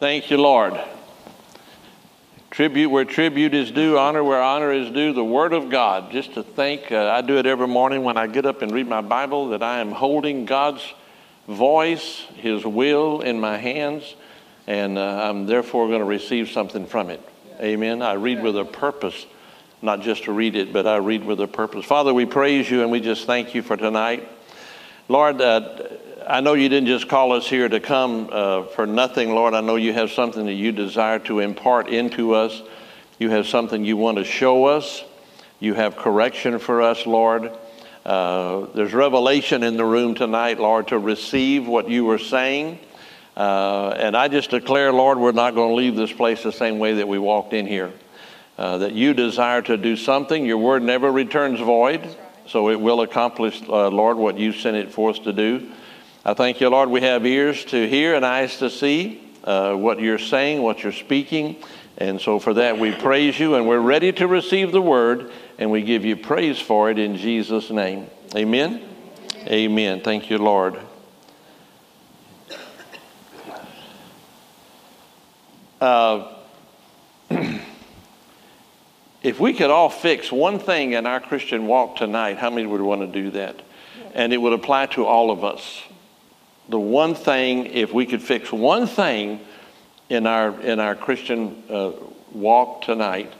Thank 0.00 0.30
you, 0.30 0.38
Lord. 0.38 0.80
Tribute 2.50 2.88
where 2.88 3.04
tribute 3.04 3.52
is 3.52 3.70
due, 3.70 3.98
honor 3.98 4.24
where 4.24 4.40
honor 4.40 4.72
is 4.72 4.90
due, 4.90 5.12
the 5.12 5.22
Word 5.22 5.52
of 5.52 5.68
God. 5.68 6.10
Just 6.10 6.32
to 6.32 6.42
think, 6.42 6.90
uh, 6.90 7.10
I 7.10 7.20
do 7.20 7.36
it 7.36 7.44
every 7.44 7.68
morning 7.68 8.02
when 8.02 8.16
I 8.16 8.26
get 8.26 8.46
up 8.46 8.62
and 8.62 8.72
read 8.72 8.88
my 8.88 9.02
Bible, 9.02 9.50
that 9.50 9.62
I 9.62 9.80
am 9.80 9.90
holding 9.90 10.46
God's 10.46 10.82
voice, 11.46 12.24
His 12.36 12.64
will 12.64 13.20
in 13.20 13.38
my 13.40 13.58
hands, 13.58 14.14
and 14.66 14.96
uh, 14.96 15.28
I'm 15.28 15.44
therefore 15.44 15.88
going 15.88 16.00
to 16.00 16.06
receive 16.06 16.48
something 16.48 16.86
from 16.86 17.10
it. 17.10 17.20
Amen. 17.60 18.00
I 18.00 18.14
read 18.14 18.42
with 18.42 18.56
a 18.56 18.64
purpose, 18.64 19.26
not 19.82 20.00
just 20.00 20.24
to 20.24 20.32
read 20.32 20.56
it, 20.56 20.72
but 20.72 20.86
I 20.86 20.96
read 20.96 21.24
with 21.24 21.42
a 21.42 21.46
purpose. 21.46 21.84
Father, 21.84 22.14
we 22.14 22.24
praise 22.24 22.70
you 22.70 22.80
and 22.80 22.90
we 22.90 23.00
just 23.00 23.26
thank 23.26 23.54
you 23.54 23.60
for 23.60 23.76
tonight. 23.76 24.26
Lord, 25.08 25.42
uh, 25.42 25.88
I 26.30 26.38
know 26.38 26.54
you 26.54 26.68
didn't 26.68 26.86
just 26.86 27.08
call 27.08 27.32
us 27.32 27.48
here 27.48 27.68
to 27.68 27.80
come 27.80 28.28
uh, 28.30 28.62
for 28.62 28.86
nothing, 28.86 29.34
Lord. 29.34 29.52
I 29.52 29.60
know 29.62 29.74
you 29.74 29.92
have 29.92 30.12
something 30.12 30.46
that 30.46 30.52
you 30.52 30.70
desire 30.70 31.18
to 31.20 31.40
impart 31.40 31.88
into 31.88 32.34
us. 32.36 32.62
You 33.18 33.30
have 33.30 33.48
something 33.48 33.84
you 33.84 33.96
want 33.96 34.18
to 34.18 34.22
show 34.22 34.66
us. 34.66 35.02
You 35.58 35.74
have 35.74 35.96
correction 35.96 36.60
for 36.60 36.82
us, 36.82 37.04
Lord. 37.04 37.50
Uh, 38.06 38.66
there's 38.76 38.94
revelation 38.94 39.64
in 39.64 39.76
the 39.76 39.84
room 39.84 40.14
tonight, 40.14 40.60
Lord, 40.60 40.86
to 40.88 41.00
receive 41.00 41.66
what 41.66 41.88
you 41.88 42.04
were 42.04 42.18
saying. 42.18 42.78
Uh, 43.36 43.88
and 43.88 44.16
I 44.16 44.28
just 44.28 44.50
declare, 44.50 44.92
Lord, 44.92 45.18
we're 45.18 45.32
not 45.32 45.56
going 45.56 45.70
to 45.70 45.74
leave 45.74 45.96
this 45.96 46.12
place 46.12 46.44
the 46.44 46.52
same 46.52 46.78
way 46.78 46.94
that 46.94 47.08
we 47.08 47.18
walked 47.18 47.54
in 47.54 47.66
here. 47.66 47.92
Uh, 48.56 48.78
that 48.78 48.92
you 48.92 49.14
desire 49.14 49.62
to 49.62 49.76
do 49.76 49.96
something. 49.96 50.46
Your 50.46 50.58
word 50.58 50.84
never 50.84 51.10
returns 51.10 51.58
void, 51.58 52.16
so 52.46 52.70
it 52.70 52.80
will 52.80 53.00
accomplish, 53.00 53.60
uh, 53.68 53.88
Lord, 53.88 54.16
what 54.16 54.38
you 54.38 54.52
sent 54.52 54.76
it 54.76 54.92
forth 54.92 55.24
to 55.24 55.32
do. 55.32 55.72
I 56.22 56.34
thank 56.34 56.60
you, 56.60 56.68
Lord, 56.68 56.90
we 56.90 57.00
have 57.00 57.24
ears 57.24 57.64
to 57.66 57.88
hear 57.88 58.14
and 58.14 58.26
eyes 58.26 58.58
to 58.58 58.68
see 58.68 59.22
uh, 59.42 59.72
what 59.72 60.00
you're 60.00 60.18
saying, 60.18 60.60
what 60.60 60.82
you're 60.82 60.92
speaking. 60.92 61.56
And 61.96 62.20
so 62.20 62.38
for 62.38 62.52
that, 62.54 62.78
we 62.78 62.92
praise 62.92 63.40
you 63.40 63.54
and 63.54 63.66
we're 63.66 63.80
ready 63.80 64.12
to 64.12 64.26
receive 64.26 64.70
the 64.70 64.82
word 64.82 65.32
and 65.58 65.70
we 65.70 65.80
give 65.80 66.04
you 66.04 66.16
praise 66.16 66.60
for 66.60 66.90
it 66.90 66.98
in 66.98 67.16
Jesus' 67.16 67.70
name. 67.70 68.06
Amen. 68.36 68.86
Amen. 69.36 69.48
Amen. 69.48 70.00
Thank 70.02 70.28
you, 70.28 70.36
Lord. 70.36 70.78
Uh, 75.80 76.34
if 79.22 79.40
we 79.40 79.54
could 79.54 79.70
all 79.70 79.88
fix 79.88 80.30
one 80.30 80.58
thing 80.58 80.92
in 80.92 81.06
our 81.06 81.20
Christian 81.20 81.66
walk 81.66 81.96
tonight, 81.96 82.36
how 82.36 82.50
many 82.50 82.66
would 82.66 82.82
want 82.82 83.00
to 83.00 83.06
do 83.06 83.30
that? 83.30 83.62
And 84.12 84.34
it 84.34 84.36
would 84.36 84.52
apply 84.52 84.86
to 84.86 85.06
all 85.06 85.30
of 85.30 85.44
us 85.44 85.82
the 86.70 86.78
one 86.78 87.14
thing, 87.14 87.66
if 87.66 87.92
we 87.92 88.06
could 88.06 88.22
fix 88.22 88.52
one 88.52 88.86
thing 88.86 89.40
in 90.08 90.26
our, 90.26 90.58
in 90.60 90.78
our 90.78 90.94
Christian 90.94 91.64
uh, 91.68 91.90
walk 92.32 92.82
tonight, 92.82 93.32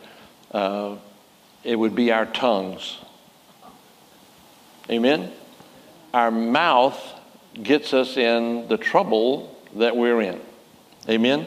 uh, 0.51 0.97
it 1.63 1.77
would 1.77 1.95
be 1.95 2.11
our 2.11 2.27
tongues. 2.27 2.99
Amen? 4.91 5.31
Our 6.13 6.33
mouth 6.33 7.01
gets 7.55 7.95
us 7.95 8.17
in 8.17 8.67
the 8.67 8.77
trouble 8.77 9.57
that 9.77 9.97
we're 9.97 10.21
in. 10.23 10.41
Amen? 11.09 11.47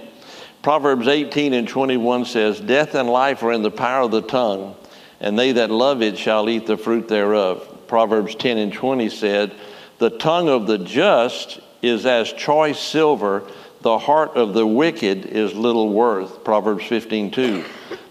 Proverbs 0.61 1.09
18 1.09 1.53
and 1.53 1.67
21 1.67 2.23
says, 2.23 2.61
Death 2.61 2.95
and 2.95 3.09
life 3.09 3.43
are 3.43 3.51
in 3.51 3.61
the 3.61 3.71
power 3.71 4.03
of 4.03 4.11
the 4.11 4.21
tongue, 4.21 4.77
and 5.19 5.37
they 5.37 5.51
that 5.51 5.69
love 5.69 6.01
it 6.01 6.17
shall 6.17 6.49
eat 6.49 6.65
the 6.65 6.77
fruit 6.77 7.09
thereof. 7.09 7.87
Proverbs 7.87 8.35
10 8.35 8.57
and 8.57 8.71
20 8.71 9.09
said, 9.09 9.53
The 9.97 10.09
tongue 10.09 10.47
of 10.47 10.65
the 10.65 10.77
just 10.77 11.59
is 11.83 12.05
as 12.05 12.31
choice 12.31 12.79
silver, 12.79 13.43
the 13.81 13.99
heart 13.99 14.37
of 14.37 14.53
the 14.53 14.65
wicked 14.65 15.25
is 15.25 15.53
little 15.53 15.89
worth. 15.89 16.43
Proverbs 16.45 16.85
15 16.85 17.29
2. 17.31 17.63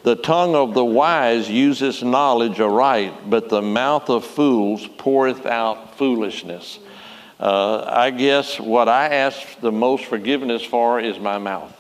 The 0.03 0.17
tongue 0.17 0.55
of 0.55 0.75
the 0.75 0.85
wise 0.85 1.49
uses 1.49 2.03
knowledge 2.03 2.61
aright, 2.61 3.31
but 3.31 3.49
the 3.49 3.63
mouth 3.63 4.11
of 4.11 4.25
fools 4.25 4.87
poureth 4.99 5.47
out 5.47 5.97
foolishness. 5.97 6.79
Uh, 7.41 7.85
I 7.89 8.11
guess 8.11 8.61
what 8.61 8.89
I 8.89 9.09
ask 9.09 9.61
the 9.61 9.73
most 9.73 10.05
forgiveness 10.05 10.63
for 10.63 11.01
is 11.01 11.19
my 11.19 11.39
mouth. 11.39 11.77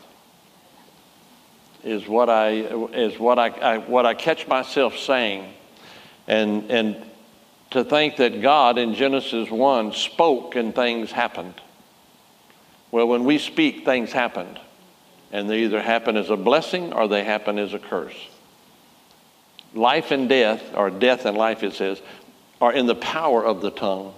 Is 1.84 2.08
what 2.08 2.30
I 2.30 2.50
is 2.50 3.18
what 3.18 3.38
I, 3.38 3.48
I 3.48 3.78
what 3.78 4.06
I 4.06 4.14
catch 4.14 4.46
myself 4.46 4.96
saying, 4.96 5.52
and 6.26 6.70
and 6.70 6.96
to 7.72 7.84
think 7.84 8.16
that 8.16 8.40
God 8.40 8.78
in 8.78 8.94
Genesis 8.94 9.50
one 9.50 9.92
spoke 9.92 10.56
and 10.56 10.74
things 10.74 11.10
happened. 11.10 11.54
Well, 12.92 13.08
when 13.08 13.24
we 13.24 13.38
speak, 13.38 13.84
things 13.84 14.12
happen. 14.12 14.58
And 15.32 15.48
they 15.50 15.64
either 15.64 15.80
happen 15.80 16.16
as 16.16 16.30
a 16.30 16.36
blessing 16.36 16.92
or 16.92 17.08
they 17.08 17.24
happen 17.24 17.58
as 17.58 17.74
a 17.74 17.78
curse. 17.78 18.14
Life 19.74 20.10
and 20.10 20.28
death, 20.28 20.62
or 20.74 20.90
death 20.90 21.24
and 21.24 21.36
life, 21.36 21.62
it 21.62 21.72
says, 21.72 22.00
are 22.60 22.72
in 22.72 22.86
the 22.86 22.94
power 22.94 23.44
of 23.44 23.62
the 23.62 23.70
tongue. 23.70 24.14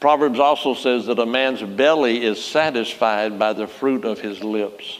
Proverbs 0.00 0.40
also 0.40 0.74
says 0.74 1.06
that 1.06 1.20
a 1.20 1.24
man's 1.24 1.62
belly 1.62 2.24
is 2.24 2.44
satisfied 2.44 3.38
by 3.38 3.52
the 3.52 3.68
fruit 3.68 4.04
of 4.04 4.20
his 4.20 4.42
lips. 4.42 4.98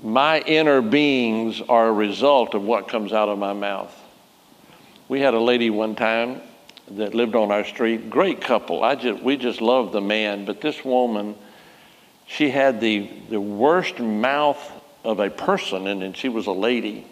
My 0.00 0.40
inner 0.42 0.80
beings 0.80 1.60
are 1.68 1.88
a 1.88 1.92
result 1.92 2.54
of 2.54 2.62
what 2.62 2.88
comes 2.88 3.12
out 3.12 3.28
of 3.28 3.38
my 3.38 3.52
mouth. 3.52 3.94
We 5.08 5.20
had 5.20 5.34
a 5.34 5.40
lady 5.40 5.68
one 5.70 5.96
time 5.96 6.40
that 6.96 7.14
lived 7.14 7.36
on 7.36 7.52
our 7.52 7.64
street. 7.64 8.10
Great 8.10 8.40
couple. 8.40 8.82
I 8.82 8.94
just 8.94 9.22
we 9.22 9.36
just 9.36 9.60
loved 9.60 9.92
the 9.92 10.00
man, 10.00 10.44
but 10.44 10.60
this 10.60 10.84
woman, 10.84 11.36
she 12.26 12.50
had 12.50 12.80
the 12.80 13.08
the 13.28 13.40
worst 13.40 13.98
mouth 13.98 14.60
of 15.04 15.20
a 15.20 15.30
person, 15.30 15.86
and, 15.86 16.02
and 16.02 16.16
she 16.16 16.28
was 16.28 16.46
a 16.46 16.52
lady, 16.52 17.06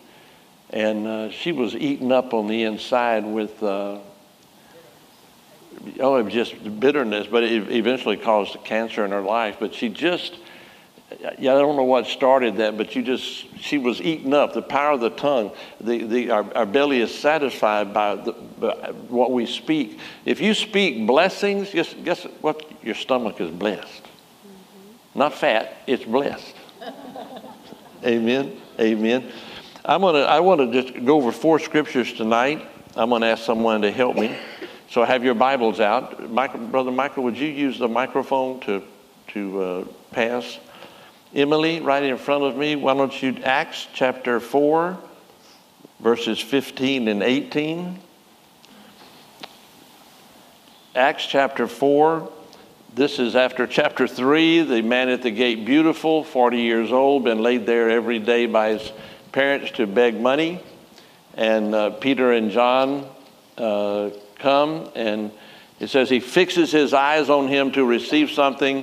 and 0.71 1.07
uh, 1.07 1.31
she 1.31 1.53
was 1.53 1.75
eaten 1.75 2.13
up 2.13 2.35
on 2.35 2.47
the 2.47 2.65
inside 2.65 3.25
with. 3.25 3.63
Uh, 3.63 3.99
oh, 6.01 6.17
it 6.17 6.25
was 6.25 6.33
just 6.33 6.81
bitterness, 6.81 7.27
but 7.31 7.45
it 7.45 7.71
eventually 7.71 8.17
caused 8.17 8.57
cancer 8.65 9.05
in 9.05 9.11
her 9.13 9.23
life. 9.23 9.57
But 9.61 9.75
she 9.75 9.89
just 9.89 10.37
yeah, 11.39 11.55
I 11.55 11.59
don't 11.59 11.77
know 11.77 11.85
what 11.85 12.07
started 12.07 12.57
that, 12.59 12.77
but 12.77 12.95
you 12.95 13.03
just, 13.03 13.47
she 13.59 13.79
was 13.79 14.01
eaten 14.01 14.35
up. 14.35 14.53
The 14.53 14.63
power 14.63 14.93
of 14.93 15.01
the 15.01 15.11
tongue, 15.11 15.53
the, 15.81 16.05
the, 16.05 16.31
our, 16.31 16.57
our 16.57 16.67
belly 16.67 17.01
is 17.01 17.17
satisfied 17.17 17.95
by, 17.95 18.17
the, 18.17 18.33
by 18.33 18.93
what 19.09 19.33
we 19.33 19.47
speak. 19.47 19.99
If 20.25 20.41
you 20.41 20.53
speak 20.53 21.07
blessings, 21.07 21.71
guess, 21.71 21.95
guess 22.05 22.25
what? 22.41 22.71
Your 22.83 22.95
stomach 22.95 23.41
is 23.41 23.51
blessed. 23.51 24.03
Mm-hmm. 24.03 25.19
Not 25.19 25.35
fat, 25.35 25.79
it's 25.87 26.05
blessed. 26.05 26.55
Amen. 28.05 28.61
Amen. 28.79 29.33
I'm 29.85 30.03
gonna, 30.03 30.21
I 30.21 30.41
want 30.41 30.61
to 30.61 30.83
just 30.83 31.05
go 31.05 31.17
over 31.17 31.33
four 31.33 31.59
scriptures 31.59 32.13
tonight. 32.13 32.65
I'm 32.95 33.09
going 33.09 33.23
to 33.23 33.29
ask 33.29 33.45
someone 33.45 33.81
to 33.83 33.91
help 33.91 34.17
me. 34.17 34.37
So 34.91 35.05
have 35.05 35.25
your 35.25 35.35
Bibles 35.35 35.81
out. 35.81 36.31
Michael, 36.31 36.61
Brother 36.61 36.91
Michael, 36.91 37.25
would 37.25 37.39
you 37.39 37.49
use 37.49 37.79
the 37.79 37.89
microphone 37.89 38.61
to, 38.61 38.83
to 39.29 39.63
uh, 39.63 39.85
pass? 40.13 40.59
Emily, 41.35 41.81
right 41.81 42.03
in 42.03 42.17
front 42.17 42.45
of 42.45 42.57
me, 42.57 42.75
why 42.75 42.95
don't 42.95 43.23
you, 43.23 43.37
Acts 43.45 43.87
chapter 43.93 44.41
4, 44.41 44.99
verses 46.01 46.41
15 46.41 47.07
and 47.09 47.23
18. 47.23 47.99
Acts 50.95 51.27
chapter 51.27 51.69
4, 51.69 52.33
this 52.95 53.19
is 53.19 53.37
after 53.37 53.67
chapter 53.67 54.09
3, 54.09 54.63
the 54.63 54.81
man 54.81 55.11
at 55.11 55.23
the 55.23 55.31
gate, 55.31 55.67
beautiful, 55.67 56.25
40 56.25 56.61
years 56.61 56.93
old, 56.93 57.25
been 57.25 57.43
laid 57.43 57.67
there 57.67 57.91
every 57.91 58.19
day 58.19 58.47
by 58.47 58.71
his 58.71 58.93
parents 59.31 59.71
to 59.73 59.87
beg 59.87 60.19
money. 60.19 60.61
And 61.35 61.75
uh, 61.75 61.91
Peter 61.91 62.33
and 62.33 62.51
John 62.51 63.07
uh, 63.59 64.11
come, 64.37 64.89
and 64.97 65.31
it 65.79 65.91
says 65.91 66.09
he 66.09 66.21
fixes 66.21 66.73
his 66.73 66.95
eyes 66.95 67.29
on 67.29 67.49
him 67.49 67.71
to 67.73 67.85
receive 67.85 68.31
something. 68.31 68.83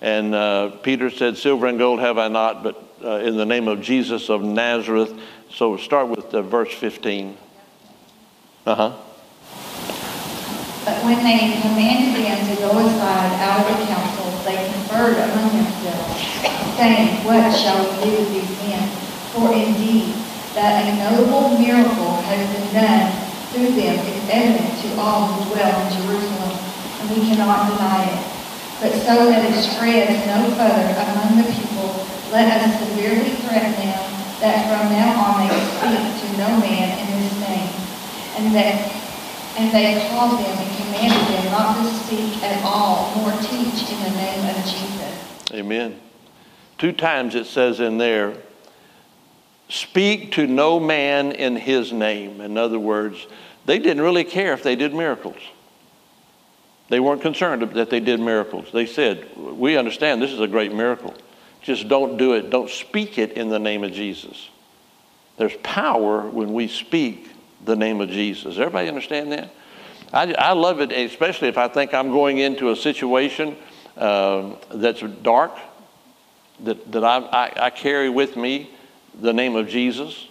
And 0.00 0.34
uh, 0.34 0.70
Peter 0.82 1.10
said, 1.10 1.36
Silver 1.36 1.66
and 1.66 1.78
gold 1.78 2.00
have 2.00 2.18
I 2.18 2.28
not, 2.28 2.62
but 2.62 2.82
uh, 3.02 3.16
in 3.18 3.36
the 3.36 3.46
name 3.46 3.68
of 3.68 3.80
Jesus 3.80 4.28
of 4.28 4.42
Nazareth. 4.42 5.18
So 5.50 5.76
start 5.76 6.08
with 6.08 6.34
uh, 6.34 6.42
verse 6.42 6.72
15. 6.72 7.36
Uh 8.66 8.74
huh. 8.74 8.96
But 10.84 11.02
when 11.02 11.18
they 11.24 11.58
commanded 11.62 12.22
them 12.22 12.38
to 12.46 12.62
go 12.62 12.78
aside 12.78 13.32
out 13.42 13.66
of 13.66 13.78
the 13.78 13.86
council, 13.86 14.30
they 14.44 14.70
conferred 14.70 15.18
among 15.18 15.50
themselves, 15.56 16.76
saying, 16.76 17.24
What 17.24 17.50
shall 17.56 17.82
we 17.82 18.04
do 18.04 18.10
with 18.18 18.30
these 18.34 18.50
men? 18.62 18.88
For 19.34 19.52
indeed, 19.52 20.14
that 20.54 20.86
a 20.86 20.96
notable 21.10 21.58
miracle 21.58 22.16
has 22.22 22.46
been 22.54 22.72
done 22.72 23.26
through 23.52 23.72
them 23.72 23.98
is 23.98 24.28
evident 24.28 24.80
to 24.82 25.00
all 25.00 25.26
who 25.28 25.54
dwell 25.54 25.74
in 25.80 25.92
Jerusalem, 25.92 26.58
and 27.00 27.10
we 27.10 27.16
cannot 27.28 27.70
deny 27.70 28.04
it. 28.04 28.35
But 28.80 28.92
so 28.92 29.26
that 29.30 29.40
it 29.44 29.56
spreads 29.56 30.26
no 30.26 30.50
further 30.52 30.92
among 30.92 31.40
the 31.40 31.48
people, 31.48 32.06
let 32.30 32.60
us 32.60 32.78
severely 32.80 33.30
threaten 33.40 33.72
them 33.72 34.16
that 34.40 34.68
from 34.68 34.92
now 34.92 35.16
on 35.16 35.48
they 35.48 35.56
speak 35.56 36.20
to 36.20 36.36
no 36.36 36.60
man 36.60 36.98
in 36.98 37.06
his 37.22 37.32
name, 37.40 37.72
and 38.36 38.54
that 38.54 38.92
and 39.56 39.72
they 39.72 40.06
called 40.10 40.38
them 40.38 40.58
and 40.58 40.76
commanded 40.76 41.34
them 41.34 41.52
not 41.52 41.82
to 41.82 41.90
speak 41.90 42.42
at 42.42 42.62
all, 42.62 43.14
nor 43.16 43.32
teach 43.40 43.90
in 43.90 44.02
the 44.02 44.10
name 44.10 44.54
of 44.54 44.64
Jesus. 44.64 45.52
Amen. 45.52 45.98
Two 46.76 46.92
times 46.92 47.34
it 47.34 47.46
says 47.46 47.80
in 47.80 47.96
there, 47.96 48.34
speak 49.70 50.32
to 50.32 50.46
no 50.46 50.78
man 50.78 51.32
in 51.32 51.56
his 51.56 51.90
name. 51.90 52.42
In 52.42 52.58
other 52.58 52.78
words, 52.78 53.26
they 53.64 53.78
didn't 53.78 54.02
really 54.02 54.24
care 54.24 54.52
if 54.52 54.62
they 54.62 54.76
did 54.76 54.92
miracles. 54.92 55.40
They 56.88 57.00
weren't 57.00 57.22
concerned 57.22 57.62
that 57.62 57.90
they 57.90 58.00
did 58.00 58.20
miracles. 58.20 58.68
They 58.72 58.86
said, 58.86 59.26
We 59.36 59.76
understand 59.76 60.22
this 60.22 60.32
is 60.32 60.40
a 60.40 60.46
great 60.46 60.72
miracle. 60.72 61.14
Just 61.62 61.88
don't 61.88 62.16
do 62.16 62.34
it. 62.34 62.50
Don't 62.50 62.70
speak 62.70 63.18
it 63.18 63.32
in 63.32 63.48
the 63.48 63.58
name 63.58 63.82
of 63.82 63.92
Jesus. 63.92 64.50
There's 65.36 65.56
power 65.62 66.22
when 66.28 66.52
we 66.52 66.68
speak 66.68 67.28
the 67.64 67.74
name 67.74 68.00
of 68.00 68.08
Jesus. 68.08 68.56
Everybody 68.56 68.88
understand 68.88 69.32
that? 69.32 69.50
I, 70.12 70.32
I 70.38 70.52
love 70.52 70.80
it, 70.80 70.92
especially 70.92 71.48
if 71.48 71.58
I 71.58 71.66
think 71.66 71.92
I'm 71.92 72.10
going 72.10 72.38
into 72.38 72.70
a 72.70 72.76
situation 72.76 73.56
uh, 73.96 74.54
that's 74.72 75.00
dark, 75.22 75.58
that, 76.60 76.92
that 76.92 77.02
I, 77.02 77.18
I, 77.18 77.52
I 77.66 77.70
carry 77.70 78.08
with 78.08 78.36
me 78.36 78.70
the 79.20 79.32
name 79.32 79.56
of 79.56 79.68
Jesus. 79.68 80.28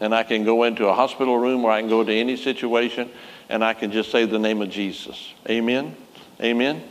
And 0.00 0.14
I 0.14 0.22
can 0.22 0.44
go 0.44 0.64
into 0.64 0.86
a 0.86 0.94
hospital 0.94 1.38
room 1.38 1.64
or 1.64 1.70
I 1.70 1.80
can 1.80 1.88
go 1.88 2.02
to 2.02 2.12
any 2.12 2.36
situation 2.36 3.10
and 3.48 3.64
I 3.64 3.74
can 3.74 3.92
just 3.92 4.10
say 4.10 4.26
the 4.26 4.38
name 4.38 4.62
of 4.62 4.70
Jesus. 4.70 5.34
Amen. 5.48 5.96
Amen. 6.40 6.82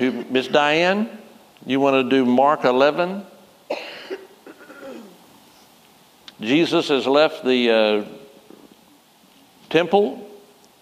Miss 0.00 0.48
Diane, 0.48 1.08
you 1.66 1.80
want 1.80 1.94
to 1.94 2.16
do 2.16 2.24
Mark 2.24 2.64
11? 2.64 3.24
Jesus 6.40 6.88
has 6.88 7.06
left 7.06 7.44
the 7.44 7.70
uh, 7.70 8.04
temple. 9.70 10.28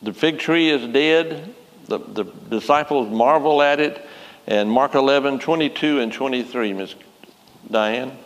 The 0.03 0.15
fig 0.15 0.39
tree 0.39 0.71
is 0.71 0.87
dead. 0.93 1.55
The, 1.87 1.99
the 1.99 2.25
disciples 2.25 3.11
marvel 3.11 3.61
at 3.61 3.79
it. 3.79 4.07
And 4.47 4.71
Mark 4.71 4.95
11, 4.95 5.39
22 5.41 6.01
and 6.01 6.13
23, 6.13 6.73
Miss 6.73 6.95
Diane. 7.71 8.17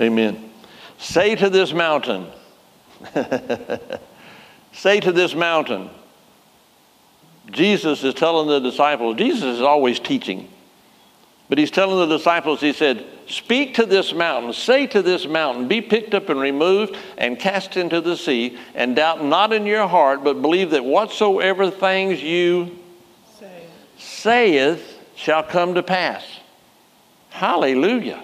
Amen. 0.00 0.50
Say 0.98 1.34
to 1.34 1.50
this 1.50 1.72
mountain, 1.72 2.26
say 4.72 5.00
to 5.00 5.12
this 5.12 5.34
mountain, 5.34 5.90
Jesus 7.50 8.02
is 8.04 8.14
telling 8.14 8.48
the 8.48 8.60
disciples, 8.60 9.16
Jesus 9.16 9.56
is 9.56 9.60
always 9.60 9.98
teaching, 9.98 10.48
but 11.48 11.58
he's 11.58 11.70
telling 11.70 12.08
the 12.08 12.16
disciples, 12.16 12.60
he 12.60 12.72
said, 12.72 13.04
Speak 13.26 13.74
to 13.74 13.86
this 13.86 14.12
mountain, 14.12 14.52
say 14.52 14.86
to 14.88 15.02
this 15.02 15.26
mountain, 15.26 15.68
be 15.68 15.80
picked 15.80 16.14
up 16.14 16.28
and 16.28 16.40
removed 16.40 16.96
and 17.18 17.38
cast 17.38 17.76
into 17.76 18.00
the 18.00 18.16
sea, 18.16 18.58
and 18.74 18.96
doubt 18.96 19.24
not 19.24 19.52
in 19.52 19.66
your 19.66 19.86
heart, 19.86 20.24
but 20.24 20.42
believe 20.42 20.70
that 20.70 20.84
whatsoever 20.84 21.70
things 21.70 22.22
you 22.22 22.78
Say. 23.38 23.64
saith 23.98 24.98
shall 25.14 25.42
come 25.42 25.74
to 25.74 25.82
pass. 25.82 26.24
Hallelujah. 27.30 28.22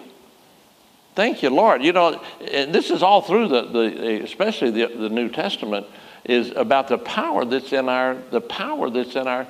Thank 1.17 1.41
you, 1.41 1.49
Lord. 1.49 1.83
You 1.83 1.93
know, 1.93 2.21
this 2.39 2.91
is 2.91 3.01
all 3.01 3.23
through 3.23 3.47
the, 3.47 3.63
the 3.63 4.23
especially 4.23 4.69
the, 4.69 4.85
the 4.85 5.09
New 5.09 5.29
Testament, 5.29 5.87
is 6.23 6.51
about 6.51 6.89
the 6.89 6.99
power 6.99 7.43
that's 7.43 7.73
in 7.73 7.89
our 7.89 8.17
the 8.29 8.39
power 8.39 8.91
that's 8.91 9.15
in 9.15 9.27
our 9.27 9.47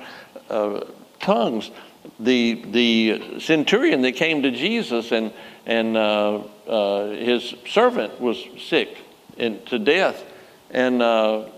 uh, 0.48 0.80
tongues. 1.20 1.70
The 2.18 2.64
the 2.70 3.40
centurion 3.40 4.00
that 4.00 4.12
came 4.12 4.40
to 4.44 4.50
Jesus 4.50 5.12
and 5.12 5.30
and 5.66 5.94
uh, 5.98 6.36
uh, 6.66 7.10
his 7.10 7.54
servant 7.66 8.18
was 8.18 8.42
sick 8.58 8.96
and 9.36 9.64
to 9.66 9.78
death, 9.78 10.24
and 10.70 11.02
uh, 11.02 11.50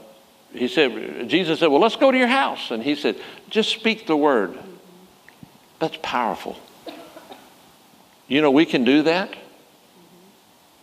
he 0.53 0.67
said 0.67 1.29
Jesus 1.29 1.61
said, 1.61 1.69
"Well, 1.69 1.81
let's 1.81 1.95
go 1.95 2.11
to 2.11 2.19
your 2.19 2.27
house," 2.27 2.73
and 2.73 2.83
he 2.83 2.97
said, 2.97 3.15
"Just 3.49 3.71
speak 3.71 4.09
the 4.09 4.17
word." 4.17 4.59
That's 5.79 5.99
powerful. 6.03 6.59
You 8.27 8.43
know, 8.43 8.51
we 8.51 8.67
can 8.67 8.83
do 8.83 9.05
that. 9.05 9.37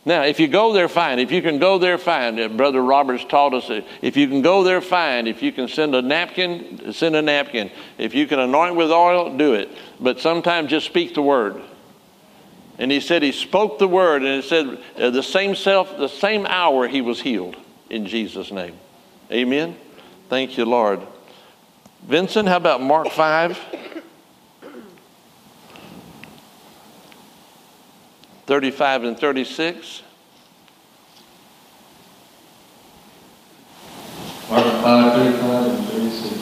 Now, 0.07 0.23
if 0.23 0.39
you 0.39 0.47
go 0.47 0.71
there, 0.71 0.87
fine. 0.87 1.19
If 1.19 1.33
you 1.33 1.41
can 1.41 1.59
go 1.59 1.77
there, 1.79 1.97
fine. 1.97 2.55
Brother 2.55 2.81
Roberts 2.81 3.25
taught 3.25 3.53
us 3.53 3.67
that 3.67 3.85
if 4.01 4.15
you 4.15 4.29
can 4.29 4.41
go 4.41 4.63
there, 4.63 4.79
fine. 4.79 5.27
If 5.27 5.43
you 5.43 5.51
can 5.51 5.67
send 5.67 5.93
a 5.93 6.01
napkin, 6.01 6.93
send 6.93 7.17
a 7.17 7.21
napkin. 7.21 7.69
If 7.97 8.15
you 8.15 8.25
can 8.25 8.39
anoint 8.39 8.75
with 8.75 8.89
oil, 8.89 9.35
do 9.35 9.53
it. 9.53 9.69
But 9.99 10.21
sometimes 10.21 10.69
just 10.69 10.85
speak 10.85 11.13
the 11.13 11.21
word. 11.21 11.61
And 12.77 12.89
he 12.89 13.01
said 13.01 13.21
he 13.21 13.33
spoke 13.33 13.79
the 13.79 13.87
word, 13.89 14.21
and 14.21 14.41
it 14.41 14.45
said 14.45 14.81
uh, 14.97 15.09
the 15.09 15.21
same 15.21 15.55
self, 15.55 15.97
the 15.97 16.07
same 16.07 16.45
hour 16.45 16.87
he 16.87 17.01
was 17.01 17.19
healed 17.19 17.57
in 17.89 18.05
Jesus' 18.05 18.49
name. 18.49 18.77
Amen. 19.29 19.75
Thank 20.29 20.57
you, 20.57 20.63
Lord. 20.63 21.01
Vincent, 22.03 22.47
how 22.47 22.55
about 22.55 22.81
Mark 22.81 23.09
5? 23.09 23.59
35 28.47 29.03
and 29.03 29.19
36. 29.19 30.03
Mark 34.49 34.63
5, 34.63 35.13
35 35.15 35.65
and 35.65 35.87
36. 35.89 36.37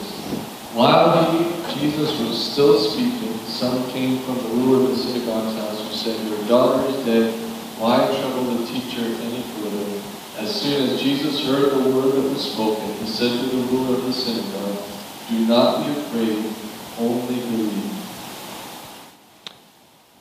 While 0.75 1.31
he, 1.31 1.79
Jesus 1.79 2.19
was 2.19 2.51
still 2.51 2.79
speaking, 2.79 3.33
some 3.47 3.89
came 3.89 4.19
from 4.19 4.35
the 4.35 4.49
ruler 4.49 4.83
of 4.83 4.89
the 4.91 4.97
synagogue's 4.97 5.55
house 5.57 5.81
who 5.81 5.95
said, 5.95 6.27
Your 6.29 6.47
daughter 6.47 6.87
is 6.89 7.05
dead. 7.05 7.33
Why 7.79 7.97
trouble 7.97 8.53
the 8.53 8.67
teacher 8.67 9.01
any 9.01 9.41
further? 9.41 10.01
As 10.37 10.61
soon 10.61 10.87
as 10.87 11.01
Jesus 11.01 11.43
heard 11.47 11.71
the 11.71 11.89
word 11.89 12.13
that 12.13 12.29
was 12.29 12.53
spoken, 12.53 12.85
he 12.97 13.07
said 13.07 13.31
to 13.31 13.55
the 13.55 13.63
ruler 13.63 13.95
of 13.95 14.05
the 14.05 14.13
synagogue, 14.13 14.83
Do 15.27 15.39
not 15.47 15.83
be 15.83 15.91
afraid, 15.99 16.53
only 16.99 17.39
believe. 17.39 17.93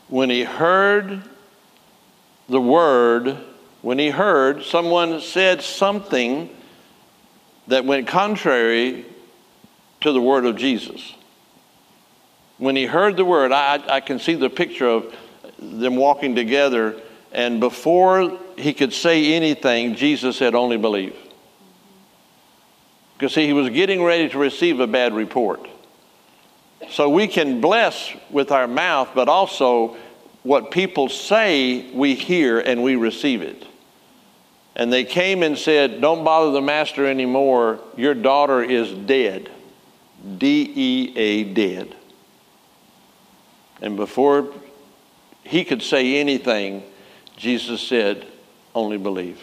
When 0.08 0.30
he 0.30 0.44
heard 0.44 1.28
the 2.48 2.60
word, 2.60 3.38
when 3.82 3.98
he 3.98 4.10
heard 4.10 4.62
someone 4.62 5.20
said 5.20 5.62
something 5.62 6.50
that 7.68 7.84
went 7.84 8.06
contrary 8.06 9.06
to 10.00 10.12
the 10.12 10.20
word 10.20 10.44
of 10.44 10.56
Jesus. 10.56 11.14
When 12.58 12.76
he 12.76 12.86
heard 12.86 13.16
the 13.16 13.24
word, 13.24 13.52
I, 13.52 13.82
I 13.88 14.00
can 14.00 14.18
see 14.18 14.34
the 14.34 14.50
picture 14.50 14.86
of 14.86 15.14
them 15.58 15.96
walking 15.96 16.34
together, 16.34 17.00
and 17.32 17.58
before 17.58 18.38
he 18.56 18.72
could 18.72 18.92
say 18.92 19.34
anything, 19.34 19.94
Jesus 19.94 20.36
said, 20.36 20.54
Only 20.54 20.76
believe. 20.76 21.16
Because, 23.14 23.34
see, 23.34 23.46
he 23.46 23.52
was 23.52 23.70
getting 23.70 24.02
ready 24.02 24.28
to 24.28 24.38
receive 24.38 24.80
a 24.80 24.86
bad 24.86 25.14
report. 25.14 25.68
So 26.90 27.08
we 27.08 27.28
can 27.28 27.60
bless 27.60 28.12
with 28.30 28.50
our 28.50 28.66
mouth, 28.66 29.10
but 29.14 29.28
also 29.28 29.96
what 30.44 30.70
people 30.70 31.08
say, 31.08 31.90
we 31.92 32.14
hear 32.14 32.60
and 32.60 32.82
we 32.82 32.94
receive 32.96 33.42
it. 33.42 33.66
And 34.76 34.92
they 34.92 35.04
came 35.04 35.42
and 35.42 35.58
said, 35.58 36.00
Don't 36.00 36.22
bother 36.22 36.52
the 36.52 36.60
master 36.60 37.06
anymore. 37.06 37.80
Your 37.96 38.14
daughter 38.14 38.62
is 38.62 38.92
dead. 38.92 39.50
D 40.38 40.72
E 40.74 41.12
A, 41.16 41.44
dead. 41.44 41.94
And 43.80 43.96
before 43.96 44.52
he 45.44 45.64
could 45.64 45.82
say 45.82 46.20
anything, 46.20 46.82
Jesus 47.36 47.80
said, 47.80 48.26
Only 48.74 48.98
believe. 48.98 49.40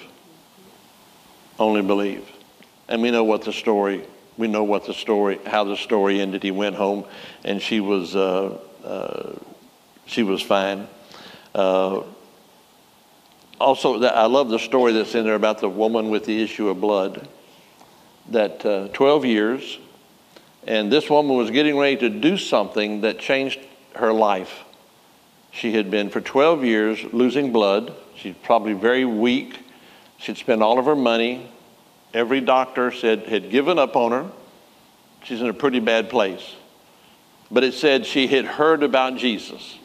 Only 1.58 1.82
believe. 1.82 2.28
And 2.88 3.02
we 3.02 3.10
know 3.10 3.24
what 3.24 3.44
the 3.44 3.54
story, 3.54 4.06
we 4.38 4.48
know 4.48 4.64
what 4.64 4.86
the 4.86 4.94
story, 4.94 5.40
how 5.46 5.64
the 5.64 5.78
story 5.78 6.20
ended. 6.20 6.44
He 6.44 6.52
went 6.52 6.76
home 6.76 7.06
and 7.44 7.60
she 7.62 7.80
was. 7.80 8.16
Uh, 8.16 8.60
uh, 8.84 9.34
she 10.12 10.24
was 10.24 10.42
fine. 10.42 10.88
Uh, 11.56 12.02
also, 13.60 14.04
I 14.04 14.26
love 14.26 14.50
the 14.50 14.60
story 14.60 14.92
that's 14.92 15.16
in 15.16 15.24
there 15.24 15.36
about 15.36 15.60
the 15.60 15.70
woman 15.70 16.10
with 16.10 16.26
the 16.26 16.44
issue 16.44 16.68
of 16.68 16.82
blood. 16.82 17.28
That 18.30 18.66
uh, 18.66 18.90
12 18.90 19.26
years, 19.26 19.80
and 20.68 20.92
this 20.92 21.10
woman 21.10 21.38
was 21.38 21.50
getting 21.50 21.78
ready 21.78 21.96
to 21.98 22.10
do 22.10 22.38
something 22.38 23.02
that 23.02 23.20
changed 23.20 23.60
her 23.96 24.12
life. 24.12 24.64
She 25.52 25.74
had 25.74 25.90
been 25.90 26.10
for 26.10 26.20
12 26.20 26.66
years 26.66 27.04
losing 27.14 27.54
blood. 27.54 27.94
She's 28.16 28.36
probably 28.44 28.74
very 28.74 29.06
weak. 29.06 29.60
She'd 30.18 30.38
spent 30.38 30.62
all 30.62 30.78
of 30.78 30.86
her 30.86 30.96
money. 30.96 31.50
Every 32.14 32.42
doctor 32.42 32.92
said 32.92 33.28
had 33.28 33.50
given 33.50 33.80
up 33.80 33.96
on 33.96 34.12
her. 34.12 34.30
She's 35.24 35.40
in 35.40 35.48
a 35.48 35.54
pretty 35.54 35.80
bad 35.80 36.10
place. 36.10 36.56
But 37.50 37.64
it 37.64 37.74
said 37.74 38.06
she 38.06 38.28
had 38.28 38.46
heard 38.46 38.84
about 38.84 39.18
Jesus. 39.18 39.78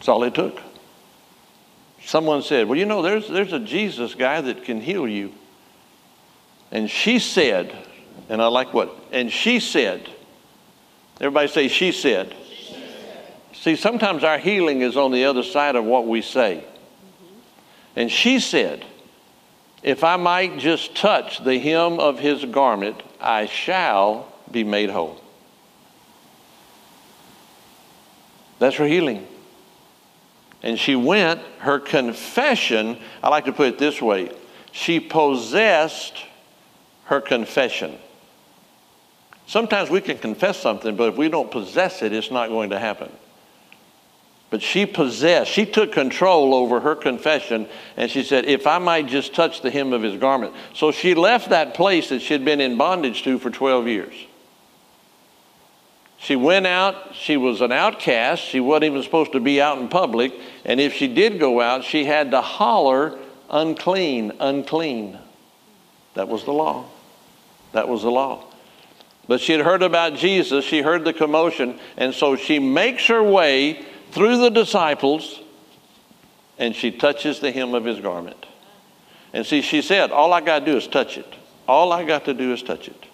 That's 0.00 0.08
all 0.08 0.24
it 0.24 0.34
took. 0.34 0.58
Someone 2.02 2.40
said, 2.40 2.66
Well, 2.66 2.78
you 2.78 2.86
know, 2.86 3.02
there's, 3.02 3.28
there's 3.28 3.52
a 3.52 3.60
Jesus 3.60 4.14
guy 4.14 4.40
that 4.40 4.64
can 4.64 4.80
heal 4.80 5.06
you. 5.06 5.30
And 6.70 6.88
she 6.88 7.18
said, 7.18 7.76
And 8.30 8.40
I 8.40 8.46
like 8.46 8.72
what? 8.72 8.96
And 9.12 9.30
she 9.30 9.60
said, 9.60 10.08
everybody 11.20 11.48
say, 11.48 11.68
she 11.68 11.92
said. 11.92 12.34
See, 13.52 13.76
sometimes 13.76 14.24
our 14.24 14.38
healing 14.38 14.80
is 14.80 14.96
on 14.96 15.12
the 15.12 15.26
other 15.26 15.42
side 15.42 15.76
of 15.76 15.84
what 15.84 16.06
we 16.06 16.22
say. 16.22 16.64
And 17.94 18.10
she 18.10 18.40
said, 18.40 18.86
If 19.82 20.02
I 20.02 20.16
might 20.16 20.56
just 20.56 20.96
touch 20.96 21.44
the 21.44 21.58
hem 21.58 22.00
of 22.00 22.18
his 22.18 22.42
garment, 22.46 23.02
I 23.20 23.44
shall 23.44 24.32
be 24.50 24.64
made 24.64 24.88
whole. 24.88 25.20
That's 28.60 28.76
her 28.76 28.86
healing. 28.86 29.26
And 30.62 30.78
she 30.78 30.94
went, 30.94 31.40
her 31.58 31.78
confession, 31.78 32.98
I 33.22 33.28
like 33.28 33.46
to 33.46 33.52
put 33.52 33.68
it 33.68 33.78
this 33.78 34.00
way 34.00 34.30
she 34.72 35.00
possessed 35.00 36.24
her 37.06 37.20
confession. 37.20 37.98
Sometimes 39.46 39.90
we 39.90 40.00
can 40.00 40.16
confess 40.16 40.60
something, 40.60 40.94
but 40.94 41.08
if 41.08 41.16
we 41.16 41.28
don't 41.28 41.50
possess 41.50 42.02
it, 42.02 42.12
it's 42.12 42.30
not 42.30 42.50
going 42.50 42.70
to 42.70 42.78
happen. 42.78 43.10
But 44.48 44.62
she 44.62 44.86
possessed, 44.86 45.50
she 45.50 45.66
took 45.66 45.92
control 45.92 46.54
over 46.54 46.80
her 46.80 46.94
confession, 46.94 47.68
and 47.96 48.10
she 48.10 48.22
said, 48.22 48.44
If 48.46 48.66
I 48.66 48.78
might 48.78 49.06
just 49.06 49.34
touch 49.34 49.60
the 49.60 49.70
hem 49.70 49.92
of 49.92 50.02
his 50.02 50.16
garment. 50.16 50.54
So 50.74 50.92
she 50.92 51.14
left 51.14 51.50
that 51.50 51.74
place 51.74 52.10
that 52.10 52.20
she 52.22 52.32
had 52.32 52.44
been 52.44 52.60
in 52.60 52.76
bondage 52.76 53.22
to 53.22 53.38
for 53.38 53.50
12 53.50 53.88
years. 53.88 54.14
She 56.20 56.36
went 56.36 56.66
out, 56.66 57.14
she 57.14 57.36
was 57.36 57.62
an 57.62 57.72
outcast, 57.72 58.42
she 58.42 58.60
wasn't 58.60 58.84
even 58.84 59.02
supposed 59.02 59.32
to 59.32 59.40
be 59.40 59.60
out 59.60 59.78
in 59.78 59.88
public, 59.88 60.32
and 60.64 60.78
if 60.78 60.92
she 60.92 61.08
did 61.08 61.40
go 61.40 61.60
out, 61.60 61.82
she 61.82 62.04
had 62.04 62.30
to 62.32 62.42
holler, 62.42 63.18
unclean, 63.48 64.32
unclean. 64.38 65.18
That 66.14 66.28
was 66.28 66.44
the 66.44 66.52
law. 66.52 66.84
That 67.72 67.88
was 67.88 68.02
the 68.02 68.10
law. 68.10 68.44
But 69.28 69.40
she 69.40 69.52
had 69.52 69.62
heard 69.62 69.82
about 69.82 70.14
Jesus, 70.14 70.64
she 70.64 70.82
heard 70.82 71.04
the 71.04 71.14
commotion, 71.14 71.80
and 71.96 72.12
so 72.12 72.36
she 72.36 72.58
makes 72.58 73.06
her 73.06 73.22
way 73.22 73.84
through 74.10 74.38
the 74.38 74.50
disciples 74.50 75.40
and 76.58 76.76
she 76.76 76.90
touches 76.90 77.40
the 77.40 77.50
hem 77.50 77.74
of 77.74 77.84
his 77.84 77.98
garment. 78.00 78.46
And 79.32 79.46
see, 79.46 79.62
she 79.62 79.80
said, 79.80 80.10
All 80.10 80.32
I 80.32 80.42
got 80.42 80.60
to 80.60 80.64
do 80.66 80.76
is 80.76 80.86
touch 80.86 81.16
it. 81.16 81.34
All 81.66 81.92
I 81.92 82.04
got 82.04 82.26
to 82.26 82.34
do 82.34 82.52
is 82.52 82.62
touch 82.62 82.88
it. 82.88 83.06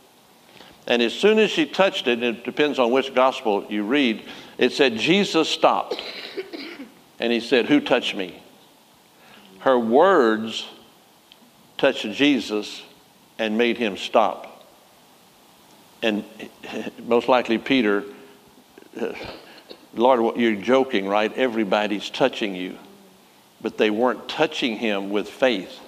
And 0.86 1.02
as 1.02 1.12
soon 1.12 1.38
as 1.38 1.50
she 1.50 1.66
touched 1.66 2.06
it, 2.06 2.22
it 2.22 2.44
depends 2.44 2.78
on 2.78 2.92
which 2.92 3.14
gospel 3.14 3.66
you 3.68 3.82
read, 3.82 4.24
it 4.56 4.72
said 4.72 4.96
Jesus 4.96 5.48
stopped. 5.48 6.00
And 7.18 7.32
he 7.32 7.40
said, 7.40 7.66
Who 7.66 7.80
touched 7.80 8.14
me? 8.14 8.40
Her 9.60 9.78
words 9.78 10.66
touched 11.76 12.10
Jesus 12.12 12.82
and 13.38 13.58
made 13.58 13.78
him 13.78 13.96
stop. 13.96 14.64
And 16.02 16.24
most 17.04 17.28
likely 17.28 17.58
Peter 17.58 18.04
Lord, 19.94 20.36
you're 20.36 20.56
joking, 20.56 21.08
right? 21.08 21.32
Everybody's 21.32 22.10
touching 22.10 22.54
you. 22.54 22.76
But 23.60 23.78
they 23.78 23.90
weren't 23.90 24.28
touching 24.28 24.76
him 24.76 25.10
with 25.10 25.28
faith. 25.28 25.80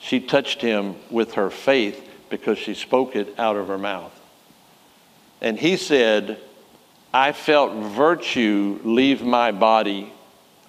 She 0.00 0.20
touched 0.20 0.60
him 0.60 0.96
with 1.10 1.34
her 1.34 1.50
faith 1.50 2.07
because 2.30 2.58
she 2.58 2.74
spoke 2.74 3.16
it 3.16 3.38
out 3.38 3.56
of 3.56 3.68
her 3.68 3.78
mouth. 3.78 4.12
And 5.40 5.58
he 5.58 5.76
said, 5.76 6.38
I 7.12 7.32
felt 7.32 7.72
virtue 7.72 8.80
leave 8.84 9.22
my 9.22 9.52
body, 9.52 10.12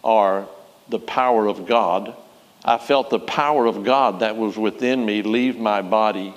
or 0.01 0.47
the 0.87 0.99
power 0.99 1.47
of 1.47 1.65
God. 1.65 2.15
I 2.63 2.77
felt 2.77 3.09
the 3.09 3.19
power 3.19 3.65
of 3.65 3.83
God 3.83 4.19
that 4.19 4.37
was 4.37 4.57
within 4.57 5.05
me 5.05 5.21
leave 5.21 5.57
my 5.57 5.81
body. 5.81 6.33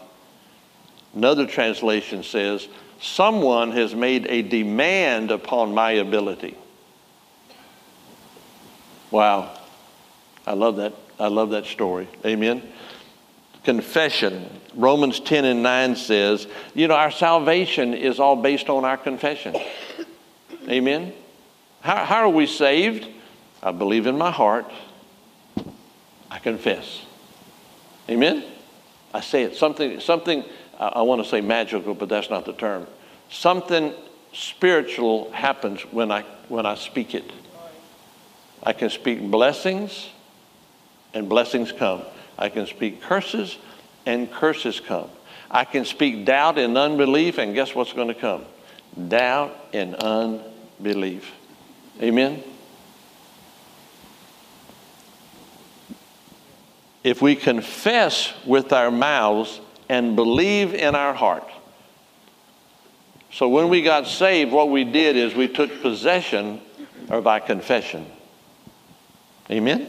Another 1.15 1.47
translation 1.47 2.23
says, 2.23 2.69
someone 3.01 3.73
has 3.73 3.95
made 3.95 4.27
a 4.27 4.43
demand 4.43 5.31
upon 5.31 5.75
my 5.75 5.93
ability. 5.93 6.57
Wow. 9.11 9.59
I 10.47 10.55
love 10.55 10.77
that. 10.77 10.95
I 11.21 11.29
love 11.29 11.51
that 11.51 11.67
story. 11.67 12.09
Amen. 12.25 12.72
Confession. 13.65 14.49
Romans 14.75 15.21
10 15.21 15.45
and 15.45 15.63
9 15.63 15.97
says, 15.97 16.47
you 16.75 16.89
know, 16.89 16.95
our 16.95 17.11
salvation 17.11 17.95
is 17.95 18.19
all 18.19 18.37
based 18.37 18.69
on 18.69 18.85
our 18.85 18.97
confession. 18.97 19.57
Amen. 20.69 21.13
How, 21.83 22.05
how 22.05 22.17
are 22.19 22.29
we 22.29 22.47
saved? 22.47 23.09
I 23.63 23.73
believe 23.73 24.07
in 24.07 24.17
my 24.17 24.31
heart. 24.31 24.71
I 26.31 26.39
confess. 26.39 27.03
Amen. 28.09 28.45
I 29.13 29.21
say 29.21 29.43
it. 29.43 29.57
Something, 29.57 30.01
something 30.01 30.45
I, 30.79 30.87
I 30.87 31.03
want 31.03 31.23
to 31.23 31.29
say 31.29 31.41
magical, 31.41 31.95
but 31.95 32.09
that's 32.09 32.31
not 32.31 32.45
the 32.45 32.55
term. 32.55 32.87
Something 33.31 33.93
spiritual 34.33 35.31
happens 35.33 35.83
when 35.93 36.11
I, 36.11 36.23
when 36.49 36.67
I 36.67 36.75
speak 36.75 37.15
it. 37.15 37.31
I 38.63 38.73
can 38.73 38.91
speak 38.91 39.21
blessings, 39.31 40.09
and 41.15 41.29
blessings 41.29 41.73
come. 41.73 42.03
I 42.39 42.49
can 42.49 42.67
speak 42.67 43.03
curses, 43.03 43.59
and 44.07 44.31
curses 44.31 44.81
come. 44.81 45.09
I 45.51 45.65
can 45.65 45.85
speak 45.85 46.25
doubt 46.25 46.59
and 46.59 46.77
unbelief, 46.77 47.39
and 47.39 47.55
guess 47.55 47.75
what's 47.75 47.93
going 47.93 48.09
to 48.09 48.15
come? 48.15 48.45
Doubt 49.09 49.57
and 49.73 49.95
unbelief. 49.95 51.31
Amen? 52.01 52.43
If 57.05 57.21
we 57.21 57.37
confess 57.37 58.33
with 58.47 58.73
our 58.73 58.91
mouths 58.91 59.61
and 59.89 60.17
believe 60.17 60.73
in 60.75 60.95
our 60.95 61.13
heart. 61.13 61.49
So 63.33 63.49
when 63.49 63.69
we 63.69 63.83
got 63.83 64.07
saved, 64.07 64.53
what 64.53 64.71
we 64.71 64.85
did 64.85 65.17
is 65.17 65.35
we 65.35 65.49
took 65.49 65.83
possession 65.83 66.61
of 67.09 67.27
our 67.27 67.41
confession. 67.41 68.07
Amen? 69.51 69.89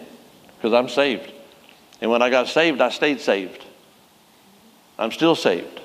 Because 0.55 0.73
I'm 0.73 0.89
saved. 0.89 1.32
And 2.01 2.11
when 2.11 2.21
I 2.21 2.29
got 2.29 2.47
saved, 2.47 2.81
I 2.81 2.89
stayed 2.89 3.21
saved. 3.21 3.63
I'm 4.97 5.11
still 5.11 5.35
saved. 5.35 5.79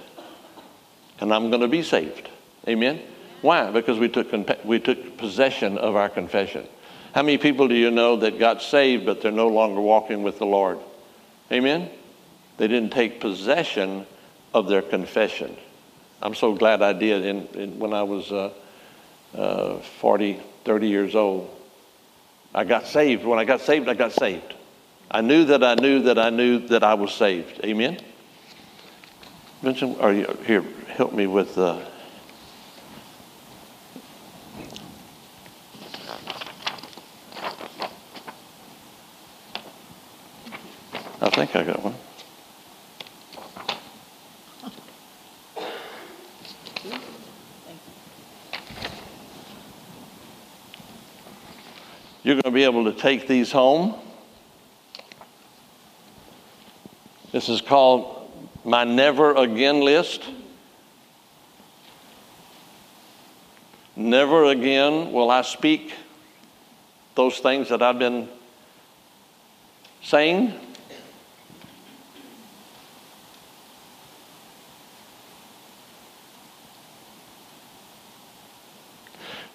And 1.21 1.33
I'm 1.33 1.51
going 1.51 1.63
to 1.63 1.69
be 1.69 1.83
saved. 1.83 2.29
Amen? 2.67 3.01
Why? 3.43 3.71
Because 3.71 3.99
we 3.99 4.09
took, 4.09 4.33
we 4.65 4.81
took 4.81 5.17
possession 5.17 5.79
of 5.79 5.97
our 5.97 6.09
confession. 6.09 6.67
How 7.15 7.23
many 7.23 7.39
people 7.39 7.69
do 7.69 7.75
you 7.75 7.91
know 7.91 8.17
that 8.17 8.39
got 8.39 8.63
saved, 8.63 9.07
but 9.07 9.23
they're 9.23 9.33
no 9.33 9.49
longer 9.49 9.81
walking 9.81 10.23
with 10.23 10.39
the 10.39 10.47
Lord? 10.47 10.79
Amen? 11.51 11.91
They 12.59 12.69
didn't 12.69 12.93
take 12.93 13.21
possession 13.21 14.07
of 14.53 14.69
their 14.69 14.83
confession. 14.83 15.57
I'm 16.21 16.35
so 16.35 16.55
glad 16.55 16.83
I 16.83 16.93
did 16.93 17.25
in, 17.25 17.47
in 17.55 17.79
when 17.79 17.95
I 17.95 18.03
was 18.03 18.31
uh, 18.33 18.53
uh, 19.35 19.79
40, 20.01 20.41
30 20.65 20.89
years 20.89 21.15
old. 21.15 21.49
I 22.55 22.65
got 22.65 22.87
saved. 22.87 23.25
When 23.25 23.39
I 23.39 23.45
got 23.45 23.61
saved, 23.61 23.89
I 23.89 23.95
got 23.95 24.13
saved. 24.13 24.55
I 25.11 25.23
knew 25.23 25.47
that 25.47 25.65
I 25.65 25.75
knew 25.75 26.03
that 26.03 26.19
I 26.19 26.29
knew 26.29 26.59
that 26.69 26.85
I 26.85 26.93
was 26.93 27.13
saved. 27.15 27.65
Amen? 27.65 27.99
Vincent, 29.63 29.99
are 30.01 30.13
you 30.13 30.27
here? 30.45 30.63
Help 30.89 31.15
me 31.15 31.27
with. 31.27 31.57
Uh, 31.57 31.81
I 41.21 41.31
think 41.31 41.57
I 41.57 41.65
got 41.65 41.83
one. 41.83 41.95
You're 52.23 52.35
going 52.35 52.43
to 52.43 52.51
be 52.51 52.65
able 52.65 52.85
to 52.85 52.93
take 52.93 53.27
these 53.27 53.51
home. 53.51 53.95
This 57.39 57.49
is 57.51 57.61
called 57.61 58.29
my 58.65 58.83
never 58.83 59.33
again 59.37 59.79
list. 59.79 60.25
Never 63.95 64.47
again 64.47 65.13
will 65.13 65.31
I 65.31 65.43
speak 65.43 65.95
those 67.15 67.39
things 67.39 67.69
that 67.69 67.81
I've 67.81 68.01
been 68.01 68.29
saying. 70.03 70.53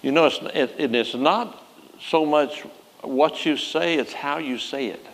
You 0.02 0.14
know, 0.14 0.28
it's, 0.28 0.40
it, 0.56 0.76
it 0.78 0.96
is 0.96 1.16
not 1.16 1.62
so 2.00 2.26
much 2.26 2.62
what 3.02 3.46
you 3.46 3.58
say, 3.58 3.96
it's 3.96 4.14
how 4.14 4.38
you 4.38 4.58
say 4.58 4.88
it. 4.88 5.06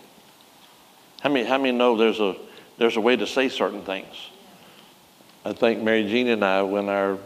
How 1.22 1.32
many, 1.32 1.48
how 1.48 1.58
many 1.58 1.76
know 1.76 1.98
there's 1.98 2.20
a, 2.20 2.36
there's 2.80 2.96
a 2.96 3.02
way 3.02 3.16
to 3.16 3.28
say 3.28 3.50
certain 3.50 3.84
things? 3.84 4.16
I 5.46 5.54
think 5.54 5.84
Mary 5.84 6.08
Jean 6.08 6.28
and 6.28 6.44
I, 6.44 6.64
when 6.64 6.90
our, 6.90 7.18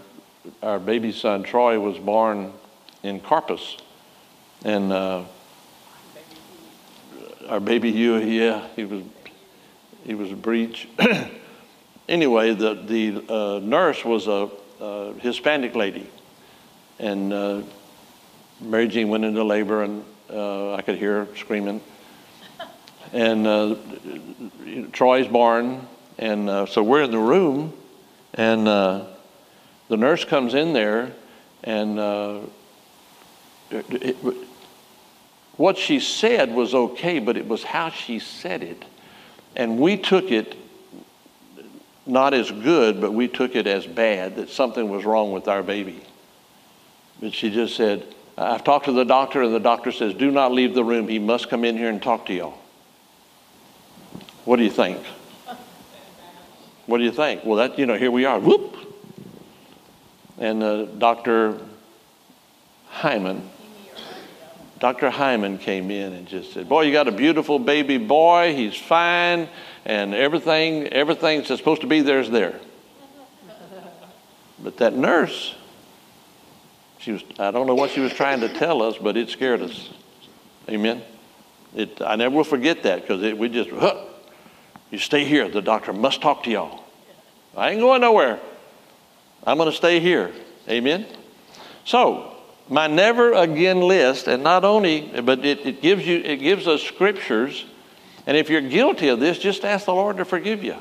our 0.62 0.79
baby 0.79 1.12
son 1.12 1.43
Troy 1.43 1.79
was 1.79 1.98
born 1.98 2.51
in 3.03 3.19
Corpus, 3.19 3.77
and 4.65 4.91
uh, 4.91 5.24
our 7.48 7.60
baby 7.60 7.91
Hugh, 7.91 8.17
yeah, 8.17 8.67
he 8.75 8.83
was, 8.83 9.03
he 10.03 10.15
was 10.15 10.31
a 10.31 10.36
breech. 10.36 10.88
anyway, 12.10 12.53
the, 12.55 12.74
the 12.74 13.33
uh, 13.33 13.60
nurse 13.60 14.03
was 14.03 14.27
a, 14.27 14.50
a, 14.81 15.13
Hispanic 15.19 15.75
lady. 15.75 16.10
And 17.00 17.31
uh, 17.31 17.62
Mary 18.60 18.88
Jean 18.88 19.10
went 19.10 19.24
into 19.24 19.43
labor, 19.43 19.83
and 19.83 20.03
uh, 20.31 20.74
I 20.74 20.81
could 20.81 20.98
hear 20.98 21.25
her 21.25 21.36
screaming. 21.36 21.81
And 23.13 23.48
uh, 23.48 23.75
Troy's 24.91 25.27
born. 25.27 25.88
And 26.17 26.50
uh, 26.50 26.65
so 26.65 26.84
we're 26.84 27.03
in 27.03 27.12
the 27.12 27.17
room, 27.17 27.74
and 28.34 28.67
uh, 28.67 29.05
the 29.88 29.98
nurse 29.98 30.25
comes 30.25 30.53
in 30.53 30.74
there, 30.74 31.12
and 31.63 31.98
it, 33.72 33.86
it, 33.89 34.17
what 35.58 35.77
she 35.77 36.00
said 36.00 36.53
was 36.53 36.74
okay, 36.74 37.20
but 37.20 37.38
it 37.38 37.48
was 37.48 37.63
how 37.63 37.89
she 37.89 38.20
said 38.20 38.63
it. 38.63 38.84
And 39.55 39.79
we 39.79 39.98
took 39.98 40.32
it 40.32 40.55
not 42.05 42.34
as 42.34 42.51
good, 42.51 43.00
but 43.00 43.13
we 43.13 43.27
took 43.27 43.55
it 43.55 43.67
as 43.67 43.86
bad, 43.86 44.36
that 44.36 44.50
something 44.50 44.89
was 44.89 45.05
wrong 45.05 45.32
with 45.32 45.48
our 45.48 45.63
baby. 45.63 46.01
But 47.22 47.34
she 47.34 47.50
just 47.50 47.75
said, 47.75 48.05
I've 48.38 48.63
talked 48.63 48.86
to 48.86 48.91
the 48.91 49.05
doctor, 49.05 49.41
and 49.41 49.53
the 49.53 49.60
doctor 49.60 49.91
says, 49.91 50.13
Do 50.13 50.32
not 50.32 50.51
leave 50.51 50.74
the 50.74 50.84
room. 50.84 51.08
He 51.08 51.20
must 51.20 51.50
come 51.50 51.63
in 51.63 51.77
here 51.77 51.89
and 51.89 52.01
talk 52.01 52.25
to 52.25 52.34
y'all. 52.34 52.58
What 54.45 54.57
do 54.57 54.63
you 54.63 54.69
think? 54.69 55.03
What 56.85 56.97
do 56.97 57.03
you 57.03 57.12
think? 57.12 57.45
Well, 57.45 57.57
that, 57.57 57.79
you 57.79 57.85
know, 57.85 57.97
here 57.97 58.12
we 58.12 58.25
are. 58.25 58.39
Whoop! 58.39 58.75
And 60.38 60.62
uh, 60.62 60.85
Dr. 60.85 61.59
Hyman, 62.89 63.50
Dr. 64.79 65.09
Hyman 65.09 65.59
came 65.59 65.89
in 65.91 66.12
and 66.12 66.27
just 66.27 66.51
said, 66.51 66.67
Boy, 66.67 66.81
you 66.81 66.91
got 66.91 67.07
a 67.07 67.12
beautiful 67.12 67.57
baby 67.57 67.97
boy. 67.97 68.53
He's 68.53 68.75
fine 68.75 69.47
and 69.85 70.13
everything, 70.13 70.88
everything 70.88 71.39
that's 71.39 71.57
supposed 71.57 71.81
to 71.81 71.88
be 71.88 72.01
there 72.01 72.19
is 72.19 72.29
there. 72.29 72.59
But 74.59 74.77
that 74.77 74.93
nurse, 74.93 75.55
she 77.00 77.13
was, 77.13 77.23
I 77.39 77.51
don't 77.51 77.67
know 77.67 77.75
what 77.75 77.91
she 77.91 78.01
was 78.01 78.13
trying 78.13 78.41
to 78.41 78.50
tell 78.50 78.81
us, 78.81 78.97
but 78.97 79.15
it 79.15 79.29
scared 79.29 79.62
us. 79.62 79.89
Amen. 80.69 81.01
It, 81.75 82.01
I 82.01 82.15
never 82.15 82.35
will 82.35 82.43
forget 82.43 82.83
that 82.83 83.01
because 83.01 83.33
we 83.33 83.50
just, 83.50 83.69
huh, 83.69 84.03
you 84.93 85.00
stay 85.00 85.25
here. 85.25 85.50
The 85.50 85.62
doctor 85.62 85.91
must 85.91 86.21
talk 86.21 86.43
to 86.43 86.50
y'all. 86.50 86.83
I 87.55 87.71
ain't 87.71 87.81
going 87.81 88.01
nowhere. 88.01 88.39
I'm 89.45 89.57
going 89.57 89.69
to 89.69 89.75
stay 89.75 90.00
here. 90.00 90.31
Amen. 90.69 91.05
So, 91.83 92.35
my 92.69 92.88
never 92.88 93.33
again 93.33 93.81
list, 93.81 94.27
and 94.27 94.41
not 94.41 94.63
only, 94.63 95.21
but 95.21 95.45
it, 95.45 95.65
it 95.65 95.81
gives 95.81 96.07
you, 96.07 96.19
it 96.19 96.38
gives 96.38 96.67
us 96.67 96.81
scriptures 96.81 97.65
and 98.25 98.38
if 98.38 98.50
you're 98.50 98.62
guilty 98.62 99.09
of 99.09 99.19
this, 99.19 99.38
just 99.38 99.65
ask 99.65 99.85
the 99.85 99.93
Lord 99.93 100.17
to 100.17 100.25
forgive 100.25 100.63
you. 100.63 100.75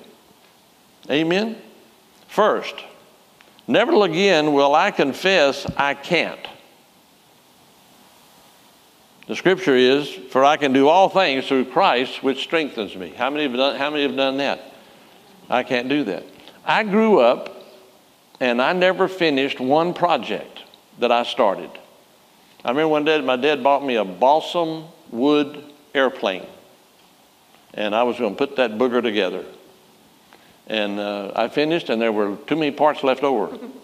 Amen? 1.11 1.57
First, 2.28 2.75
never 3.66 4.04
again 4.04 4.52
will 4.52 4.75
I 4.75 4.90
confess 4.90 5.66
I 5.76 5.95
can't. 5.95 6.40
The 9.26 9.37
scripture 9.37 9.76
is, 9.76 10.09
For 10.09 10.45
I 10.45 10.57
can 10.57 10.73
do 10.73 10.88
all 10.88 11.09
things 11.09 11.47
through 11.47 11.67
Christ, 11.67 12.23
which 12.23 12.43
strengthens 12.43 12.97
me. 12.97 13.11
How 13.11 13.31
many 13.31 13.45
have 13.45 13.55
done, 13.55 13.76
how 13.76 13.91
many 13.91 14.02
have 14.02 14.17
done 14.17 14.38
that? 14.38 14.61
I 15.49 15.62
can't 15.62 15.88
do 15.88 16.05
that. 16.05 16.25
I 16.64 16.83
grew 16.83 17.21
up 17.21 17.62
and 18.41 18.61
I 18.61 18.73
never 18.73 19.09
finished 19.09 19.61
one 19.61 19.95
project 19.95 20.62
that 20.99 21.12
I 21.12 21.23
started. 21.23 21.71
I 22.64 22.71
remember 22.71 22.88
one 22.88 23.05
day 23.05 23.21
my 23.21 23.37
dad 23.37 23.62
bought 23.62 23.85
me 23.85 23.97
a 23.97 24.05
balsam 24.05 24.85
wood 25.11 25.64
airplane 25.95 26.47
and 27.75 27.95
I 27.95 28.02
was 28.02 28.19
going 28.19 28.35
to 28.35 28.38
put 28.38 28.57
that 28.57 28.73
booger 28.73 29.02
together. 29.02 29.45
And 30.67 31.00
uh, 31.00 31.33
I 31.35 31.49
finished, 31.49 31.91
and 31.91 32.00
there 32.00 32.12
were 32.12 32.37
too 32.47 32.57
many 32.57 32.71
parts 32.71 33.02
left 33.02 33.25
over. 33.25 33.59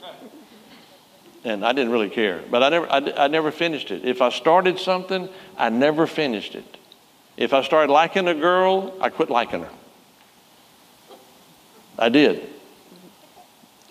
and 1.49 1.65
I 1.65 1.73
didn't 1.73 1.93
really 1.93 2.11
care, 2.11 2.43
but 2.51 2.63
I 2.63 2.69
never, 2.69 2.93
I, 2.93 3.25
I 3.25 3.29
never 3.29 3.51
finished 3.51 3.91
it. 3.91 4.05
If 4.05 4.21
I 4.21 4.29
started 4.29 4.79
something, 4.79 5.29
I 5.57 5.71
never 5.71 6.07
finished 6.07 6.55
it. 6.55 6.77
If 7.37 7.53
I 7.53 7.63
started 7.63 7.93
liking 7.93 8.29
a 8.29 8.35
girl, 8.35 8.95
I 9.01 9.09
quit 9.09 9.31
liking 9.31 9.63
her. 9.63 9.71
I 11.99 12.09
did. 12.11 12.49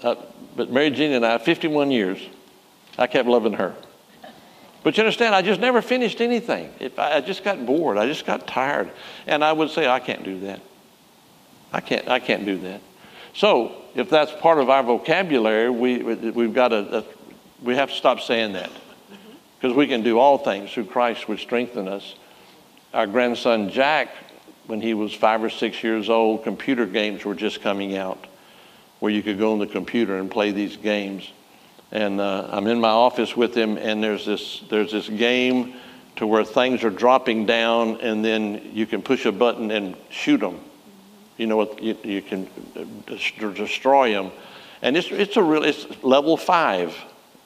Uh, 0.04 0.16
but 0.56 0.72
Mary 0.72 0.92
Jean 0.92 1.12
and 1.14 1.26
I, 1.26 1.38
51 1.38 1.92
years, 1.92 2.20
I 2.98 3.08
kept 3.08 3.28
loving 3.28 3.54
her. 3.54 3.76
But 4.84 4.96
you 4.96 5.02
understand, 5.02 5.34
I 5.34 5.42
just 5.42 5.60
never 5.60 5.82
finished 5.82 6.22
anything. 6.22 6.72
If 6.80 7.00
I, 7.00 7.16
I 7.16 7.22
just 7.22 7.44
got 7.44 7.66
bored, 7.66 7.98
I 7.98 8.06
just 8.06 8.26
got 8.26 8.48
tired. 8.48 8.92
And 9.26 9.44
I 9.44 9.52
would 9.52 9.70
say, 9.72 9.88
I 9.88 10.00
can't 10.00 10.24
do 10.24 10.40
that. 10.42 10.62
I 11.74 11.82
can't, 11.82 12.08
I 12.08 12.20
can't 12.20 12.46
do 12.46 12.58
that. 12.60 12.82
So, 13.34 13.84
if 13.96 14.10
that's 14.10 14.32
part 14.32 14.60
of 14.60 14.70
our 14.70 14.84
vocabulary, 14.84 15.70
we, 15.70 16.02
we've 16.04 16.54
got 16.54 16.70
to, 16.70 17.04
we 17.62 17.76
have 17.76 17.90
to 17.90 17.96
stop 17.96 18.20
saying 18.20 18.54
that. 18.54 18.72
Because 19.60 19.76
we 19.76 19.88
can 19.88 20.04
do 20.04 20.20
all 20.20 20.38
things 20.38 20.72
through 20.72 20.86
Christ 20.86 21.28
which 21.28 21.42
strengthen 21.42 21.88
us. 21.88 22.16
Our 22.94 23.08
grandson 23.08 23.70
Jack, 23.70 24.10
when 24.68 24.82
he 24.82 24.94
was 24.94 25.14
five 25.14 25.44
or 25.44 25.50
six 25.50 25.84
years 25.84 26.10
old, 26.10 26.44
computer 26.44 26.86
games 26.86 27.26
were 27.26 27.36
just 27.36 27.62
coming 27.62 27.98
out 27.98 28.28
where 29.00 29.12
you 29.12 29.24
could 29.24 29.38
go 29.38 29.54
on 29.54 29.60
the 29.60 29.68
computer 29.68 30.18
and 30.18 30.30
play 30.30 30.52
these 30.52 30.78
games 30.78 31.32
and 31.92 32.20
uh, 32.20 32.50
I'm 32.52 32.68
in 32.68 32.80
my 32.80 32.90
office 32.90 33.36
with 33.36 33.56
him, 33.56 33.78
and 33.78 34.04
there's 34.04 34.26
this 34.26 34.64
there's 34.70 34.92
this 34.92 35.08
game 35.08 35.76
to 36.18 36.28
where 36.28 36.44
things 36.44 36.84
are 36.84 36.90
dropping 36.90 37.46
down, 37.46 38.02
and 38.02 38.24
then 38.26 38.72
you 38.74 38.86
can 38.86 39.02
push 39.02 39.26
a 39.26 39.32
button 39.32 39.72
and 39.72 39.96
shoot 40.10 40.40
them. 40.40 40.60
You 41.38 41.48
know 41.48 41.58
what? 41.58 41.82
You, 41.82 41.98
you 42.04 42.22
can 42.22 42.50
destroy 43.56 44.12
them, 44.12 44.32
and 44.82 44.98
it's 44.98 45.10
it's 45.12 45.38
a 45.38 45.44
real 45.44 45.64
it's 45.64 45.86
level 46.04 46.36
five. 46.36 46.96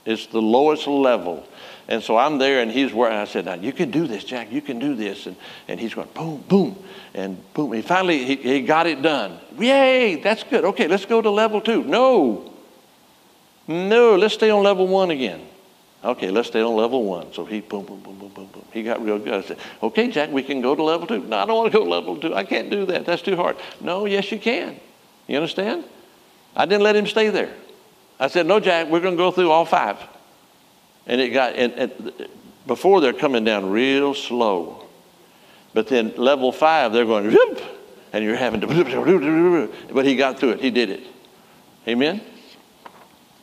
It's 0.05 0.27
the 0.27 0.41
lowest 0.41 0.87
level. 0.87 1.45
And 1.87 2.01
so 2.01 2.17
I'm 2.17 2.37
there, 2.37 2.61
and 2.61 2.71
he's 2.71 2.93
where 2.93 3.11
I 3.11 3.25
said, 3.25 3.45
now, 3.45 3.55
you 3.55 3.73
can 3.73 3.91
do 3.91 4.07
this, 4.07 4.23
Jack. 4.23 4.51
You 4.51 4.61
can 4.61 4.79
do 4.79 4.95
this. 4.95 5.25
And, 5.25 5.35
and 5.67 5.79
he's 5.79 5.93
going, 5.93 6.07
boom, 6.13 6.43
boom, 6.47 6.83
and 7.13 7.53
boom. 7.53 7.73
He 7.73 7.81
finally, 7.81 8.23
he, 8.23 8.35
he 8.37 8.61
got 8.61 8.87
it 8.87 9.01
done. 9.01 9.39
Yay, 9.57 10.15
that's 10.15 10.43
good. 10.43 10.63
Okay, 10.63 10.87
let's 10.87 11.05
go 11.05 11.21
to 11.21 11.29
level 11.29 11.59
two. 11.59 11.83
No, 11.83 12.53
no, 13.67 14.15
let's 14.15 14.33
stay 14.35 14.49
on 14.49 14.63
level 14.63 14.87
one 14.87 15.11
again. 15.11 15.41
Okay, 16.03 16.31
let's 16.31 16.47
stay 16.47 16.61
on 16.61 16.75
level 16.75 17.03
one. 17.03 17.31
So 17.33 17.45
he 17.45 17.59
boom, 17.59 17.85
boom, 17.85 17.99
boom, 17.99 18.17
boom, 18.17 18.29
boom, 18.29 18.47
boom. 18.47 18.65
He 18.71 18.81
got 18.81 19.03
real 19.03 19.19
good. 19.19 19.33
I 19.33 19.41
said, 19.41 19.57
okay, 19.83 20.09
Jack, 20.09 20.31
we 20.31 20.41
can 20.41 20.61
go 20.61 20.73
to 20.73 20.81
level 20.81 21.05
two. 21.05 21.19
No, 21.19 21.37
I 21.37 21.45
don't 21.45 21.57
want 21.57 21.71
to 21.71 21.77
go 21.77 21.83
to 21.83 21.89
level 21.89 22.17
two. 22.17 22.33
I 22.33 22.43
can't 22.43 22.71
do 22.71 22.85
that. 22.87 23.05
That's 23.05 23.21
too 23.21 23.35
hard. 23.35 23.57
No, 23.79 24.05
yes, 24.05 24.31
you 24.31 24.39
can. 24.39 24.79
You 25.27 25.35
understand? 25.35 25.83
I 26.55 26.65
didn't 26.65 26.83
let 26.83 26.95
him 26.95 27.05
stay 27.05 27.29
there. 27.29 27.53
I 28.21 28.27
said, 28.27 28.45
no, 28.45 28.59
Jack, 28.59 28.87
we're 28.87 28.99
going 28.99 29.15
to 29.15 29.17
go 29.17 29.31
through 29.31 29.49
all 29.49 29.65
five. 29.65 29.97
And 31.07 31.19
it 31.19 31.29
got, 31.29 31.55
and, 31.55 31.73
and 31.73 32.29
before 32.67 33.01
they're 33.01 33.13
coming 33.13 33.43
down 33.43 33.71
real 33.71 34.13
slow. 34.13 34.85
But 35.73 35.87
then 35.87 36.13
level 36.17 36.51
five, 36.51 36.93
they're 36.93 37.05
going, 37.05 37.33
Whoop, 37.33 37.59
and 38.13 38.23
you're 38.23 38.35
having 38.35 38.61
to, 38.61 39.69
but 39.91 40.05
he 40.05 40.15
got 40.15 40.37
through 40.37 40.51
it. 40.51 40.61
He 40.61 40.69
did 40.69 40.91
it. 40.91 41.01
Amen? 41.87 42.21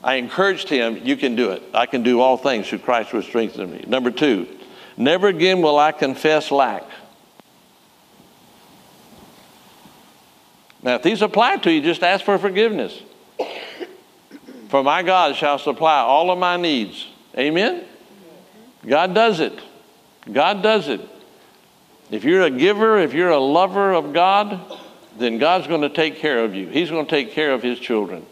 I 0.04 0.14
encouraged 0.14 0.68
him, 0.68 1.00
you 1.04 1.16
can 1.16 1.34
do 1.34 1.50
it. 1.50 1.62
I 1.74 1.86
can 1.86 2.04
do 2.04 2.20
all 2.20 2.36
things 2.36 2.68
through 2.68 2.78
Christ 2.78 3.10
who 3.10 3.20
strengthens 3.20 3.72
me. 3.72 3.84
Number 3.88 4.12
two, 4.12 4.46
never 4.96 5.26
again 5.26 5.60
will 5.60 5.76
I 5.76 5.90
confess 5.90 6.52
lack. 6.52 6.84
Now, 10.84 10.94
if 10.94 11.02
these 11.02 11.20
apply 11.20 11.56
to 11.56 11.72
you, 11.72 11.82
just 11.82 12.04
ask 12.04 12.24
for 12.24 12.38
forgiveness. 12.38 13.02
For 14.68 14.82
my 14.82 15.02
God 15.02 15.36
shall 15.36 15.58
supply 15.58 16.00
all 16.00 16.30
of 16.30 16.38
my 16.38 16.56
needs. 16.56 17.06
Amen? 17.36 17.84
God 18.86 19.14
does 19.14 19.40
it. 19.40 19.58
God 20.30 20.62
does 20.62 20.88
it. 20.88 21.00
If 22.10 22.24
you're 22.24 22.42
a 22.42 22.50
giver, 22.50 22.98
if 22.98 23.12
you're 23.12 23.30
a 23.30 23.38
lover 23.38 23.92
of 23.92 24.12
God, 24.12 24.60
then 25.18 25.38
God's 25.38 25.66
going 25.66 25.82
to 25.82 25.88
take 25.88 26.16
care 26.16 26.44
of 26.44 26.54
you. 26.54 26.68
He's 26.68 26.90
going 26.90 27.04
to 27.04 27.10
take 27.10 27.32
care 27.32 27.52
of 27.52 27.62
His 27.62 27.78
children. 27.78 28.24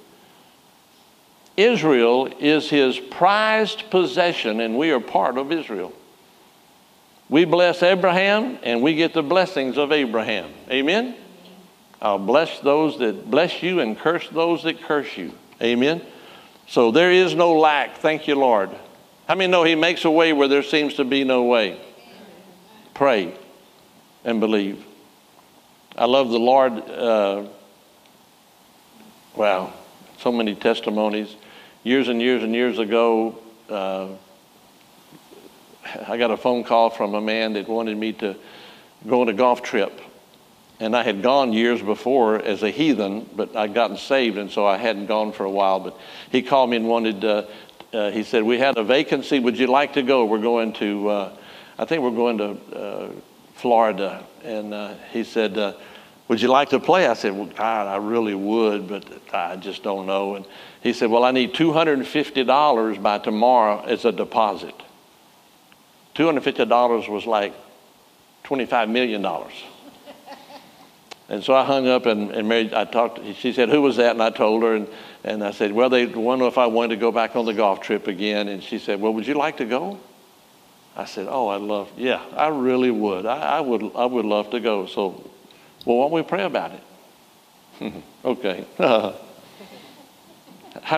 Israel 1.57 2.29
is 2.39 2.69
his 2.69 2.99
prized 2.99 3.91
possession, 3.91 4.61
and 4.61 4.77
we 4.77 4.91
are 4.91 5.01
part 5.01 5.39
of 5.39 5.51
Israel. 5.51 5.93
We 7.29 7.45
bless 7.45 7.83
Abraham, 7.83 8.59
and 8.63 8.83
we 8.83 8.95
get 8.95 9.15
the 9.15 9.23
blessings 9.23 9.79
of 9.79 9.91
Abraham. 9.91 10.53
Amen? 10.71 11.17
I'll 12.01 12.19
bless 12.19 12.61
those 12.61 12.99
that 12.99 13.31
bless 13.31 13.63
you 13.63 13.81
and 13.81 13.99
curse 13.99 14.29
those 14.29 14.65
that 14.65 14.83
curse 14.83 15.17
you. 15.17 15.33
Amen? 15.63 16.03
So 16.69 16.91
there 16.91 17.11
is 17.11 17.35
no 17.35 17.59
lack. 17.59 17.99
Thank 17.99 18.27
you, 18.29 18.35
Lord. 18.35 18.71
How 19.29 19.35
many 19.35 19.51
know 19.51 19.65
He 19.65 19.75
makes 19.75 20.05
a 20.05 20.11
way 20.11 20.33
where 20.33 20.49
there 20.49 20.63
seems 20.63 20.95
to 20.95 21.05
be 21.05 21.25
no 21.25 21.45
way? 21.45 21.81
Pray 22.95 23.35
and 24.25 24.41
believe. 24.41 24.85
I 25.97 26.07
love 26.07 26.31
the 26.31 26.39
Lord. 26.39 26.73
Uh, 26.73 27.45
wow, 29.35 29.73
so 30.19 30.33
many 30.33 30.55
testimonies 30.55 31.35
years 31.87 32.09
and 32.09 32.21
years 32.21 32.43
and 32.43 32.53
years 32.53 32.81
ago, 32.81 33.39
uh, 33.71 34.09
I 36.09 36.17
got 36.17 36.33
a 36.33 36.37
phone 36.37 36.65
call 36.65 36.91
from 36.91 37.15
a 37.15 37.21
man 37.21 37.53
that 37.53 37.69
wanted 37.69 37.97
me 37.97 38.13
to 38.15 38.35
go 39.07 39.21
on 39.21 39.29
a 39.29 39.33
golf 39.33 39.63
trip. 39.63 40.01
And 40.79 40.95
I 40.95 41.03
had 41.03 41.23
gone 41.23 41.53
years 41.53 41.81
before 41.81 42.37
as 42.37 42.63
a 42.63 42.71
heathen, 42.71 43.29
but 43.35 43.57
I'd 43.57 43.73
gotten 43.73 43.97
saved, 43.97 44.37
and 44.37 44.51
so 44.51 44.67
I 44.67 44.77
hadn't 44.77 45.07
gone 45.07 45.33
for 45.33 45.45
a 45.45 45.51
while. 45.51 45.81
But 45.81 45.99
he 46.31 46.43
called 46.43 46.69
me 46.69 46.77
and 46.77 46.87
wanted, 46.87 47.25
uh, 47.25 47.47
uh, 47.95 48.11
he 48.11 48.23
said, 48.23 48.43
We 48.43 48.59
had 48.59 48.77
a 48.77 48.85
vacancy. 48.85 49.39
Would 49.39 49.59
you 49.59 49.69
like 49.69 49.95
to 49.95 50.03
go? 50.03 50.27
We're 50.27 50.39
going 50.39 50.75
to, 50.75 51.09
uh, 51.09 51.33
I 51.79 51.87
think 51.87 52.03
we're 52.03 52.11
going 52.11 52.39
to 52.39 52.77
uh, 52.77 53.11
Florida. 53.55 54.23
And 54.45 54.75
uh, 54.75 54.95
he 55.13 55.25
said, 55.25 55.57
uh, 55.57 55.73
Would 56.29 56.43
you 56.43 56.49
like 56.49 56.69
to 56.71 56.79
play? 56.79 57.07
I 57.07 57.15
said, 57.15 57.33
Well, 57.33 57.47
God, 57.47 57.87
I 57.87 57.97
really 57.97 58.35
would, 58.35 58.87
but 58.87 59.05
I 59.33 59.57
just 59.57 59.83
don't 59.83 60.07
know. 60.07 60.35
And 60.35 60.45
he 60.83 60.93
said, 60.93 61.11
Well, 61.11 61.25
I 61.25 61.31
need 61.31 61.55
$250 61.55 63.03
by 63.03 63.19
tomorrow 63.19 63.83
as 63.87 64.05
a 64.05 64.13
deposit. 64.13 64.75
$250 66.17 67.09
was 67.09 67.25
like 67.25 67.55
$25 68.45 68.91
million. 68.91 69.23
And 71.29 71.43
so 71.43 71.55
I 71.55 71.65
hung 71.65 71.89
up 71.89 72.07
and, 72.07 72.31
and 72.31 72.49
Mary, 72.49 72.71
I 72.75 72.85
talked, 72.85 73.19
she 73.37 73.53
said, 73.53 73.69
who 73.69 73.83
was 73.83 73.97
that? 73.97 74.13
And 74.13 74.23
I 74.23 74.31
told 74.31 74.63
her, 74.63 74.77
and, 74.77 74.87
and 75.25 75.43
I 75.43 75.51
said, 75.51 75.73
well, 75.73 75.91
they 75.91 76.07
wonder 76.07 76.47
if 76.47 76.57
I 76.57 76.67
wanted 76.67 76.95
to 76.95 77.01
go 77.01 77.11
back 77.11 77.35
on 77.35 77.47
the 77.47 77.55
golf 77.55 77.81
trip 77.81 78.07
again. 78.07 78.47
And 78.47 78.63
she 78.63 78.79
said, 78.79 79.01
well, 79.01 79.13
would 79.13 79.27
you 79.27 79.35
like 79.35 79.57
to 79.57 79.65
go? 79.65 79.99
I 80.97 81.05
said, 81.05 81.27
oh, 81.29 81.49
I'd 81.49 81.61
love, 81.61 81.91
yeah, 81.97 82.23
I 82.35 82.49
really 82.49 82.91
would. 82.91 83.27
I, 83.27 83.59
I 83.59 83.61
would, 83.61 83.91
I 83.95 84.07
would 84.07 84.25
love 84.25 84.51
to 84.51 84.61
go. 84.61 84.87
So, 84.87 85.31
well, 85.85 85.99
why 85.99 86.05
don't 86.05 86.13
we 86.13 86.23
pray 86.23 86.45
about 86.45 86.73
it? 86.73 86.83
okay. 88.25 88.65
How 88.79 89.15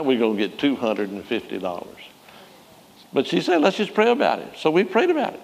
are 0.00 0.02
we 0.02 0.18
going 0.18 0.36
to 0.36 0.48
get 0.48 0.58
$250? 0.58 1.86
But 3.12 3.26
she 3.26 3.40
said, 3.40 3.62
let's 3.62 3.76
just 3.76 3.94
pray 3.94 4.10
about 4.10 4.40
it. 4.40 4.48
So 4.58 4.70
we 4.70 4.84
prayed 4.84 5.10
about 5.10 5.34
it. 5.34 5.40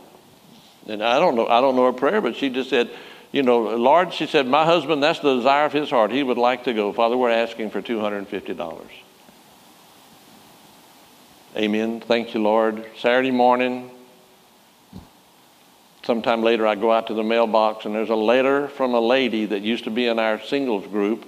And 0.87 1.03
I 1.03 1.19
don't 1.19 1.35
know, 1.35 1.47
I 1.47 1.61
don't 1.61 1.77
know 1.77 1.87
her 1.87 1.93
prayer, 1.93 2.21
but 2.21 2.37
she 2.37 2.51
just 2.51 2.69
said, 2.69 2.91
you 3.35 3.43
know, 3.43 3.63
Lord, 3.63 4.15
she 4.15 4.29
said, 4.29 4.47
my 4.47 4.65
husband, 4.65 5.03
that's 5.03 5.19
the 5.19 5.35
desire 5.35 5.65
of 5.65 5.73
his 5.73 5.91
heart. 5.91 6.13
He 6.13 6.23
would 6.23 6.39
like 6.39 6.63
to 6.65 6.73
go. 6.73 6.93
Father, 6.93 7.17
we're 7.17 7.31
asking 7.31 7.71
for 7.71 7.83
$250. 7.83 8.85
Amen. 11.57 12.01
Thank 12.01 12.33
you, 12.33 12.41
Lord. 12.41 12.87
Saturday 12.97 13.33
morning, 13.33 13.91
sometime 16.05 16.45
later, 16.45 16.65
I 16.65 16.77
go 16.77 16.93
out 16.93 17.09
to 17.09 17.15
the 17.15 17.25
mailbox, 17.25 17.87
and 17.87 17.93
there's 17.93 18.09
a 18.09 18.15
letter 18.15 18.69
from 18.69 18.95
a 18.95 19.01
lady 19.01 19.47
that 19.47 19.63
used 19.63 19.83
to 19.83 19.91
be 19.91 20.07
in 20.07 20.21
our 20.21 20.41
singles 20.41 20.87
group. 20.87 21.27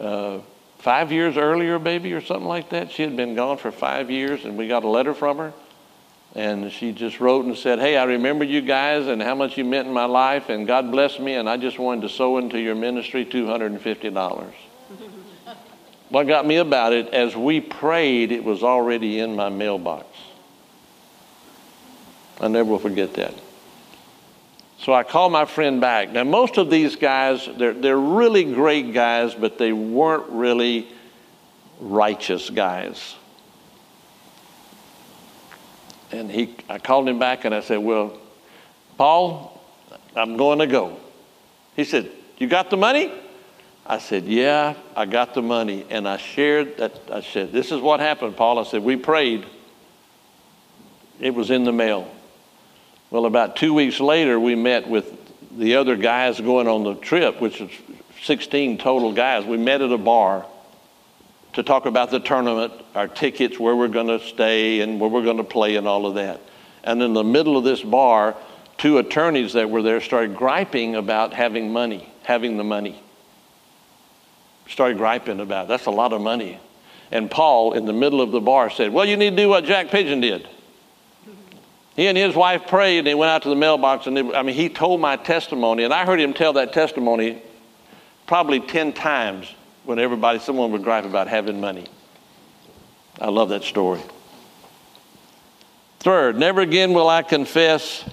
Uh, 0.00 0.38
five 0.78 1.12
years 1.12 1.36
earlier, 1.36 1.78
baby, 1.78 2.14
or 2.14 2.22
something 2.22 2.48
like 2.48 2.70
that. 2.70 2.92
She 2.92 3.02
had 3.02 3.14
been 3.14 3.34
gone 3.34 3.58
for 3.58 3.70
five 3.70 4.10
years, 4.10 4.46
and 4.46 4.56
we 4.56 4.68
got 4.68 4.84
a 4.84 4.88
letter 4.88 5.12
from 5.12 5.36
her. 5.36 5.52
And 6.34 6.70
she 6.70 6.92
just 6.92 7.18
wrote 7.18 7.44
and 7.44 7.56
said, 7.56 7.80
Hey, 7.80 7.96
I 7.96 8.04
remember 8.04 8.44
you 8.44 8.60
guys 8.60 9.08
and 9.08 9.20
how 9.20 9.34
much 9.34 9.58
you 9.58 9.64
meant 9.64 9.88
in 9.88 9.94
my 9.94 10.04
life, 10.04 10.48
and 10.48 10.66
God 10.66 10.90
bless 10.90 11.18
me, 11.18 11.34
and 11.34 11.48
I 11.48 11.56
just 11.56 11.78
wanted 11.78 12.02
to 12.02 12.08
sow 12.08 12.38
into 12.38 12.58
your 12.58 12.76
ministry 12.76 13.24
$250. 13.24 14.52
what 16.08 16.26
got 16.28 16.46
me 16.46 16.56
about 16.56 16.92
it, 16.92 17.08
as 17.08 17.34
we 17.34 17.60
prayed, 17.60 18.30
it 18.30 18.44
was 18.44 18.62
already 18.62 19.18
in 19.18 19.34
my 19.34 19.48
mailbox. 19.48 20.06
I 22.40 22.48
never 22.48 22.70
will 22.70 22.78
forget 22.78 23.14
that. 23.14 23.34
So 24.78 24.94
I 24.94 25.02
called 25.02 25.32
my 25.32 25.44
friend 25.44 25.80
back. 25.80 26.10
Now, 26.10 26.24
most 26.24 26.56
of 26.56 26.70
these 26.70 26.96
guys, 26.96 27.46
they're, 27.58 27.74
they're 27.74 27.98
really 27.98 28.44
great 28.44 28.94
guys, 28.94 29.34
but 29.34 29.58
they 29.58 29.72
weren't 29.72 30.30
really 30.30 30.88
righteous 31.80 32.48
guys. 32.48 33.14
And 36.12 36.30
he, 36.30 36.54
I 36.68 36.78
called 36.78 37.08
him 37.08 37.18
back 37.18 37.44
and 37.44 37.54
I 37.54 37.60
said, 37.60 37.78
Well, 37.78 38.18
Paul, 38.96 39.60
I'm 40.16 40.36
going 40.36 40.58
to 40.58 40.66
go. 40.66 40.98
He 41.76 41.84
said, 41.84 42.10
You 42.38 42.46
got 42.46 42.70
the 42.70 42.76
money? 42.76 43.12
I 43.86 43.98
said, 43.98 44.24
Yeah, 44.24 44.74
I 44.96 45.06
got 45.06 45.34
the 45.34 45.42
money. 45.42 45.86
And 45.90 46.08
I 46.08 46.16
shared 46.16 46.76
that. 46.78 46.98
I 47.10 47.20
said, 47.20 47.52
This 47.52 47.72
is 47.72 47.80
what 47.80 48.00
happened, 48.00 48.36
Paul. 48.36 48.58
I 48.58 48.64
said, 48.64 48.82
We 48.82 48.96
prayed. 48.96 49.46
It 51.20 51.34
was 51.34 51.50
in 51.50 51.64
the 51.64 51.72
mail. 51.72 52.10
Well, 53.10 53.26
about 53.26 53.56
two 53.56 53.74
weeks 53.74 54.00
later, 54.00 54.38
we 54.38 54.54
met 54.54 54.88
with 54.88 55.16
the 55.56 55.76
other 55.76 55.96
guys 55.96 56.40
going 56.40 56.68
on 56.68 56.84
the 56.84 56.94
trip, 56.94 57.40
which 57.40 57.60
was 57.60 57.70
16 58.22 58.78
total 58.78 59.12
guys. 59.12 59.44
We 59.44 59.56
met 59.56 59.80
at 59.82 59.90
a 59.90 59.98
bar 59.98 60.46
to 61.54 61.62
talk 61.62 61.86
about 61.86 62.10
the 62.10 62.20
tournament, 62.20 62.72
our 62.94 63.08
tickets, 63.08 63.58
where 63.58 63.74
we're 63.74 63.88
going 63.88 64.06
to 64.06 64.20
stay, 64.24 64.80
and 64.80 65.00
where 65.00 65.10
we're 65.10 65.24
going 65.24 65.38
to 65.38 65.44
play, 65.44 65.76
and 65.76 65.86
all 65.88 66.06
of 66.06 66.14
that. 66.14 66.40
And 66.84 67.02
in 67.02 67.12
the 67.12 67.24
middle 67.24 67.56
of 67.56 67.64
this 67.64 67.82
bar, 67.82 68.36
two 68.78 68.98
attorneys 68.98 69.54
that 69.54 69.68
were 69.68 69.82
there 69.82 70.00
started 70.00 70.36
griping 70.36 70.94
about 70.94 71.34
having 71.34 71.72
money, 71.72 72.10
having 72.22 72.56
the 72.56 72.64
money. 72.64 73.02
Started 74.68 74.98
griping 74.98 75.40
about 75.40 75.64
it. 75.64 75.68
That's 75.68 75.86
a 75.86 75.90
lot 75.90 76.12
of 76.12 76.20
money. 76.20 76.60
And 77.10 77.28
Paul, 77.30 77.72
in 77.72 77.86
the 77.86 77.92
middle 77.92 78.20
of 78.20 78.30
the 78.30 78.40
bar, 78.40 78.70
said, 78.70 78.92
Well, 78.92 79.04
you 79.04 79.16
need 79.16 79.30
to 79.30 79.36
do 79.36 79.48
what 79.48 79.64
Jack 79.64 79.88
Pigeon 79.88 80.20
did. 80.20 80.48
He 81.96 82.06
and 82.06 82.16
his 82.16 82.36
wife 82.36 82.68
prayed, 82.68 82.98
and 82.98 83.06
they 83.06 83.14
went 83.14 83.30
out 83.30 83.42
to 83.42 83.48
the 83.48 83.56
mailbox, 83.56 84.06
and 84.06 84.16
they, 84.16 84.32
I 84.32 84.42
mean, 84.42 84.54
he 84.54 84.68
told 84.68 85.00
my 85.00 85.16
testimony, 85.16 85.82
and 85.82 85.92
I 85.92 86.06
heard 86.06 86.20
him 86.20 86.32
tell 86.32 86.52
that 86.54 86.72
testimony 86.72 87.42
probably 88.26 88.60
10 88.60 88.92
times 88.92 89.52
when 89.84 89.98
everybody, 89.98 90.38
someone 90.38 90.72
would 90.72 90.84
gripe 90.84 91.04
about 91.04 91.28
having 91.28 91.60
money. 91.60 91.86
I 93.20 93.28
love 93.28 93.50
that 93.50 93.62
story. 93.62 94.00
Third, 96.00 96.38
never 96.38 96.60
again 96.62 96.94
will 96.94 97.08
I 97.08 97.22
confess 97.22 98.04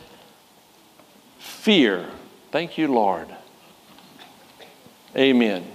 fear. 1.39 2.05
Thank 2.51 2.77
you, 2.77 2.87
Lord. 2.87 3.27
Amen. 5.15 5.65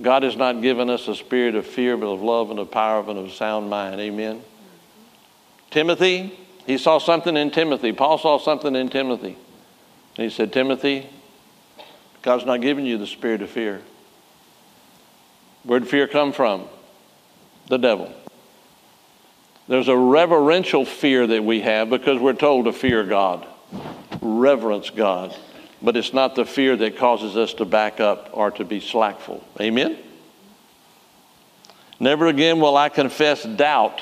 God 0.00 0.22
has 0.22 0.36
not 0.36 0.62
given 0.62 0.88
us 0.90 1.08
a 1.08 1.14
spirit 1.14 1.56
of 1.56 1.66
fear, 1.66 1.96
but 1.96 2.06
of 2.06 2.22
love 2.22 2.50
and 2.50 2.58
of 2.60 2.70
power 2.70 3.04
and 3.08 3.18
of 3.18 3.32
sound 3.32 3.68
mind. 3.68 4.00
Amen. 4.00 4.42
Timothy, 5.70 6.38
he 6.66 6.78
saw 6.78 6.98
something 6.98 7.36
in 7.36 7.50
Timothy. 7.50 7.92
Paul 7.92 8.18
saw 8.18 8.38
something 8.38 8.76
in 8.76 8.88
Timothy. 8.88 9.36
And 10.16 10.24
he 10.24 10.30
said, 10.30 10.52
Timothy, 10.52 11.08
God's 12.22 12.44
not 12.44 12.60
giving 12.60 12.86
you 12.86 12.96
the 12.98 13.06
spirit 13.06 13.42
of 13.42 13.50
fear. 13.50 13.82
Where'd 15.64 15.88
fear 15.88 16.06
come 16.06 16.32
from? 16.32 16.68
The 17.68 17.78
devil. 17.78 18.12
There's 19.68 19.88
a 19.88 19.96
reverential 19.96 20.84
fear 20.84 21.26
that 21.26 21.44
we 21.44 21.60
have 21.60 21.90
because 21.90 22.18
we're 22.18 22.32
told 22.32 22.64
to 22.64 22.72
fear 22.72 23.04
God, 23.04 23.46
reverence 24.22 24.90
God. 24.90 25.36
But 25.82 25.96
it's 25.96 26.12
not 26.12 26.34
the 26.34 26.44
fear 26.44 26.74
that 26.76 26.96
causes 26.96 27.36
us 27.36 27.54
to 27.54 27.64
back 27.64 28.00
up 28.00 28.30
or 28.32 28.50
to 28.52 28.64
be 28.64 28.80
slackful. 28.80 29.44
Amen? 29.60 29.98
Never 32.00 32.26
again 32.26 32.60
will 32.60 32.76
I 32.76 32.88
confess 32.88 33.44
doubt 33.44 34.00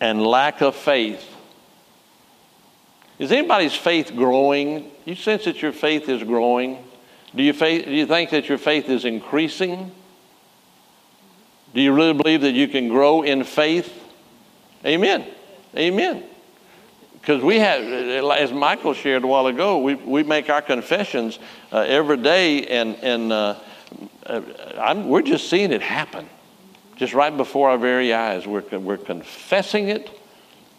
and 0.00 0.24
lack 0.24 0.60
of 0.60 0.76
faith. 0.76 1.34
Is 3.18 3.32
anybody's 3.32 3.74
faith 3.74 4.14
growing? 4.14 4.90
You 5.04 5.14
sense 5.14 5.44
that 5.44 5.62
your 5.62 5.72
faith 5.72 6.08
is 6.08 6.22
growing? 6.22 6.85
Do 7.36 7.42
you, 7.42 7.52
faith, 7.52 7.84
do 7.84 7.92
you 7.92 8.06
think 8.06 8.30
that 8.30 8.48
your 8.48 8.56
faith 8.56 8.88
is 8.88 9.04
increasing? 9.04 9.92
Do 11.74 11.82
you 11.82 11.92
really 11.92 12.14
believe 12.14 12.40
that 12.40 12.52
you 12.52 12.66
can 12.66 12.88
grow 12.88 13.22
in 13.22 13.44
faith? 13.44 13.92
Amen. 14.86 15.26
Amen. 15.76 16.24
Because 17.12 17.42
we 17.42 17.58
have, 17.58 17.82
as 17.82 18.52
Michael 18.52 18.94
shared 18.94 19.22
a 19.24 19.26
while 19.26 19.48
ago, 19.48 19.78
we, 19.78 19.96
we 19.96 20.22
make 20.22 20.48
our 20.48 20.62
confessions 20.62 21.38
uh, 21.72 21.80
every 21.80 22.16
day, 22.16 22.66
and, 22.68 22.94
and 23.02 23.32
uh, 23.32 23.58
uh 24.24 25.02
we're 25.04 25.22
just 25.22 25.50
seeing 25.50 25.72
it 25.72 25.82
happen. 25.82 26.28
Just 26.96 27.12
right 27.12 27.36
before 27.36 27.68
our 27.68 27.78
very 27.78 28.14
eyes. 28.14 28.46
We're, 28.46 28.62
we're 28.78 28.96
confessing 28.96 29.88
it, 29.88 30.08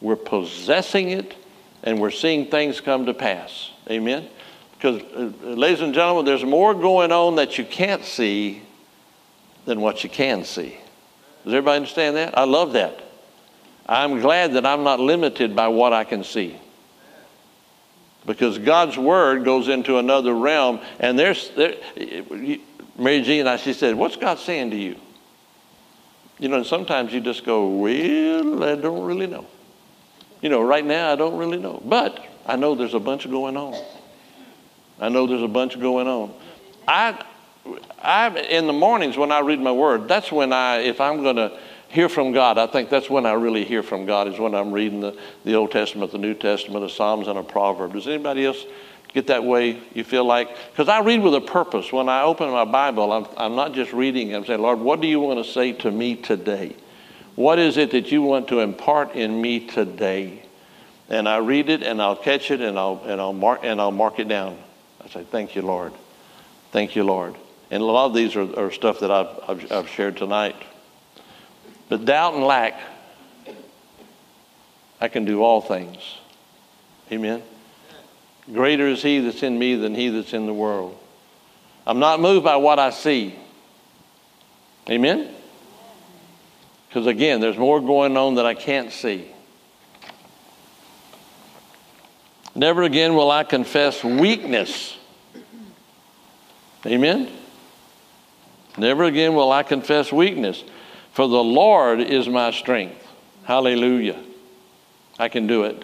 we're 0.02 0.16
possessing 0.16 1.12
it, 1.12 1.36
and 1.84 2.00
we're 2.00 2.12
seeing 2.12 2.48
things 2.48 2.82
come 2.82 3.06
to 3.06 3.14
pass. 3.14 3.72
Amen. 3.92 4.28
Because, 4.78 5.02
uh, 5.16 5.32
ladies 5.48 5.82
and 5.82 5.94
gentlemen, 5.94 6.26
there's 6.26 6.44
more 6.44 6.74
going 6.74 7.12
on 7.12 7.36
that 7.36 7.58
you 7.58 7.66
can't 7.66 8.04
see 8.04 8.62
than 9.66 9.82
what 9.82 10.04
you 10.04 10.10
can 10.10 10.44
see. 10.44 10.78
Does 11.44 11.54
everybody 11.54 11.78
understand 11.78 12.16
that? 12.16 12.38
I 12.38 12.44
love 12.44 12.74
that. 12.74 13.02
I'm 13.88 14.20
glad 14.20 14.54
that 14.54 14.66
I'm 14.66 14.84
not 14.84 15.00
limited 15.00 15.56
by 15.56 15.70
what 15.70 15.94
I 15.94 16.04
can 16.04 16.24
see. 16.24 16.60
Because 18.26 18.58
God's 18.60 18.98
word 18.98 19.46
goes 19.46 19.70
into 19.70 19.98
another 19.98 20.34
realm, 20.34 20.82
and 21.00 21.18
there's 21.18 21.50
there, 21.52 21.76
Mary 22.98 23.22
Jean, 23.22 23.42
and 23.42 23.50
I, 23.50 23.56
she 23.56 23.72
said, 23.72 23.96
"What's 23.96 24.18
God 24.18 24.40
saying 24.40 24.72
to 24.72 24.78
you?" 24.78 24.98
You 26.38 26.50
know, 26.50 26.58
and 26.58 26.66
sometimes 26.66 27.14
you 27.14 27.22
just 27.22 27.46
go, 27.46 27.68
"Well, 27.70 28.64
I 28.64 28.76
don't 28.76 29.06
really 29.06 29.28
know." 29.28 29.46
You 30.42 30.50
know, 30.50 30.62
right 30.62 30.86
now 30.86 31.14
I 31.14 31.16
don't 31.16 31.38
really 31.38 31.58
know, 31.58 31.82
but 31.86 32.24
I 32.46 32.58
know 32.58 32.76
there's 32.76 32.94
a 32.94 33.00
bunch 33.00 33.30
going 33.30 33.56
on. 33.56 33.82
I 35.00 35.10
know 35.10 35.28
there's 35.28 35.44
a 35.44 35.48
bunch 35.48 35.80
going 35.80 36.08
on. 36.08 36.34
I, 36.88 37.24
I 38.02 38.30
in 38.30 38.68
the 38.68 38.74
mornings 38.74 39.18
when 39.18 39.32
I 39.32 39.40
read 39.40 39.60
my 39.60 39.72
word, 39.72 40.08
that's 40.08 40.32
when 40.32 40.54
I, 40.54 40.78
if 40.78 41.02
I'm 41.02 41.24
going 41.24 41.36
to 41.36 41.58
hear 41.90 42.10
from 42.10 42.32
God, 42.32 42.58
I 42.58 42.68
think 42.68 42.90
that's 42.90 43.10
when 43.10 43.26
I 43.26 43.34
really 43.34 43.64
hear 43.64 43.84
from 43.84 44.06
God 44.06 44.28
is 44.28 44.40
when 44.40 44.54
I'm 44.54 44.72
reading 44.72 45.00
the, 45.00 45.18
the 45.46 45.54
Old 45.56 45.72
Testament, 45.72 46.12
the 46.12 46.18
New 46.18 46.34
Testament, 46.34 46.82
the 46.84 46.90
Psalms, 46.90 47.28
and 47.28 47.40
a 47.40 47.44
proverb. 47.44 47.94
Does 47.94 48.08
anybody 48.08 48.46
else 48.46 48.66
Get 49.14 49.28
that 49.28 49.44
way 49.44 49.82
you 49.94 50.04
feel 50.04 50.26
like, 50.26 50.50
because 50.72 50.90
I 50.90 51.00
read 51.00 51.22
with 51.22 51.34
a 51.34 51.42
purpose. 51.42 51.92
When 51.92 52.10
I 52.10 52.22
open 52.22 52.52
my 52.52 52.66
Bible, 52.66 53.12
I'm, 53.12 53.26
I'm 53.38 53.56
not 53.56 53.74
just 53.74 53.94
reading, 53.94 54.36
I'm 54.36 54.46
saying, 54.46 54.62
Lord, 54.62 54.80
what 54.80 55.02
do 55.02 55.08
you 55.08 55.20
want 55.20 55.44
to 55.44 55.52
say 55.52 55.72
to 55.74 55.92
me 55.92 56.16
today? 56.16 56.76
What 57.36 57.58
is 57.58 57.78
it 57.78 57.92
that 57.92 58.12
you 58.12 58.22
want 58.22 58.48
to 58.50 58.60
impart 58.60 59.16
in 59.16 59.42
me 59.42 59.66
today? 59.66 60.44
And 61.10 61.28
I 61.30 61.38
read 61.38 61.70
it 61.70 61.84
and 61.84 62.02
I'll 62.02 62.16
catch 62.16 62.52
it 62.52 62.60
and 62.62 62.78
I'll, 62.78 63.02
and 63.06 63.22
I'll, 63.22 63.34
mark, 63.34 63.62
and 63.64 63.80
I'll 63.80 63.92
mark 63.92 64.20
it 64.20 64.28
down. 64.28 64.58
I 65.08 65.14
say, 65.22 65.24
Thank 65.24 65.56
you, 65.56 65.62
Lord. 65.62 65.94
Thank 66.72 66.96
you, 66.96 67.04
Lord. 67.04 67.36
And 67.72 67.82
a 67.82 67.86
lot 67.86 68.08
of 68.08 68.14
these 68.14 68.36
are, 68.36 68.60
are 68.60 68.72
stuff 68.72 69.00
that 69.00 69.12
I've, 69.12 69.40
I've, 69.48 69.72
I've 69.72 69.90
shared 69.90 70.18
tonight. 70.18 70.56
But 71.90 72.06
doubt 72.06 72.34
and 72.34 72.44
lack, 72.44 72.80
I 75.00 75.08
can 75.08 75.26
do 75.26 75.42
all 75.44 75.62
things. 75.62 75.98
Amen. 77.12 77.42
Greater 78.52 78.88
is 78.88 79.02
he 79.02 79.20
that's 79.20 79.44
in 79.44 79.58
me 79.58 79.76
than 79.76 79.96
he 79.96 80.10
that's 80.10 80.34
in 80.34 80.46
the 80.46 80.54
world. 80.54 80.98
I'm 81.86 82.00
not 82.00 82.20
moved 82.20 82.44
by 82.44 82.58
what 82.58 82.80
I 82.80 82.90
see. 82.90 83.36
Amen? 84.90 85.34
Because 86.88 87.08
again, 87.08 87.40
there's 87.42 87.58
more 87.58 87.80
going 87.80 88.16
on 88.18 88.36
that 88.36 88.46
I 88.46 88.54
can't 88.54 88.92
see. 88.92 89.32
Never 92.58 92.82
again 92.82 93.14
will 93.14 93.30
I 93.30 93.44
confess 93.44 94.04
weakness. 94.04 94.98
Amen? 96.88 97.30
Never 98.80 99.04
again 99.04 99.36
will 99.36 99.52
I 99.52 99.62
confess 99.62 100.12
weakness, 100.12 100.64
for 101.14 101.28
the 101.28 101.44
Lord 101.44 102.00
is 102.00 102.28
my 102.28 102.50
strength. 102.50 103.08
Hallelujah. 103.44 104.20
I 105.20 105.30
can 105.30 105.46
do 105.46 105.66
it. 105.66 105.84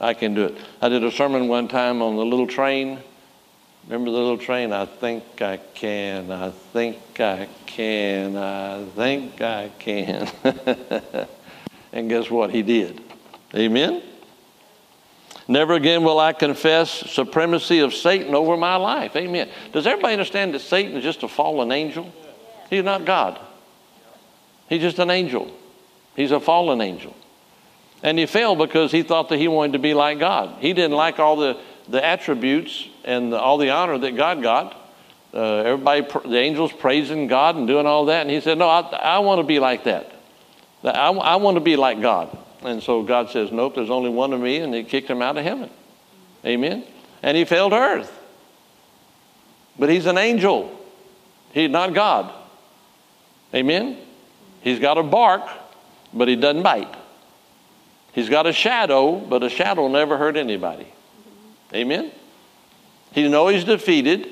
I 0.00 0.14
can 0.14 0.32
do 0.34 0.46
it. 0.46 0.56
I 0.80 0.88
did 0.88 1.04
a 1.04 1.10
sermon 1.10 1.48
one 1.48 1.68
time 1.68 2.00
on 2.00 2.16
the 2.16 2.24
little 2.24 2.46
train. 2.46 3.00
Remember 3.86 4.10
the 4.10 4.16
little 4.16 4.38
train? 4.38 4.72
I 4.72 4.86
think 4.86 5.42
I 5.42 5.58
can. 5.58 6.32
I 6.32 6.48
think 6.50 7.20
I 7.20 7.46
can. 7.66 8.38
I 8.38 8.84
think 8.96 9.38
I 9.42 9.70
can. 9.78 10.30
and 11.92 12.08
guess 12.08 12.30
what? 12.30 12.52
He 12.52 12.62
did. 12.62 13.02
Amen? 13.54 14.02
Never 15.46 15.74
again 15.74 16.04
will 16.04 16.18
I 16.18 16.32
confess 16.32 16.90
supremacy 16.90 17.80
of 17.80 17.92
Satan 17.92 18.34
over 18.34 18.56
my 18.56 18.76
life. 18.76 19.14
Amen. 19.14 19.48
Does 19.72 19.86
everybody 19.86 20.14
understand 20.14 20.54
that 20.54 20.60
Satan 20.60 20.96
is 20.96 21.04
just 21.04 21.22
a 21.22 21.28
fallen 21.28 21.70
angel? 21.70 22.10
He's 22.70 22.84
not 22.84 23.04
God. 23.04 23.38
He's 24.68 24.80
just 24.80 24.98
an 24.98 25.10
angel. 25.10 25.52
He's 26.16 26.30
a 26.30 26.40
fallen 26.40 26.80
angel. 26.80 27.14
And 28.02 28.18
he 28.18 28.26
fell 28.26 28.56
because 28.56 28.92
he 28.92 29.02
thought 29.02 29.28
that 29.28 29.38
he 29.38 29.48
wanted 29.48 29.72
to 29.72 29.78
be 29.78 29.94
like 29.94 30.18
God. 30.18 30.56
He 30.60 30.72
didn't 30.72 30.96
like 30.96 31.18
all 31.18 31.36
the, 31.36 31.58
the 31.88 32.04
attributes 32.04 32.88
and 33.04 33.32
the, 33.32 33.38
all 33.38 33.58
the 33.58 33.70
honor 33.70 33.98
that 33.98 34.16
God 34.16 34.42
got. 34.42 34.80
Uh, 35.32 35.56
everybody, 35.56 36.06
the 36.28 36.38
angels 36.38 36.72
praising 36.72 37.26
God 37.26 37.56
and 37.56 37.66
doing 37.66 37.86
all 37.86 38.06
that. 38.06 38.22
And 38.22 38.30
he 38.30 38.40
said, 38.40 38.56
No, 38.56 38.68
I, 38.68 38.80
I 38.80 39.18
want 39.18 39.40
to 39.40 39.42
be 39.42 39.58
like 39.58 39.84
that. 39.84 40.12
I, 40.84 41.10
I 41.10 41.36
want 41.36 41.56
to 41.56 41.60
be 41.60 41.76
like 41.76 42.00
God. 42.00 42.36
And 42.64 42.82
so 42.82 43.02
God 43.02 43.30
says, 43.30 43.52
Nope, 43.52 43.74
there's 43.74 43.90
only 43.90 44.10
one 44.10 44.32
of 44.32 44.40
me. 44.40 44.58
And 44.58 44.74
he 44.74 44.84
kicked 44.84 45.08
him 45.08 45.22
out 45.22 45.36
of 45.36 45.44
heaven. 45.44 45.70
Amen. 46.44 46.84
And 47.22 47.36
he 47.36 47.44
fell 47.44 47.70
to 47.70 47.76
earth. 47.76 48.20
But 49.78 49.90
he's 49.90 50.06
an 50.06 50.18
angel, 50.18 50.78
he's 51.52 51.70
not 51.70 51.94
God. 51.94 52.32
Amen. 53.54 53.98
He's 54.62 54.80
got 54.80 54.98
a 54.98 55.02
bark, 55.02 55.42
but 56.12 56.26
he 56.26 56.36
doesn't 56.36 56.62
bite. 56.62 56.92
He's 58.12 58.28
got 58.28 58.46
a 58.46 58.52
shadow, 58.52 59.16
but 59.16 59.42
a 59.42 59.50
shadow 59.50 59.88
never 59.88 60.16
hurt 60.16 60.36
anybody. 60.36 60.86
Amen? 61.72 62.10
He 63.12 63.28
knows 63.28 63.54
he's 63.54 63.64
defeated, 63.64 64.28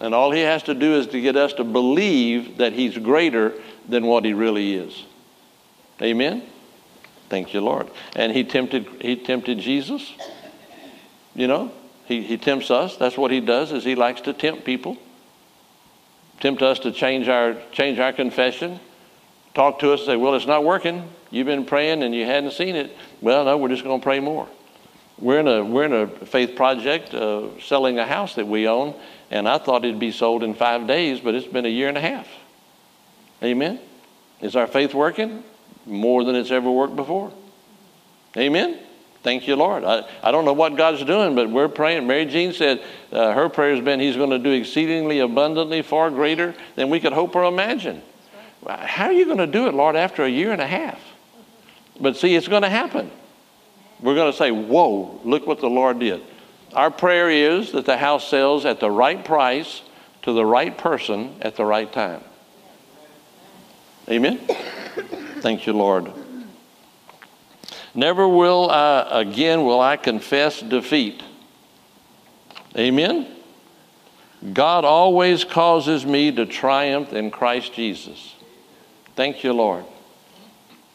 and 0.00 0.14
all 0.14 0.30
he 0.30 0.40
has 0.40 0.62
to 0.64 0.74
do 0.74 0.94
is 0.96 1.06
to 1.08 1.20
get 1.20 1.36
us 1.36 1.52
to 1.54 1.64
believe 1.64 2.58
that 2.58 2.72
he's 2.72 2.96
greater 2.96 3.54
than 3.88 4.06
what 4.06 4.24
he 4.24 4.32
really 4.32 4.74
is. 4.74 5.04
Amen? 6.00 6.42
Thank 7.32 7.54
you, 7.54 7.62
Lord. 7.62 7.88
And 8.14 8.30
he 8.30 8.44
tempted, 8.44 8.86
he 9.00 9.16
tempted 9.16 9.58
Jesus. 9.58 10.12
You 11.34 11.46
know, 11.46 11.72
he, 12.04 12.20
he 12.20 12.36
tempts 12.36 12.70
us. 12.70 12.98
That's 12.98 13.16
what 13.16 13.30
he 13.30 13.40
does, 13.40 13.72
is 13.72 13.84
he 13.84 13.94
likes 13.94 14.20
to 14.20 14.34
tempt 14.34 14.66
people. 14.66 14.98
Tempt 16.40 16.60
us 16.60 16.78
to 16.80 16.92
change 16.92 17.30
our, 17.30 17.56
change 17.72 17.98
our 17.98 18.12
confession. 18.12 18.78
Talk 19.54 19.78
to 19.78 19.94
us 19.94 20.00
and 20.00 20.08
say, 20.08 20.16
well, 20.16 20.34
it's 20.34 20.46
not 20.46 20.62
working. 20.62 21.08
You've 21.30 21.46
been 21.46 21.64
praying 21.64 22.02
and 22.02 22.14
you 22.14 22.26
hadn't 22.26 22.52
seen 22.52 22.76
it. 22.76 22.94
Well, 23.22 23.46
no, 23.46 23.56
we're 23.56 23.70
just 23.70 23.82
going 23.82 23.98
to 23.98 24.04
pray 24.04 24.20
more. 24.20 24.46
We're 25.18 25.40
in 25.40 25.48
a, 25.48 25.64
we're 25.64 25.84
in 25.84 25.94
a 25.94 26.08
faith 26.26 26.54
project 26.54 27.14
uh, 27.14 27.58
selling 27.60 27.98
a 27.98 28.06
house 28.06 28.34
that 28.34 28.46
we 28.46 28.68
own, 28.68 28.94
and 29.30 29.48
I 29.48 29.56
thought 29.56 29.86
it'd 29.86 29.98
be 29.98 30.12
sold 30.12 30.42
in 30.42 30.52
five 30.52 30.86
days, 30.86 31.20
but 31.20 31.34
it's 31.34 31.46
been 31.46 31.64
a 31.64 31.70
year 31.70 31.88
and 31.88 31.96
a 31.96 32.02
half. 32.02 32.28
Amen? 33.42 33.80
Is 34.42 34.54
our 34.54 34.66
faith 34.66 34.92
working? 34.92 35.44
More 35.86 36.24
than 36.24 36.34
it's 36.36 36.50
ever 36.50 36.70
worked 36.70 36.96
before. 36.96 37.32
Amen? 38.36 38.78
Thank 39.22 39.46
you, 39.46 39.54
Lord. 39.54 39.84
I, 39.84 40.04
I 40.22 40.32
don't 40.32 40.44
know 40.44 40.52
what 40.52 40.76
God's 40.76 41.04
doing, 41.04 41.36
but 41.36 41.48
we're 41.48 41.68
praying. 41.68 42.06
Mary 42.06 42.24
Jean 42.24 42.52
said 42.52 42.82
uh, 43.12 43.32
her 43.32 43.48
prayer 43.48 43.74
has 43.74 43.84
been 43.84 44.00
He's 44.00 44.16
going 44.16 44.30
to 44.30 44.38
do 44.38 44.50
exceedingly 44.50 45.20
abundantly, 45.20 45.82
far 45.82 46.10
greater 46.10 46.54
than 46.74 46.90
we 46.90 46.98
could 46.98 47.12
hope 47.12 47.36
or 47.36 47.44
imagine. 47.44 48.02
How 48.66 49.06
are 49.06 49.12
you 49.12 49.26
going 49.26 49.38
to 49.38 49.46
do 49.46 49.66
it, 49.66 49.74
Lord, 49.74 49.96
after 49.96 50.24
a 50.24 50.28
year 50.28 50.52
and 50.52 50.60
a 50.60 50.66
half? 50.66 51.00
But 52.00 52.16
see, 52.16 52.34
it's 52.34 52.48
going 52.48 52.62
to 52.62 52.70
happen. 52.70 53.10
We're 54.00 54.14
going 54.16 54.32
to 54.32 54.36
say, 54.36 54.50
Whoa, 54.50 55.20
look 55.24 55.46
what 55.46 55.60
the 55.60 55.70
Lord 55.70 56.00
did. 56.00 56.22
Our 56.74 56.90
prayer 56.90 57.30
is 57.30 57.72
that 57.72 57.86
the 57.86 57.98
house 57.98 58.26
sells 58.26 58.64
at 58.64 58.80
the 58.80 58.90
right 58.90 59.24
price 59.24 59.82
to 60.22 60.32
the 60.32 60.44
right 60.44 60.76
person 60.76 61.36
at 61.42 61.56
the 61.56 61.64
right 61.64 61.92
time. 61.92 62.22
Amen? 64.08 64.40
Thank 65.42 65.66
you, 65.66 65.72
Lord. 65.72 66.12
Never 67.96 68.28
will 68.28 68.70
I, 68.70 69.22
again 69.22 69.64
will 69.64 69.80
I 69.80 69.96
confess 69.96 70.60
defeat. 70.60 71.20
Amen? 72.78 73.26
God 74.52 74.84
always 74.84 75.44
causes 75.44 76.06
me 76.06 76.30
to 76.30 76.46
triumph 76.46 77.12
in 77.12 77.32
Christ 77.32 77.74
Jesus. 77.74 78.36
Thank 79.16 79.42
you, 79.42 79.52
Lord. 79.52 79.84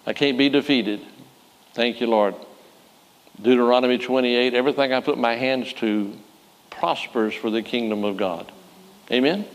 I 0.05 0.13
can't 0.13 0.37
be 0.37 0.47
defeated. 0.47 1.01
Thank 1.73 1.99
you, 1.99 2.07
Lord. 2.07 2.33
Deuteronomy 3.41 3.97
28 3.97 4.53
everything 4.53 4.93
I 4.93 5.01
put 5.01 5.17
my 5.17 5.35
hands 5.35 5.73
to 5.73 6.17
prospers 6.69 7.33
for 7.33 7.49
the 7.49 7.61
kingdom 7.61 8.05
of 8.05 8.15
God. 8.15 8.49
Amen? 9.11 9.45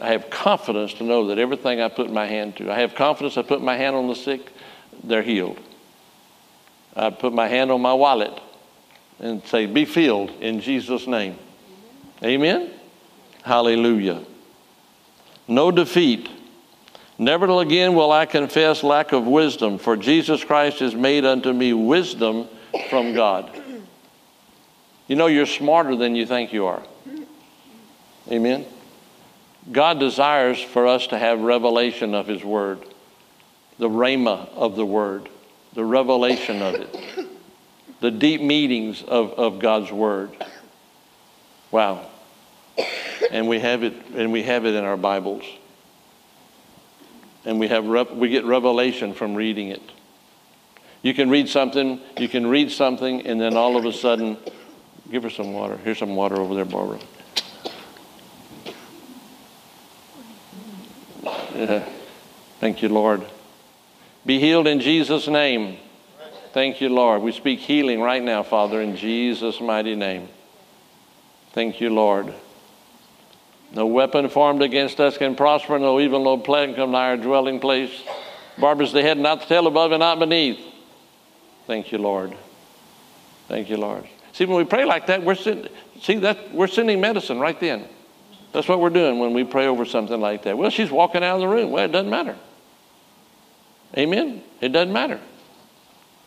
I 0.00 0.08
have 0.08 0.28
confidence 0.30 0.94
to 0.94 1.04
know 1.04 1.28
that 1.28 1.38
everything 1.38 1.80
I 1.80 1.88
put 1.88 2.12
my 2.12 2.26
hand 2.26 2.56
to, 2.56 2.70
I 2.70 2.80
have 2.80 2.94
confidence 2.94 3.36
I 3.36 3.42
put 3.42 3.62
my 3.62 3.76
hand 3.76 3.96
on 3.96 4.08
the 4.08 4.14
sick, 4.14 4.52
they're 5.02 5.22
healed. 5.22 5.58
I 6.94 7.10
put 7.10 7.32
my 7.32 7.48
hand 7.48 7.70
on 7.70 7.80
my 7.80 7.94
wallet 7.94 8.32
and 9.18 9.44
say, 9.46 9.66
Be 9.66 9.84
filled 9.84 10.30
in 10.40 10.60
Jesus' 10.60 11.06
name. 11.06 11.38
Amen? 12.22 12.70
Hallelujah. 13.42 14.22
No 15.48 15.70
defeat 15.70 16.28
Never 17.18 17.60
again 17.60 17.94
will 17.94 18.12
I 18.12 18.26
confess 18.26 18.82
lack 18.82 19.12
of 19.12 19.26
wisdom, 19.26 19.78
for 19.78 19.96
Jesus 19.96 20.44
Christ 20.44 20.80
has 20.80 20.94
made 20.94 21.24
unto 21.24 21.52
me 21.52 21.72
wisdom 21.72 22.46
from 22.90 23.14
God. 23.14 23.50
You 25.08 25.16
know, 25.16 25.26
you're 25.26 25.46
smarter 25.46 25.96
than 25.96 26.14
you 26.14 26.26
think 26.26 26.52
you 26.52 26.66
are. 26.66 26.82
Amen. 28.30 28.66
God 29.70 29.98
desires 29.98 30.60
for 30.60 30.86
us 30.86 31.08
to 31.08 31.18
have 31.18 31.40
revelation 31.40 32.14
of 32.14 32.26
His 32.26 32.44
Word, 32.44 32.80
the 33.78 33.88
rhema 33.88 34.48
of 34.54 34.76
the 34.76 34.86
Word, 34.86 35.28
the 35.74 35.84
revelation 35.84 36.62
of 36.62 36.74
it, 36.74 37.28
the 38.00 38.10
deep 38.10 38.40
meanings 38.40 39.02
of, 39.02 39.32
of 39.32 39.58
God's 39.58 39.90
Word. 39.90 40.30
Wow. 41.70 42.06
And 43.30 43.48
we 43.48 43.58
have 43.58 43.82
it, 43.82 43.94
and 44.14 44.32
we 44.32 44.42
have 44.44 44.66
it 44.66 44.74
in 44.74 44.84
our 44.84 44.96
Bibles 44.96 45.44
and 47.46 47.60
we, 47.60 47.68
have 47.68 47.86
we 47.86 48.28
get 48.28 48.44
revelation 48.44 49.14
from 49.14 49.34
reading 49.34 49.68
it. 49.68 49.80
You 51.00 51.14
can 51.14 51.30
read 51.30 51.48
something, 51.48 52.00
you 52.18 52.28
can 52.28 52.48
read 52.48 52.72
something, 52.72 53.24
and 53.24 53.40
then 53.40 53.56
all 53.56 53.76
of 53.76 53.84
a 53.84 53.92
sudden, 53.92 54.36
give 55.10 55.22
her 55.22 55.30
some 55.30 55.52
water. 55.52 55.76
Here's 55.78 55.98
some 55.98 56.16
water 56.16 56.36
over 56.36 56.56
there, 56.56 56.64
Barbara. 56.64 56.98
Thank 62.60 62.82
you, 62.82 62.88
Lord. 62.88 63.24
Be 64.26 64.38
healed 64.38 64.66
in 64.66 64.80
Jesus' 64.80 65.26
name. 65.26 65.78
Thank 66.52 66.80
you, 66.80 66.88
Lord. 66.88 67.22
We 67.22 67.32
speak 67.32 67.60
healing 67.60 68.00
right 68.00 68.22
now, 68.22 68.42
Father, 68.42 68.80
in 68.80 68.96
Jesus' 68.96 69.60
mighty 69.60 69.94
name. 69.94 70.28
Thank 71.52 71.80
you, 71.80 71.90
Lord. 71.90 72.34
No 73.72 73.86
weapon 73.86 74.28
formed 74.28 74.62
against 74.62 75.00
us 75.00 75.18
can 75.18 75.34
prosper, 75.34 75.78
no 75.78 75.98
evil, 75.98 76.22
no 76.22 76.38
plague 76.38 76.76
come 76.76 76.92
nigh 76.92 77.10
our 77.10 77.16
dwelling 77.16 77.60
place. 77.60 77.90
Barbara's 78.58 78.92
the 78.92 79.02
head, 79.02 79.18
not 79.18 79.40
the 79.40 79.46
tail, 79.46 79.66
above 79.66 79.92
and 79.92 80.00
not 80.00 80.18
beneath. 80.18 80.60
Thank 81.66 81.90
you, 81.90 81.98
Lord. 81.98 82.34
Thank 83.48 83.70
you, 83.70 83.76
Lord. 83.76 84.06
See, 84.32 84.44
when 84.44 84.56
we 84.56 84.64
pray 84.64 84.84
like 84.84 85.06
that, 85.06 85.22
we're 85.22 85.34
send, 85.34 85.68
see 86.00 86.16
that 86.16 86.52
we're 86.52 86.66
sending 86.66 87.00
medicine 87.00 87.38
right 87.38 87.58
then. 87.58 87.88
That's 88.56 88.68
what 88.68 88.80
we're 88.80 88.88
doing 88.88 89.18
when 89.18 89.34
we 89.34 89.44
pray 89.44 89.66
over 89.66 89.84
something 89.84 90.18
like 90.18 90.44
that. 90.44 90.56
Well, 90.56 90.70
she's 90.70 90.90
walking 90.90 91.22
out 91.22 91.34
of 91.34 91.40
the 91.42 91.46
room. 91.46 91.72
Well, 91.72 91.84
it 91.84 91.92
doesn't 91.92 92.08
matter. 92.08 92.34
Amen. 93.98 94.42
It 94.62 94.70
doesn't 94.70 94.94
matter. 94.94 95.20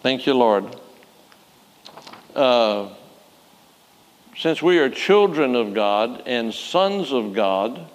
Thank 0.04 0.28
you, 0.28 0.36
Lord. 0.36 0.76
Uh, 2.36 2.90
since 4.38 4.62
we 4.62 4.78
are 4.78 4.92
children 4.92 5.56
of 5.56 5.74
God 5.74 6.22
and 6.28 6.54
sons 6.54 7.12
of 7.12 7.34
God, 7.34 7.90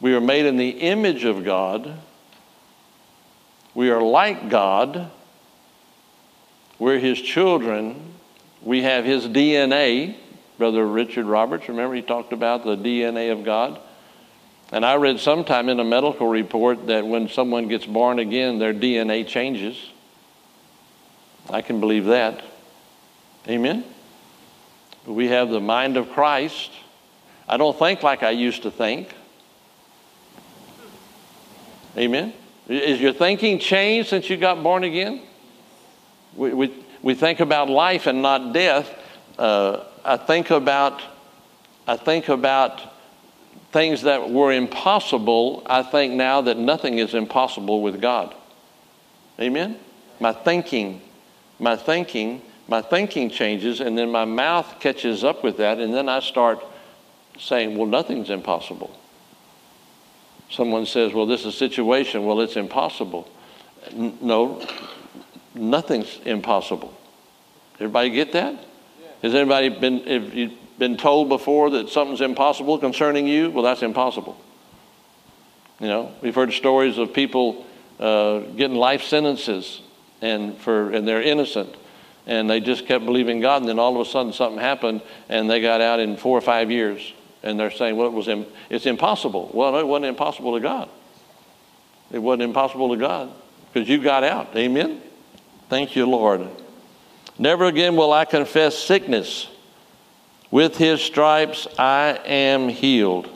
we 0.00 0.14
are 0.14 0.20
made 0.22 0.46
in 0.46 0.56
the 0.56 0.70
image 0.70 1.24
of 1.24 1.44
God. 1.44 1.98
We 3.74 3.90
are 3.90 4.00
like 4.00 4.48
God. 4.48 5.10
We're 6.78 6.98
His 6.98 7.20
children. 7.20 8.14
We 8.62 8.84
have 8.84 9.04
His 9.04 9.26
DNA. 9.26 10.16
Brother 10.58 10.86
Richard 10.86 11.26
Roberts, 11.26 11.68
remember 11.68 11.94
he 11.94 12.02
talked 12.02 12.32
about 12.32 12.64
the 12.64 12.76
DNA 12.76 13.32
of 13.32 13.44
God? 13.44 13.80
And 14.70 14.86
I 14.86 14.94
read 14.94 15.20
sometime 15.20 15.68
in 15.68 15.78
a 15.80 15.84
medical 15.84 16.26
report 16.26 16.86
that 16.86 17.06
when 17.06 17.28
someone 17.28 17.68
gets 17.68 17.84
born 17.84 18.18
again, 18.18 18.58
their 18.58 18.72
DNA 18.72 19.26
changes. 19.26 19.90
I 21.50 21.60
can 21.60 21.78
believe 21.80 22.06
that. 22.06 22.42
Amen? 23.48 23.84
We 25.06 25.28
have 25.28 25.50
the 25.50 25.60
mind 25.60 25.96
of 25.96 26.10
Christ. 26.10 26.70
I 27.48 27.56
don't 27.56 27.78
think 27.78 28.02
like 28.02 28.22
I 28.22 28.30
used 28.30 28.62
to 28.62 28.70
think. 28.70 29.14
Amen? 31.96 32.32
Is 32.68 33.00
your 33.00 33.12
thinking 33.12 33.58
changed 33.58 34.08
since 34.08 34.30
you 34.30 34.36
got 34.36 34.62
born 34.62 34.84
again? 34.84 35.20
We, 36.34 36.54
we, 36.54 36.84
we 37.02 37.14
think 37.14 37.40
about 37.40 37.68
life 37.68 38.06
and 38.06 38.22
not 38.22 38.54
death. 38.54 38.90
Uh, 39.38 39.84
I 40.04 40.16
think 40.16 40.50
about 40.50 41.02
I 41.86 41.96
think 41.96 42.28
about 42.28 42.80
things 43.72 44.02
that 44.02 44.30
were 44.30 44.52
impossible. 44.52 45.62
I 45.66 45.82
think 45.82 46.14
now 46.14 46.42
that 46.42 46.56
nothing 46.56 46.98
is 46.98 47.14
impossible 47.14 47.82
with 47.82 48.00
God. 48.00 48.34
Amen. 49.40 49.78
My 50.20 50.32
thinking, 50.32 51.00
my 51.58 51.74
thinking, 51.76 52.42
my 52.68 52.82
thinking 52.82 53.30
changes, 53.30 53.80
and 53.80 53.98
then 53.98 54.10
my 54.10 54.24
mouth 54.24 54.78
catches 54.78 55.24
up 55.24 55.42
with 55.42 55.56
that, 55.56 55.78
and 55.78 55.92
then 55.92 56.08
I 56.08 56.20
start 56.20 56.64
saying, 57.38 57.76
"Well, 57.76 57.88
nothing's 57.88 58.30
impossible." 58.30 58.96
Someone 60.50 60.86
says, 60.86 61.12
"Well, 61.12 61.26
this 61.26 61.40
is 61.40 61.46
a 61.46 61.52
situation." 61.52 62.24
Well, 62.24 62.40
it's 62.40 62.56
impossible. 62.56 63.26
N- 63.90 64.18
no, 64.20 64.60
nothing's 65.54 66.20
impossible. 66.24 66.92
Everybody 67.76 68.10
get 68.10 68.32
that? 68.32 68.54
Has 69.22 69.34
anybody 69.34 69.68
been, 69.68 70.06
if 70.06 70.34
you 70.34 70.50
been 70.78 70.96
told 70.96 71.28
before 71.28 71.70
that 71.70 71.88
something's 71.88 72.20
impossible 72.20 72.78
concerning 72.78 73.26
you? 73.26 73.50
Well, 73.50 73.62
that's 73.62 73.82
impossible. 73.82 74.36
You 75.78 75.86
know, 75.86 76.12
we've 76.20 76.34
heard 76.34 76.52
stories 76.52 76.98
of 76.98 77.12
people 77.12 77.64
uh, 78.00 78.40
getting 78.40 78.76
life 78.76 79.02
sentences 79.02 79.80
and 80.20 80.56
for 80.58 80.90
and 80.90 81.06
they're 81.06 81.22
innocent 81.22 81.74
and 82.26 82.48
they 82.48 82.60
just 82.60 82.86
kept 82.86 83.04
believing 83.04 83.40
God 83.40 83.62
and 83.62 83.68
then 83.68 83.78
all 83.78 84.00
of 84.00 84.06
a 84.06 84.10
sudden 84.10 84.32
something 84.32 84.60
happened 84.60 85.02
and 85.28 85.50
they 85.50 85.60
got 85.60 85.80
out 85.80 86.00
in 86.00 86.16
four 86.16 86.38
or 86.38 86.40
five 86.40 86.70
years 86.70 87.12
and 87.42 87.58
they're 87.58 87.70
saying 87.70 87.96
well 87.96 88.06
it 88.06 88.12
was 88.12 88.28
Im- 88.28 88.46
it's 88.70 88.86
impossible. 88.86 89.50
Well 89.52 89.76
it 89.76 89.86
wasn't 89.86 90.06
impossible 90.06 90.54
to 90.54 90.60
God. 90.60 90.88
It 92.10 92.18
wasn't 92.18 92.42
impossible 92.42 92.90
to 92.90 92.96
God 92.96 93.32
because 93.72 93.88
you 93.88 94.02
got 94.02 94.24
out. 94.24 94.56
Amen? 94.56 95.00
Thank 95.68 95.96
you 95.96 96.06
Lord 96.06 96.48
Never 97.42 97.64
again 97.64 97.96
will 97.96 98.12
I 98.12 98.24
confess 98.24 98.78
sickness. 98.78 99.48
With 100.52 100.76
his 100.76 101.02
stripes 101.02 101.66
I 101.76 102.20
am 102.24 102.68
healed. 102.68 103.28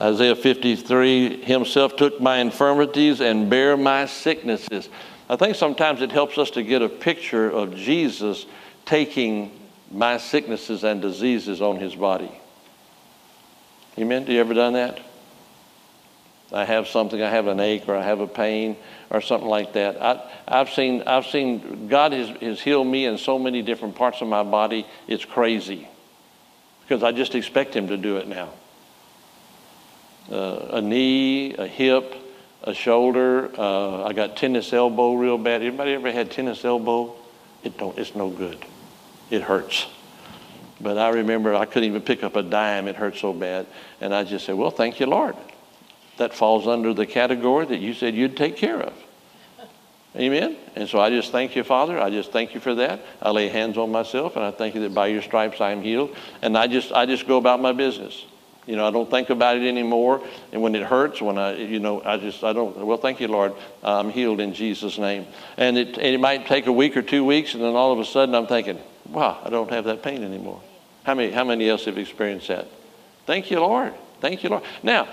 Isaiah 0.00 0.36
53 0.36 1.42
Himself 1.42 1.96
took 1.96 2.20
my 2.20 2.36
infirmities 2.36 3.20
and 3.20 3.50
bare 3.50 3.76
my 3.76 4.06
sicknesses. 4.06 4.88
I 5.28 5.34
think 5.34 5.56
sometimes 5.56 6.00
it 6.00 6.12
helps 6.12 6.38
us 6.38 6.50
to 6.50 6.62
get 6.62 6.80
a 6.80 6.88
picture 6.88 7.50
of 7.50 7.74
Jesus 7.74 8.46
taking 8.84 9.50
my 9.90 10.16
sicknesses 10.16 10.84
and 10.84 11.02
diseases 11.02 11.60
on 11.60 11.80
his 11.80 11.96
body. 11.96 12.30
Amen? 13.98 14.24
Do 14.24 14.32
you 14.32 14.38
ever 14.38 14.54
done 14.54 14.74
that? 14.74 15.00
I 16.52 16.64
have 16.64 16.88
something, 16.88 17.20
I 17.20 17.28
have 17.28 17.46
an 17.46 17.60
ache 17.60 17.88
or 17.88 17.96
I 17.96 18.02
have 18.02 18.20
a 18.20 18.26
pain 18.26 18.76
or 19.10 19.20
something 19.20 19.48
like 19.48 19.74
that. 19.74 20.00
I, 20.00 20.58
have 20.58 20.70
seen, 20.70 21.02
I've 21.06 21.26
seen 21.26 21.88
God 21.88 22.12
has, 22.12 22.28
has 22.40 22.60
healed 22.60 22.86
me 22.86 23.04
in 23.04 23.18
so 23.18 23.38
many 23.38 23.60
different 23.60 23.96
parts 23.96 24.22
of 24.22 24.28
my 24.28 24.42
body, 24.42 24.86
it's 25.06 25.24
crazy 25.24 25.88
because 26.82 27.02
I 27.02 27.12
just 27.12 27.34
expect 27.34 27.76
Him 27.76 27.88
to 27.88 27.98
do 27.98 28.16
it 28.16 28.28
now. 28.28 28.48
Uh, 30.30 30.68
a 30.72 30.80
knee, 30.80 31.54
a 31.54 31.66
hip, 31.66 32.14
a 32.62 32.72
shoulder. 32.72 33.50
Uh, 33.58 34.04
I 34.04 34.12
got 34.14 34.36
tennis 34.36 34.72
elbow 34.72 35.14
real 35.14 35.38
bad. 35.38 35.62
Anybody 35.62 35.92
ever 35.92 36.10
had 36.10 36.30
tennis 36.30 36.64
elbow? 36.64 37.14
It 37.62 37.76
don't. 37.78 37.98
It's 37.98 38.14
no 38.14 38.30
good. 38.30 38.58
It 39.30 39.42
hurts. 39.42 39.86
But 40.80 40.96
I 40.96 41.10
remember 41.10 41.54
I 41.54 41.64
couldn't 41.64 41.88
even 41.88 42.02
pick 42.02 42.22
up 42.22 42.36
a 42.36 42.42
dime. 42.42 42.88
It 42.88 42.96
hurt 42.96 43.16
so 43.16 43.32
bad, 43.32 43.66
and 44.00 44.14
I 44.14 44.24
just 44.24 44.46
said, 44.46 44.54
"Well, 44.54 44.70
thank 44.70 45.00
you, 45.00 45.06
Lord." 45.06 45.34
That 46.18 46.34
falls 46.34 46.66
under 46.66 46.92
the 46.94 47.06
category 47.06 47.66
that 47.66 47.78
you 47.78 47.94
said 47.94 48.14
you'd 48.14 48.36
take 48.36 48.56
care 48.56 48.80
of. 48.80 48.92
Amen. 50.16 50.56
And 50.74 50.88
so 50.88 51.00
I 51.00 51.10
just 51.10 51.30
thank 51.30 51.54
you, 51.54 51.62
Father. 51.62 52.00
I 52.00 52.10
just 52.10 52.32
thank 52.32 52.54
you 52.54 52.60
for 52.60 52.74
that. 52.76 53.00
I 53.22 53.30
lay 53.30 53.48
hands 53.48 53.78
on 53.78 53.92
myself 53.92 54.36
and 54.36 54.44
I 54.44 54.50
thank 54.50 54.74
you 54.74 54.80
that 54.82 54.94
by 54.94 55.08
your 55.08 55.22
stripes 55.22 55.60
I 55.60 55.70
am 55.70 55.82
healed. 55.82 56.16
And 56.42 56.56
I 56.56 56.66
just 56.66 56.92
I 56.92 57.06
just 57.06 57.26
go 57.26 57.36
about 57.36 57.60
my 57.60 57.72
business. 57.72 58.24
You 58.68 58.76
know, 58.76 58.86
I 58.86 58.90
don't 58.90 59.10
think 59.10 59.30
about 59.30 59.56
it 59.56 59.66
anymore. 59.66 60.22
And 60.52 60.60
when 60.60 60.74
it 60.74 60.82
hurts, 60.82 61.22
when 61.22 61.38
I, 61.38 61.56
you 61.56 61.80
know, 61.80 62.02
I 62.04 62.18
just, 62.18 62.44
I 62.44 62.52
don't, 62.52 62.76
well, 62.76 62.98
thank 62.98 63.18
you, 63.18 63.26
Lord. 63.26 63.54
I'm 63.82 64.10
healed 64.10 64.40
in 64.40 64.52
Jesus' 64.52 64.98
name. 64.98 65.26
And 65.56 65.78
it, 65.78 65.96
and 65.96 66.06
it 66.06 66.20
might 66.20 66.46
take 66.46 66.66
a 66.66 66.72
week 66.72 66.94
or 66.94 67.00
two 67.00 67.24
weeks, 67.24 67.54
and 67.54 67.62
then 67.62 67.74
all 67.74 67.92
of 67.92 67.98
a 67.98 68.04
sudden 68.04 68.34
I'm 68.34 68.46
thinking, 68.46 68.78
wow, 69.08 69.38
I 69.42 69.48
don't 69.48 69.70
have 69.70 69.84
that 69.84 70.02
pain 70.02 70.22
anymore. 70.22 70.60
How 71.04 71.14
many, 71.14 71.32
how 71.32 71.44
many 71.44 71.66
else 71.66 71.86
have 71.86 71.96
experienced 71.96 72.48
that? 72.48 72.66
Thank 73.24 73.50
you, 73.50 73.58
Lord. 73.60 73.94
Thank 74.20 74.42
you, 74.42 74.50
Lord. 74.50 74.64
Now, 74.82 75.08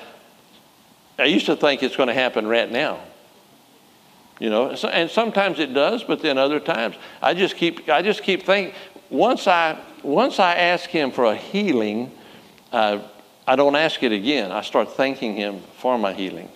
I 1.18 1.26
used 1.26 1.46
to 1.46 1.56
think 1.56 1.84
it's 1.84 1.96
going 1.96 2.08
to 2.08 2.14
happen 2.14 2.48
right 2.48 2.70
now. 2.70 3.00
You 4.40 4.50
know, 4.50 4.72
and 4.72 5.10
sometimes 5.10 5.60
it 5.60 5.74
does, 5.74 6.04
but 6.04 6.22
then 6.22 6.38
other 6.38 6.60
times 6.60 6.96
I 7.22 7.34
just 7.34 7.56
keep 7.56 7.88
I 7.88 8.02
just 8.02 8.22
keep 8.22 8.44
thinking. 8.44 8.76
Once 9.10 9.48
I 9.48 9.80
once 10.04 10.40
I 10.40 10.56
ask 10.56 10.90
Him 10.90 11.12
for 11.12 11.26
a 11.26 11.36
healing, 11.36 12.12
uh, 12.74 13.00
I 13.48 13.56
don't 13.56 13.78
ask 13.78 14.04
it 14.04 14.12
again. 14.12 14.52
I 14.52 14.62
start 14.62 14.92
thanking 14.92 15.36
Him 15.36 15.62
for 15.78 15.98
my 15.98 16.12
healing. 16.12 16.50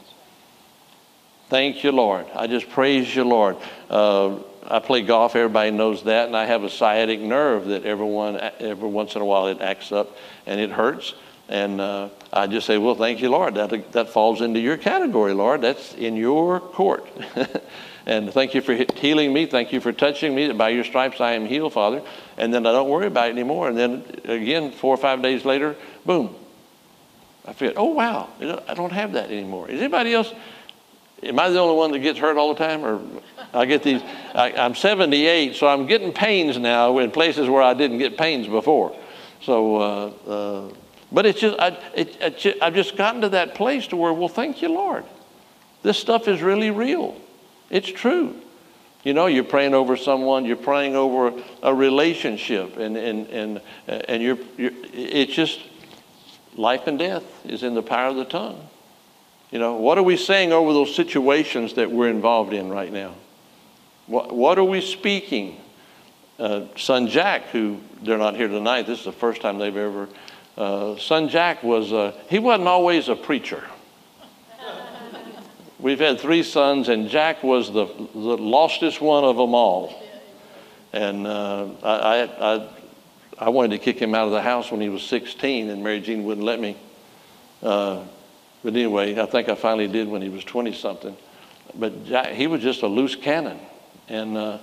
Thank 1.48 1.84
you, 1.84 1.93
Lord. 1.93 2.26
I 2.36 2.48
just 2.48 2.69
praise 2.69 3.15
you, 3.15 3.24
Lord. 3.24 3.56
Uh, 3.89 4.39
I 4.67 4.80
play 4.80 5.02
golf. 5.02 5.36
Everybody 5.36 5.72
knows 5.72 6.04
that, 6.04 6.28
and 6.28 6.36
I 6.36 6.45
have 6.45 6.63
a 6.63 6.69
sciatic 6.69 7.22
nerve 7.22 7.65
that 7.67 7.86
everyone 7.86 8.39
every 8.60 8.89
once 8.89 9.15
in 9.15 9.22
a 9.22 9.26
while 9.26 9.48
it 9.48 9.62
acts 9.62 9.93
up 9.93 10.15
and 10.45 10.60
it 10.60 10.69
hurts. 10.69 11.13
And 11.50 11.82
uh, 11.82 12.10
I 12.32 12.46
just 12.46 12.68
say, 12.68 12.78
well, 12.78 12.94
thank 12.94 13.22
you, 13.22 13.30
Lord. 13.30 13.56
That, 13.56 13.92
that 13.92 14.10
falls 14.10 14.42
into 14.42 14.60
your 14.60 14.78
category, 14.78 15.34
Lord. 15.34 15.62
That's 15.62 15.96
in 15.96 16.16
your 16.16 16.60
court. 16.60 17.08
and 18.06 18.32
thank 18.32 18.54
you 18.54 18.62
for 18.62 18.76
healing 18.76 19.34
me. 19.34 19.48
Thank 19.48 19.74
you 19.74 19.82
for 19.82 19.92
touching 19.92 20.36
me. 20.36 20.52
By 20.54 20.70
your 20.70 20.84
stripes 20.84 21.20
I 21.20 21.34
am 21.34 21.48
healed, 21.48 21.74
Father. 21.74 22.04
And 22.38 22.54
then 22.54 22.68
I 22.68 22.72
don't 22.72 22.88
worry 22.88 23.08
about 23.08 23.30
it 23.30 23.32
anymore. 23.32 23.68
And 23.68 23.78
then 23.78 24.04
again, 24.26 24.72
four 24.72 24.94
or 24.94 24.98
five 24.98 25.24
days 25.24 25.44
later, 25.44 25.76
boom. 26.06 26.36
I 27.46 27.54
feel, 27.54 27.74
oh, 27.76 27.86
wow, 27.86 28.30
I 28.68 28.76
don't 28.76 28.92
have 28.92 29.14
that 29.14 29.32
anymore. 29.32 29.70
Is 29.70 29.80
anybody 29.80 30.14
else? 30.14 30.32
Am 31.24 31.40
I 31.40 31.50
the 31.50 31.60
only 31.60 31.76
one 31.76 31.92
that 31.94 32.00
gets 32.00 32.20
hurt 32.20 32.38
all 32.38 32.54
the 32.54 32.64
time? 32.64 32.86
Or 32.86 33.02
I 33.56 33.66
get 33.66 33.82
these, 33.82 34.04
I, 34.36 34.52
I'm 34.52 34.76
78, 34.76 35.56
so 35.56 35.68
I'm 35.68 35.88
getting 35.88 36.14
pains 36.14 36.60
now 36.60 37.00
in 37.00 37.10
places 37.10 37.50
where 37.50 37.64
I 37.64 37.74
didn't 37.74 37.98
get 37.98 38.20
pains 38.20 38.46
before. 38.46 38.96
So, 39.42 39.78
uh, 39.78 40.12
uh, 40.28 40.73
but 41.12 41.26
it's 41.26 41.40
just, 41.40 41.60
I, 41.60 41.78
it, 41.96 42.18
it, 42.22 42.58
I've 42.62 42.76
just 42.76 42.96
gotten 42.96 43.22
to 43.22 43.30
that 43.30 43.56
place 43.56 43.88
to 43.88 43.96
where, 43.96 44.14
well, 44.14 44.28
thank 44.28 44.62
you, 44.62 44.70
Lord. 44.70 45.06
This 45.82 45.98
stuff 45.98 46.28
is 46.28 46.42
really 46.42 46.72
real. 46.72 47.20
It's 47.70 47.90
true. 47.90 48.36
You 49.04 49.14
know, 49.14 49.28
you're 49.28 49.46
praying 49.46 49.74
over 49.74 49.96
someone, 49.96 50.46
you're 50.46 50.58
praying 50.58 50.96
over 50.96 51.34
a 51.64 51.74
relationship, 51.74 52.78
and, 52.78 52.98
and, 52.98 53.28
and, 53.28 53.62
and 53.88 54.22
you're, 54.22 54.38
you're, 54.58 54.74
it's 54.94 55.34
just 55.34 55.62
life 56.56 56.86
and 56.88 57.00
death 57.00 57.24
is 57.46 57.64
in 57.64 57.76
the 57.76 57.82
power 57.82 58.10
of 58.10 58.18
the 58.18 58.26
tongue. 58.26 58.68
You 59.52 59.60
know, 59.60 59.76
what 59.76 59.98
are 59.98 60.04
we 60.04 60.18
saying 60.18 60.52
over 60.52 60.74
those 60.74 60.94
situations 60.94 61.74
that 61.76 61.90
we're 61.90 62.10
involved 62.10 62.54
in 62.54 62.70
right 62.70 62.92
now? 62.92 63.16
What, 64.06 64.36
what 64.36 64.60
are 64.60 64.66
we 64.66 64.82
speaking? 64.82 65.60
Uh, 66.38 66.66
son 66.76 67.08
Jack, 67.08 67.48
who 67.48 67.80
they're 68.04 68.18
not 68.18 68.36
here 68.36 68.48
tonight, 68.48 68.84
this 68.84 69.00
is 69.00 69.06
the 69.06 69.12
first 69.12 69.42
time 69.42 69.58
they've 69.60 69.76
ever 69.76 70.10
uh, 70.60 70.98
son 70.98 71.30
Jack 71.30 71.64
was, 71.64 71.94
uh, 71.94 72.14
he 72.30 72.38
wasn't 72.38 72.68
always 72.68 73.08
a 73.08 73.16
preacher. 73.16 73.64
We've 75.80 76.00
had 76.00 76.20
three 76.20 76.44
sons, 76.44 76.90
and 76.90 77.08
Jack 77.08 77.42
was 77.42 77.72
the, 77.72 77.86
the 77.86 78.38
lostest 78.38 79.00
one 79.00 79.24
of 79.24 79.38
them 79.38 79.56
all. 79.56 80.04
And 80.92 81.26
uh, 81.26 81.68
I, 81.82 82.24
I, 82.42 82.70
I, 83.40 83.50
wanted 83.50 83.72
to 83.72 83.78
kick 83.78 83.98
him 84.00 84.14
out 84.14 84.26
of 84.26 84.34
the 84.34 84.42
house 84.42 84.70
when 84.70 84.82
he 84.82 84.90
was 84.90 85.04
16, 85.04 85.70
and 85.70 85.82
Mary 85.82 86.02
Jean 86.02 86.26
wouldn't 86.26 86.46
let 86.46 86.60
me. 86.60 86.76
Uh, 87.64 88.04
but 88.62 88.74
anyway, 88.74 89.18
I 89.18 89.28
think 89.28 89.48
I 89.48 89.56
finally 89.56 89.88
did 89.88 90.10
when 90.10 90.22
he 90.22 90.28
was 90.28 90.44
20 90.44 90.74
something. 90.74 91.16
But 91.76 92.06
Jack, 92.06 92.34
he 92.34 92.48
was 92.48 92.62
just 92.62 92.82
a 92.82 92.88
loose 92.88 93.16
cannon. 93.16 93.60
And 94.10 94.36
uh, 94.36 94.58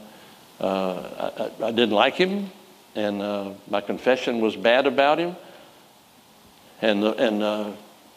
I, 0.61 1.51
I, 1.65 1.71
didn't 1.71 1.93
like 1.93 2.17
him, 2.17 2.51
and 2.95 3.57
my 3.71 3.81
confession 3.81 4.41
was 4.41 4.57
bad 4.57 4.87
about 4.87 5.19
him. 5.19 5.37
And, 6.83 7.05
and 7.05 7.43
uh, 7.43 7.73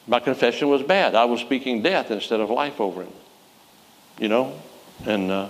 my 0.08 0.20
confession 0.20 0.70
was 0.70 0.82
bad. 0.84 1.16
I 1.16 1.26
was 1.26 1.40
speaking 1.40 1.82
death 1.82 2.12
instead 2.12 2.40
of 2.40 2.50
life 2.50 2.82
over 2.82 3.04
him. 3.04 3.14
You 4.20 4.28
know? 4.28 4.60
And 5.06 5.32
uh, 5.32 5.50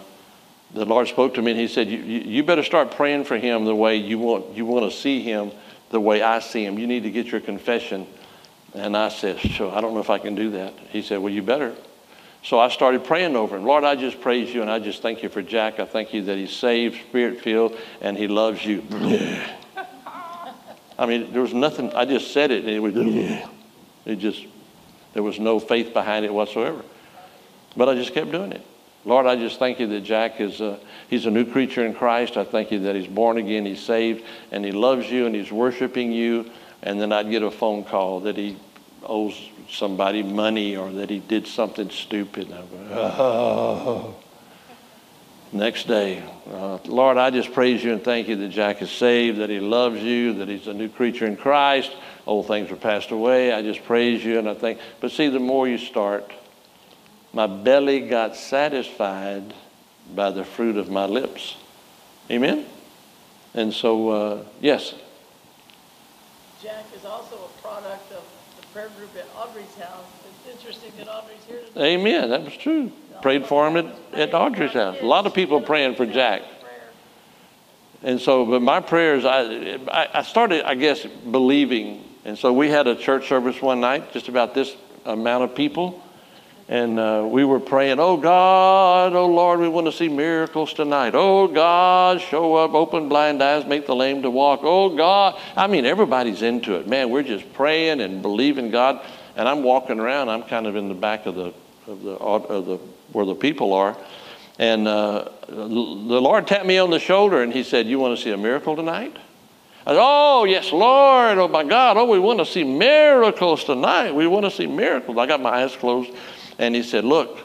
the 0.74 0.86
Lord 0.86 1.08
spoke 1.08 1.34
to 1.36 1.42
me 1.42 1.52
and 1.52 1.60
He 1.60 1.68
said, 1.68 1.88
you, 1.88 1.98
you 2.00 2.44
better 2.44 2.64
start 2.64 2.92
praying 2.92 3.24
for 3.24 3.38
him 3.38 3.66
the 3.66 3.76
way 3.76 3.96
you 3.96 4.20
want, 4.20 4.56
you 4.56 4.66
want 4.66 4.92
to 4.92 4.96
see 4.96 5.22
him 5.22 5.52
the 5.90 6.00
way 6.00 6.22
I 6.22 6.40
see 6.40 6.64
him. 6.64 6.78
You 6.78 6.88
need 6.88 7.04
to 7.04 7.12
get 7.12 7.28
your 7.28 7.42
confession. 7.42 8.06
And 8.74 8.96
I 8.96 9.10
said, 9.10 9.40
Sure, 9.40 9.74
I 9.74 9.82
don't 9.82 9.94
know 9.94 10.00
if 10.00 10.10
I 10.10 10.20
can 10.20 10.36
do 10.36 10.52
that. 10.52 10.74
He 10.92 11.02
said, 11.02 11.20
Well, 11.20 11.34
you 11.34 11.42
better. 11.42 11.74
So 12.44 12.60
I 12.60 12.70
started 12.70 13.04
praying 13.04 13.36
over 13.36 13.58
him. 13.58 13.66
Lord, 13.66 13.84
I 13.84 13.96
just 13.96 14.22
praise 14.22 14.54
you 14.54 14.62
and 14.62 14.70
I 14.70 14.80
just 14.80 15.02
thank 15.02 15.24
you 15.24 15.30
for 15.30 15.42
Jack. 15.42 15.80
I 15.80 15.86
thank 15.86 16.14
you 16.14 16.22
that 16.24 16.38
he's 16.38 16.54
saved, 16.54 17.02
spirit 17.10 17.42
filled, 17.42 17.78
and 18.02 18.18
he 18.18 18.28
loves 18.28 18.64
you. 18.64 18.84
I 21.00 21.06
mean, 21.06 21.32
there 21.32 21.42
was 21.42 21.54
nothing, 21.54 21.94
I 21.94 22.04
just 22.04 22.34
said 22.34 22.52
it 22.52 22.66
and 22.66 22.74
it 22.74 22.80
was, 22.80 22.94
it 24.06 24.16
just, 24.18 24.46
there 25.14 25.24
was 25.24 25.40
no 25.40 25.58
faith 25.58 25.94
behind 25.94 26.26
it 26.26 26.34
whatsoever. 26.34 26.84
But 27.78 27.88
I 27.88 27.96
just 27.96 28.14
kept 28.14 28.32
doing 28.34 28.52
it. 28.52 28.62
Lord, 29.06 29.26
I 29.26 29.38
just 29.38 29.60
thank 29.60 29.80
you 29.80 29.88
that 29.88 30.02
Jack 30.02 30.42
is 30.42 30.60
a, 30.60 30.78
he's 31.10 31.26
a 31.26 31.32
new 31.32 31.46
creature 31.46 31.86
in 31.86 31.94
Christ. 31.94 32.36
I 32.36 32.44
thank 32.44 32.70
you 32.70 32.80
that 32.80 32.98
he's 32.98 33.08
born 33.08 33.38
again, 33.38 33.66
he's 33.66 33.82
saved, 33.82 34.26
and 34.52 34.66
he 34.66 34.74
loves 34.74 35.10
you 35.10 35.26
and 35.26 35.34
he's 35.34 35.54
worshiping 35.54 36.12
you. 36.12 36.52
And 36.84 37.00
then 37.00 37.14
I'd 37.14 37.32
get 37.32 37.44
a 37.44 37.52
phone 37.52 37.86
call 37.86 38.20
that 38.22 38.36
he 38.36 38.58
owes 39.04 39.40
somebody 39.70 40.22
money 40.22 40.76
or 40.76 40.92
that 40.92 41.10
he 41.10 41.20
did 41.20 41.48
something 41.48 41.90
stupid. 41.92 42.50
And 42.50 42.56
I'm 42.56 42.70
going, 42.70 42.88
oh. 42.92 44.16
Next 45.52 45.88
day, 45.88 46.22
uh, 46.52 46.78
Lord, 46.86 47.18
I 47.18 47.32
just 47.32 47.54
praise 47.54 47.84
you 47.84 47.92
and 47.92 48.04
thank 48.04 48.28
you 48.28 48.36
that 48.36 48.50
Jack 48.50 48.84
is 48.84 48.92
saved, 48.92 49.40
that 49.40 49.50
he 49.50 49.60
loves 49.60 50.00
you, 50.00 50.34
that 50.34 50.48
he's 50.48 50.68
a 50.68 50.74
new 50.74 50.90
creature 50.90 51.26
in 51.26 51.36
Christ. 51.36 51.92
Old 52.28 52.46
things 52.46 52.72
are 52.72 52.76
passed 52.76 53.10
away. 53.10 53.52
I 53.52 53.64
just 53.64 53.84
praise 53.84 54.24
you 54.24 54.38
and 54.38 54.48
I 54.48 54.54
think. 54.54 54.80
But 55.00 55.10
see, 55.10 55.28
the 55.28 55.40
more 55.40 55.68
you 55.68 55.80
start, 55.80 56.32
my 57.34 57.48
belly 57.48 58.08
got 58.08 58.36
satisfied 58.36 59.56
by 60.14 60.30
the 60.30 60.44
fruit 60.44 60.78
of 60.78 60.92
my 60.92 61.06
lips. 61.06 61.56
Amen? 62.30 62.66
And 63.56 63.74
so, 63.74 64.10
uh, 64.10 64.44
yes. 64.62 64.94
Jack 66.62 66.86
is 66.96 67.06
also 67.06 67.36
a 67.36 67.62
product 67.62 68.12
of 68.12 68.24
the 68.62 68.68
prayer 68.68 68.90
group 68.98 69.10
at 69.18 69.26
Audrey's 69.36 69.76
house. 69.78 70.06
It's 70.46 70.58
interesting 70.60 70.92
that 70.98 71.08
Audrey's 71.08 71.44
here 71.48 71.62
today. 71.62 71.96
Amen. 71.96 72.30
That 72.30 72.44
was 72.44 72.56
true. 72.56 72.92
Prayed 73.22 73.46
for 73.46 73.68
him 73.68 73.78
at, 73.78 73.96
at 74.14 74.34
Audrey's 74.34 74.74
house. 74.74 74.98
A 75.02 75.06
lot 75.06 75.26
of 75.26 75.34
people 75.34 75.62
praying 75.62 75.96
for 75.96 76.06
Jack. 76.06 76.42
And 78.02 78.20
so, 78.20 78.46
but 78.46 78.62
my 78.62 78.80
prayers, 78.80 79.26
I, 79.26 79.78
I 80.14 80.22
started, 80.24 80.64
I 80.64 80.76
guess, 80.76 81.06
believing. 81.06 82.04
And 82.24 82.38
so 82.38 82.54
we 82.54 82.70
had 82.70 82.88
a 82.88 82.96
church 82.96 83.28
service 83.28 83.62
one 83.62 83.82
night, 83.82 84.14
just 84.14 84.30
about 84.30 84.54
this 84.54 84.76
amount 85.06 85.44
of 85.44 85.56
people. 85.56 86.02
And 86.70 87.00
uh, 87.00 87.28
we 87.28 87.44
were 87.46 87.60
praying, 87.60 88.00
Oh 88.00 88.16
God, 88.16 89.14
oh 89.14 89.26
Lord, 89.26 89.60
we 89.60 89.68
want 89.68 89.88
to 89.88 89.92
see 89.92 90.08
miracles 90.08 90.72
tonight. 90.72 91.14
Oh 91.16 91.48
God, 91.48 92.22
show 92.22 92.56
up, 92.56 92.76
open 92.76 93.10
blind 93.10 93.42
eyes, 93.42 93.66
make 93.66 93.88
the 93.88 93.96
lame 93.96 94.22
to 94.22 94.30
walk. 94.30 94.60
Oh 94.62 94.96
God. 94.96 95.40
I 95.58 95.66
mean, 95.66 95.86
everybody's 95.86 96.44
into 96.44 96.76
it. 96.76 96.88
Man, 96.88 97.10
we're 97.10 97.24
just 97.24 97.52
praying 97.54 98.02
and 98.02 98.22
believing 98.22 98.70
God. 98.70 99.04
And 99.36 99.48
I'm 99.48 99.64
walking 99.64 100.00
around, 100.00 100.30
I'm 100.30 100.44
kind 100.44 100.68
of 100.68 100.76
in 100.76 100.90
the 100.90 100.94
back 100.94 101.26
of 101.26 101.34
the, 101.34 101.54
of 101.88 102.04
the, 102.04 102.12
of 102.12 102.66
the 102.68 102.80
where 103.12 103.26
the 103.26 103.36
people 103.36 103.74
are. 103.74 103.98
And 104.58 104.88
uh, 104.88 105.30
the 105.48 105.56
Lord 105.56 106.48
tapped 106.48 106.66
me 106.66 106.78
on 106.78 106.90
the 106.90 107.00
shoulder 107.00 107.42
and 107.42 107.54
he 107.54 107.64
said, 107.64 107.88
You 107.88 108.00
want 108.00 108.18
to 108.18 108.24
see 108.24 108.32
a 108.32 108.38
miracle 108.38 108.76
tonight? 108.76 109.16
I 109.86 109.92
said, 109.92 110.00
Oh, 110.02 110.44
yes, 110.44 110.72
Lord. 110.72 111.38
Oh, 111.38 111.48
my 111.48 111.64
God. 111.64 111.98
Oh, 111.98 112.06
we 112.06 112.20
want 112.20 112.40
to 112.40 112.46
see 112.46 112.64
miracles 112.64 113.64
tonight. 113.64 114.12
We 114.12 114.28
want 114.28 114.46
to 114.46 114.52
see 114.52 114.68
miracles. 114.68 115.18
I 115.18 115.26
got 115.26 115.42
my 115.42 115.64
eyes 115.64 115.76
closed 115.76 116.12
and 116.58 116.76
he 116.76 116.84
said, 116.84 117.06
Look. 117.06 117.40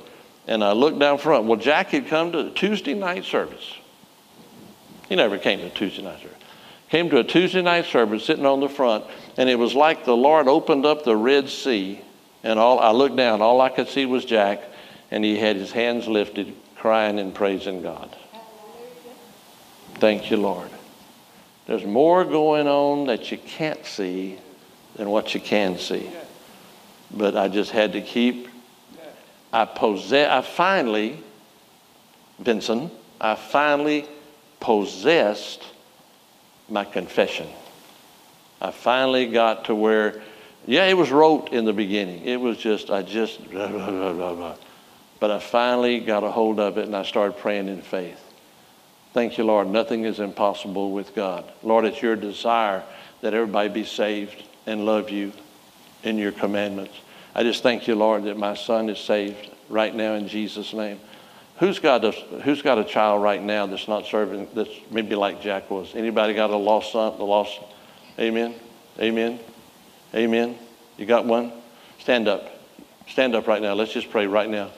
And 0.46 0.62
I 0.62 0.72
looked 0.72 0.98
down 0.98 1.18
front. 1.18 1.46
Well, 1.46 1.58
Jack 1.58 1.88
had 1.88 2.06
come 2.08 2.32
to 2.32 2.42
the 2.42 2.50
Tuesday 2.50 2.94
night 2.94 3.24
service. 3.24 3.78
He 5.08 5.16
never 5.16 5.38
came 5.38 5.60
to 5.60 5.70
Tuesday 5.70 6.02
night 6.02 6.20
service. 6.20 6.38
Came 6.90 7.10
to 7.10 7.18
a 7.18 7.24
Tuesday 7.24 7.62
night 7.62 7.86
service 7.86 8.24
sitting 8.24 8.44
on 8.44 8.60
the 8.60 8.68
front, 8.68 9.04
and 9.36 9.48
it 9.48 9.58
was 9.58 9.74
like 9.74 10.04
the 10.04 10.16
Lord 10.16 10.48
opened 10.48 10.84
up 10.84 11.04
the 11.04 11.16
Red 11.16 11.48
Sea. 11.48 12.00
And 12.42 12.58
all 12.58 12.78
I 12.78 12.90
looked 12.90 13.16
down, 13.16 13.40
all 13.40 13.60
I 13.60 13.70
could 13.70 13.88
see 13.88 14.04
was 14.04 14.24
Jack, 14.24 14.62
and 15.14 15.24
he 15.24 15.38
had 15.38 15.54
his 15.54 15.70
hands 15.70 16.08
lifted, 16.08 16.52
crying 16.74 17.20
and 17.20 17.32
praising 17.32 17.82
God. 17.82 18.16
Thank 19.94 20.28
you, 20.28 20.36
Lord. 20.36 20.68
There's 21.68 21.84
more 21.84 22.24
going 22.24 22.66
on 22.66 23.06
that 23.06 23.30
you 23.30 23.38
can't 23.38 23.86
see 23.86 24.38
than 24.96 25.08
what 25.10 25.32
you 25.32 25.38
can 25.38 25.78
see. 25.78 26.10
But 27.12 27.36
I 27.36 27.46
just 27.46 27.70
had 27.70 27.92
to 27.92 28.00
keep 28.00 28.48
I 29.52 29.66
possess, 29.66 30.28
I 30.28 30.40
finally, 30.40 31.20
Vincent, 32.40 32.92
I 33.20 33.36
finally 33.36 34.06
possessed 34.58 35.62
my 36.68 36.84
confession. 36.84 37.46
I 38.60 38.72
finally 38.72 39.28
got 39.28 39.66
to 39.66 39.76
where, 39.76 40.22
yeah, 40.66 40.86
it 40.86 40.96
was 40.96 41.12
rote 41.12 41.52
in 41.52 41.66
the 41.66 41.72
beginning. 41.72 42.24
It 42.24 42.40
was 42.40 42.56
just, 42.56 42.90
I 42.90 43.02
just, 43.02 43.48
blah, 43.48 43.68
blah, 43.68 44.12
blah, 44.12 44.56
but 45.24 45.30
I 45.30 45.38
finally 45.38 46.00
got 46.00 46.22
a 46.22 46.30
hold 46.30 46.60
of 46.60 46.76
it 46.76 46.84
and 46.84 46.94
I 46.94 47.02
started 47.02 47.38
praying 47.38 47.68
in 47.68 47.80
faith. 47.80 48.20
Thank 49.14 49.38
you, 49.38 49.44
Lord. 49.44 49.68
Nothing 49.68 50.04
is 50.04 50.20
impossible 50.20 50.92
with 50.92 51.14
God. 51.14 51.50
Lord, 51.62 51.86
it's 51.86 52.02
your 52.02 52.14
desire 52.14 52.82
that 53.22 53.32
everybody 53.32 53.70
be 53.70 53.84
saved 53.86 54.42
and 54.66 54.84
love 54.84 55.08
you 55.08 55.32
in 56.02 56.18
your 56.18 56.30
commandments. 56.30 56.92
I 57.34 57.42
just 57.42 57.62
thank 57.62 57.88
you, 57.88 57.94
Lord, 57.94 58.24
that 58.24 58.36
my 58.36 58.52
son 58.52 58.90
is 58.90 58.98
saved 58.98 59.48
right 59.70 59.94
now 59.94 60.12
in 60.12 60.28
Jesus' 60.28 60.74
name. 60.74 61.00
Who's 61.56 61.78
got 61.78 62.04
a, 62.04 62.10
who's 62.10 62.60
got 62.60 62.78
a 62.78 62.84
child 62.84 63.22
right 63.22 63.42
now 63.42 63.64
that's 63.64 63.88
not 63.88 64.04
serving, 64.04 64.48
that's 64.52 64.68
maybe 64.90 65.14
like 65.14 65.40
Jack 65.40 65.70
was? 65.70 65.94
Anybody 65.94 66.34
got 66.34 66.50
a 66.50 66.56
lost 66.56 66.92
son, 66.92 67.16
the 67.16 67.24
lost? 67.24 67.60
Amen? 68.18 68.54
Amen? 69.00 69.40
Amen? 70.14 70.58
You 70.98 71.06
got 71.06 71.24
one? 71.24 71.50
Stand 71.98 72.28
up. 72.28 72.46
Stand 73.08 73.34
up 73.34 73.46
right 73.46 73.62
now. 73.62 73.72
Let's 73.72 73.94
just 73.94 74.10
pray 74.10 74.26
right 74.26 74.50
now. 74.50 74.70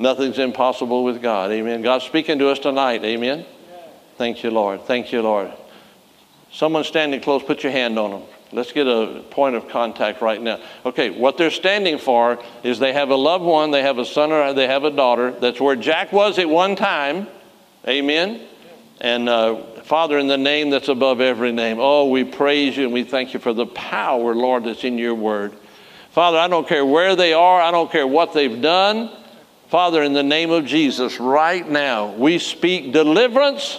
Nothing's 0.00 0.38
impossible 0.38 1.04
with 1.04 1.20
God. 1.20 1.50
Amen. 1.52 1.82
God's 1.82 2.06
speaking 2.06 2.38
to 2.38 2.48
us 2.48 2.58
tonight. 2.58 3.04
Amen. 3.04 3.44
Thank 4.16 4.42
you, 4.42 4.50
Lord. 4.50 4.86
Thank 4.86 5.12
you, 5.12 5.20
Lord. 5.20 5.52
Someone 6.50 6.84
standing 6.84 7.20
close, 7.20 7.42
put 7.42 7.62
your 7.62 7.70
hand 7.70 7.98
on 7.98 8.10
them. 8.10 8.22
Let's 8.50 8.72
get 8.72 8.86
a 8.86 9.22
point 9.30 9.56
of 9.56 9.68
contact 9.68 10.22
right 10.22 10.40
now. 10.40 10.58
Okay, 10.86 11.10
what 11.10 11.36
they're 11.36 11.50
standing 11.50 11.98
for 11.98 12.42
is 12.64 12.78
they 12.78 12.94
have 12.94 13.10
a 13.10 13.14
loved 13.14 13.44
one, 13.44 13.72
they 13.72 13.82
have 13.82 13.98
a 13.98 14.06
son 14.06 14.32
or 14.32 14.54
they 14.54 14.66
have 14.66 14.84
a 14.84 14.90
daughter. 14.90 15.32
That's 15.32 15.60
where 15.60 15.76
Jack 15.76 16.12
was 16.12 16.38
at 16.38 16.48
one 16.48 16.76
time. 16.76 17.28
Amen. 17.86 18.40
And 19.02 19.28
uh, 19.28 19.56
Father, 19.82 20.18
in 20.18 20.28
the 20.28 20.38
name 20.38 20.70
that's 20.70 20.88
above 20.88 21.20
every 21.20 21.52
name, 21.52 21.76
oh, 21.78 22.08
we 22.08 22.24
praise 22.24 22.74
you 22.74 22.84
and 22.84 22.92
we 22.94 23.04
thank 23.04 23.34
you 23.34 23.38
for 23.38 23.52
the 23.52 23.66
power, 23.66 24.34
Lord, 24.34 24.64
that's 24.64 24.82
in 24.82 24.96
your 24.96 25.14
word. 25.14 25.54
Father, 26.10 26.38
I 26.38 26.48
don't 26.48 26.66
care 26.66 26.86
where 26.86 27.14
they 27.14 27.34
are, 27.34 27.60
I 27.60 27.70
don't 27.70 27.92
care 27.92 28.06
what 28.06 28.32
they've 28.32 28.62
done. 28.62 29.10
Father, 29.70 30.02
in 30.02 30.14
the 30.14 30.24
name 30.24 30.50
of 30.50 30.66
Jesus, 30.66 31.20
right 31.20 31.66
now, 31.66 32.10
we 32.14 32.40
speak 32.40 32.92
deliverance. 32.92 33.78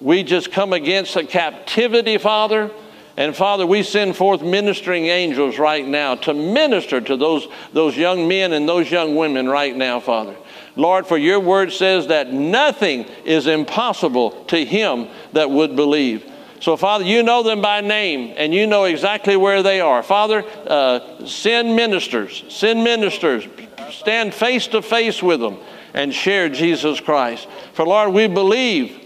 We 0.00 0.22
just 0.22 0.50
come 0.50 0.72
against 0.72 1.12
the 1.12 1.24
captivity, 1.24 2.16
Father. 2.16 2.70
And 3.18 3.36
Father, 3.36 3.66
we 3.66 3.82
send 3.82 4.16
forth 4.16 4.40
ministering 4.40 5.08
angels 5.08 5.58
right 5.58 5.86
now 5.86 6.14
to 6.14 6.32
minister 6.32 7.02
to 7.02 7.18
those, 7.18 7.48
those 7.74 7.98
young 7.98 8.26
men 8.26 8.54
and 8.54 8.66
those 8.66 8.90
young 8.90 9.14
women 9.14 9.46
right 9.46 9.76
now, 9.76 10.00
Father. 10.00 10.34
Lord, 10.74 11.06
for 11.06 11.18
your 11.18 11.38
word 11.38 11.70
says 11.70 12.06
that 12.06 12.32
nothing 12.32 13.04
is 13.26 13.46
impossible 13.46 14.30
to 14.44 14.64
him 14.64 15.08
that 15.34 15.50
would 15.50 15.76
believe. 15.76 16.24
So, 16.60 16.78
Father, 16.78 17.04
you 17.04 17.22
know 17.22 17.42
them 17.42 17.60
by 17.60 17.82
name 17.82 18.32
and 18.38 18.54
you 18.54 18.66
know 18.66 18.84
exactly 18.84 19.36
where 19.36 19.62
they 19.62 19.82
are. 19.82 20.02
Father, 20.02 20.44
uh, 20.66 21.26
send 21.26 21.76
ministers, 21.76 22.42
send 22.48 22.82
ministers, 22.82 23.46
stand 23.92 24.34
face 24.34 24.66
to 24.68 24.82
face 24.82 25.22
with 25.22 25.40
them 25.40 25.58
and 25.94 26.12
share 26.12 26.48
Jesus 26.48 27.00
Christ. 27.00 27.46
For, 27.74 27.86
Lord, 27.86 28.12
we 28.12 28.26
believe 28.26 29.01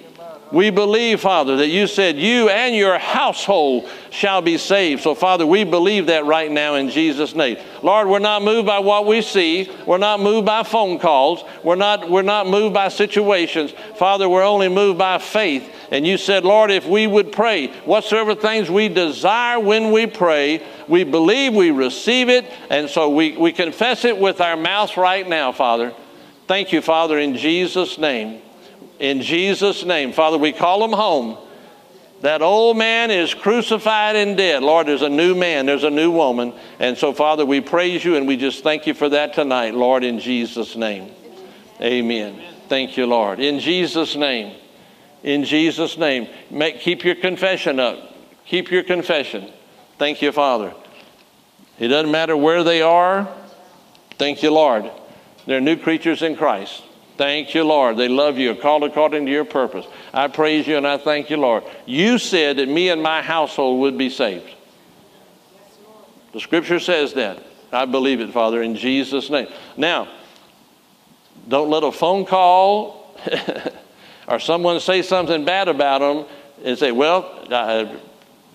We 0.53 0.71
believe, 0.71 1.21
Father, 1.21 1.57
that 1.57 1.69
you 1.69 1.89
said 1.89 2.17
you 2.17 2.49
and 2.49 2.75
your 2.75 2.99
household 2.99 3.89
shall 4.11 4.41
be 4.41 4.59
saved. 4.59 5.03
So, 5.03 5.15
Father, 5.15 5.45
we 5.45 5.65
believe 5.65 6.07
that 6.07 6.25
right 6.25 6.51
now 6.51 6.77
in 6.77 6.89
Jesus' 6.89 7.35
name. 7.35 7.59
Lord, 7.83 8.07
we're 8.07 8.21
not 8.21 8.43
moved 8.43 8.67
by 8.67 8.79
what 8.79 9.07
we 9.07 9.23
see. 9.23 9.69
We're 9.87 9.99
not 9.99 10.21
moved 10.21 10.47
by 10.47 10.63
phone 10.63 11.01
calls. 11.01 11.43
We're 11.65 11.75
not, 11.75 12.09
we're 12.09 12.23
not 12.23 12.47
moved 12.47 12.75
by 12.75 12.89
situations. 12.89 13.73
Father, 13.97 14.29
we're 14.29 14.45
only 14.45 14.69
moved 14.69 14.99
by 14.99 15.19
faith. 15.19 15.69
And 15.91 16.07
you 16.07 16.17
said, 16.17 16.45
Lord, 16.45 16.71
if 16.71 16.87
we 16.87 17.09
would 17.09 17.33
pray, 17.33 17.69
whatsoever 17.85 18.37
things 18.37 18.71
we 18.71 18.89
desire 18.89 19.59
when 19.59 19.91
we 19.91 20.07
pray, 20.07 20.65
we 20.87 21.03
believe 21.03 21.55
we 21.55 21.73
receive 21.73 22.29
it. 22.29 22.47
And 22.71 22.89
so 22.89 23.11
we, 23.11 23.37
we 23.37 23.51
confess 23.53 24.05
it 24.05 24.17
with 24.17 24.41
our 24.41 24.57
mouths 24.57 24.97
right 24.97 25.29
now, 25.29 25.51
Father. 25.51 25.93
Thank 26.47 26.73
you, 26.73 26.83
Father, 26.83 27.19
in 27.19 27.37
Jesus' 27.37 27.99
name. 27.99 28.43
In 28.99 29.23
Jesus' 29.23 29.85
name. 29.85 30.13
Father, 30.13 30.39
we 30.39 30.53
call 30.53 30.81
them 30.81 30.93
home. 30.93 31.39
That 32.23 32.41
old 32.41 32.79
man 32.79 33.11
is 33.11 33.35
crucified 33.35 34.17
and 34.17 34.37
dead. 34.37 34.63
Lord, 34.63 34.87
there's 34.87 35.03
a 35.03 35.09
new 35.09 35.35
man, 35.35 35.67
there's 35.67 35.85
a 35.85 35.91
new 35.91 36.11
woman. 36.11 36.55
And 36.79 36.97
so, 36.97 37.13
Father, 37.13 37.45
we 37.45 37.61
praise 37.61 38.05
you 38.05 38.17
and 38.17 38.27
we 38.27 38.37
just 38.37 38.63
thank 38.63 38.87
you 38.87 38.95
for 38.95 39.09
that 39.11 39.35
tonight, 39.35 39.75
Lord, 39.75 40.03
in 40.03 40.19
Jesus' 40.19 40.77
name. 40.77 41.11
Amen. 41.81 42.43
Thank 42.69 42.97
you, 42.97 43.07
Lord. 43.07 43.39
In 43.39 43.61
Jesus' 43.61 44.17
name. 44.17 44.57
In 45.23 45.45
Jesus' 45.45 45.99
name. 45.99 46.29
Make, 46.51 46.81
keep 46.81 47.05
your 47.05 47.17
confession 47.17 47.79
up. 47.79 48.15
Keep 48.47 48.71
your 48.71 48.83
confession. 48.83 49.53
Thank 49.99 50.23
you, 50.23 50.33
Father. 50.33 50.73
It 51.79 51.89
doesn't 51.89 52.11
matter 52.11 52.37
where 52.37 52.65
they 52.65 52.81
are. 52.81 53.29
Thank 54.19 54.43
you, 54.43 54.51
Lord. 54.51 54.91
They're 55.47 55.61
new 55.61 55.77
creatures 55.77 56.23
in 56.23 56.37
Christ. 56.37 56.83
Thank 57.17 57.55
you, 57.55 57.65
Lord. 57.65 57.97
They 57.97 58.09
love 58.09 58.37
you, 58.39 58.55
called 58.55 58.85
according 58.85 59.27
to 59.27 59.33
your 59.33 59.45
purpose. 59.45 59.87
I 60.13 60.29
praise 60.29 60.67
you 60.67 60.77
and 60.77 60.87
I 60.87 60.99
thank 60.99 61.31
you, 61.31 61.39
Lord. 61.39 61.65
You 61.87 62.19
said 62.19 62.59
that 62.59 62.69
me 62.69 62.91
and 62.91 63.03
my 63.03 63.23
household 63.23 63.81
would 63.81 63.97
be 63.97 64.11
saved. 64.11 64.51
The 66.33 66.41
scripture 66.41 66.81
says 66.81 67.15
that. 67.15 67.43
I 67.73 67.87
believe 67.87 68.21
it, 68.21 68.33
Father, 68.33 68.63
in 68.63 68.77
Jesus' 68.77 69.31
name. 69.31 69.49
Now, 69.77 70.09
don't 71.49 71.71
let 71.71 71.83
a 71.83 71.93
phone 71.93 72.27
call 72.27 73.15
or 74.29 74.39
someone 74.39 74.81
say 74.81 75.03
something 75.03 75.45
bad 75.45 75.69
about 75.69 76.01
them 76.01 76.27
and 76.65 76.79
say, 76.79 76.93
Well, 76.93 77.47
I 77.51 77.99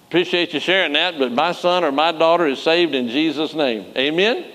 appreciate 0.08 0.54
you 0.54 0.60
sharing 0.60 0.94
that, 0.94 1.18
but 1.18 1.32
my 1.32 1.52
son 1.52 1.84
or 1.84 1.92
my 1.92 2.12
daughter 2.12 2.46
is 2.46 2.62
saved 2.62 2.94
in 2.94 3.08
Jesus' 3.08 3.54
name. 3.54 3.92
Amen? 3.98 4.46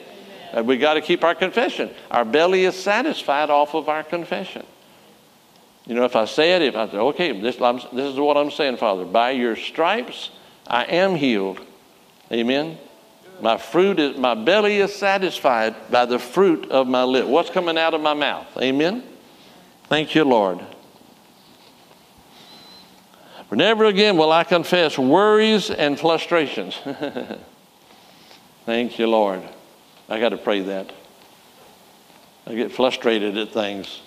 And 0.57 0.67
we 0.67 0.79
got 0.79 0.95
to 0.95 1.03
keep 1.03 1.23
our 1.23 1.35
confession. 1.35 1.91
Our 2.11 2.25
belly 2.25 2.65
is 2.65 2.75
satisfied 2.75 3.51
off 3.51 3.75
of 3.75 3.91
our 3.91 4.03
confession. 4.03 4.65
You 5.87 5.95
know, 5.95 6.05
if 6.05 6.17
I 6.17 6.25
say 6.25 6.57
it, 6.57 6.63
if 6.63 6.75
I 6.75 6.89
say, 6.89 6.97
okay, 6.97 7.39
this, 7.39 7.57
this 7.57 8.07
is 8.07 8.19
what 8.19 8.39
I'm 8.39 8.51
saying, 8.51 8.79
Father. 8.79 9.05
By 9.05 9.33
your 9.33 9.55
stripes, 9.55 10.31
I 10.67 10.85
am 10.85 11.15
healed. 11.15 11.61
Amen. 12.33 12.79
My 13.43 13.59
fruit 13.59 14.01
is, 14.01 14.17
my 14.17 14.35
belly 14.35 14.79
is 14.79 14.95
satisfied 14.97 15.75
by 15.91 16.07
the 16.07 16.19
fruit 16.19 16.71
of 16.71 16.89
my 16.89 17.05
lip. 17.05 17.27
What's 17.27 17.51
coming 17.51 17.77
out 17.77 17.93
of 17.93 18.01
my 18.01 18.15
mouth? 18.15 18.47
Amen. 18.57 19.05
Thank 19.91 20.15
you, 20.15 20.25
Lord. 20.25 20.61
For 23.51 23.57
never 23.57 23.85
again 23.85 24.17
will 24.17 24.33
I 24.33 24.43
confess 24.43 24.97
worries 24.97 25.71
and 25.71 26.01
frustrations. 26.01 26.79
Thank 28.65 28.99
you, 28.99 29.07
Lord. 29.07 29.43
I 30.09 30.21
got 30.21 30.31
to 30.31 30.37
pray 30.37 30.61
that. 30.61 30.93
I 32.47 32.55
get 32.55 32.73
frustrated 32.73 33.37
at 33.37 33.51
things. 33.51 34.01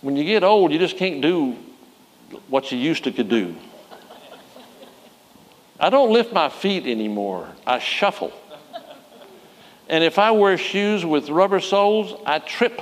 When 0.00 0.16
you 0.16 0.24
get 0.24 0.42
old, 0.42 0.72
you 0.72 0.78
just 0.78 0.96
can't 0.96 1.20
do 1.20 1.56
what 2.48 2.72
you 2.72 2.78
used 2.78 3.04
to 3.04 3.12
could 3.12 3.28
do. 3.28 3.54
I 5.78 5.90
don't 5.90 6.12
lift 6.12 6.32
my 6.32 6.48
feet 6.48 6.86
anymore. 6.86 7.48
I 7.66 7.78
shuffle. 7.78 8.32
And 9.88 10.02
if 10.02 10.18
I 10.18 10.30
wear 10.30 10.56
shoes 10.56 11.04
with 11.04 11.28
rubber 11.28 11.60
soles, 11.60 12.18
I 12.24 12.38
trip. 12.38 12.80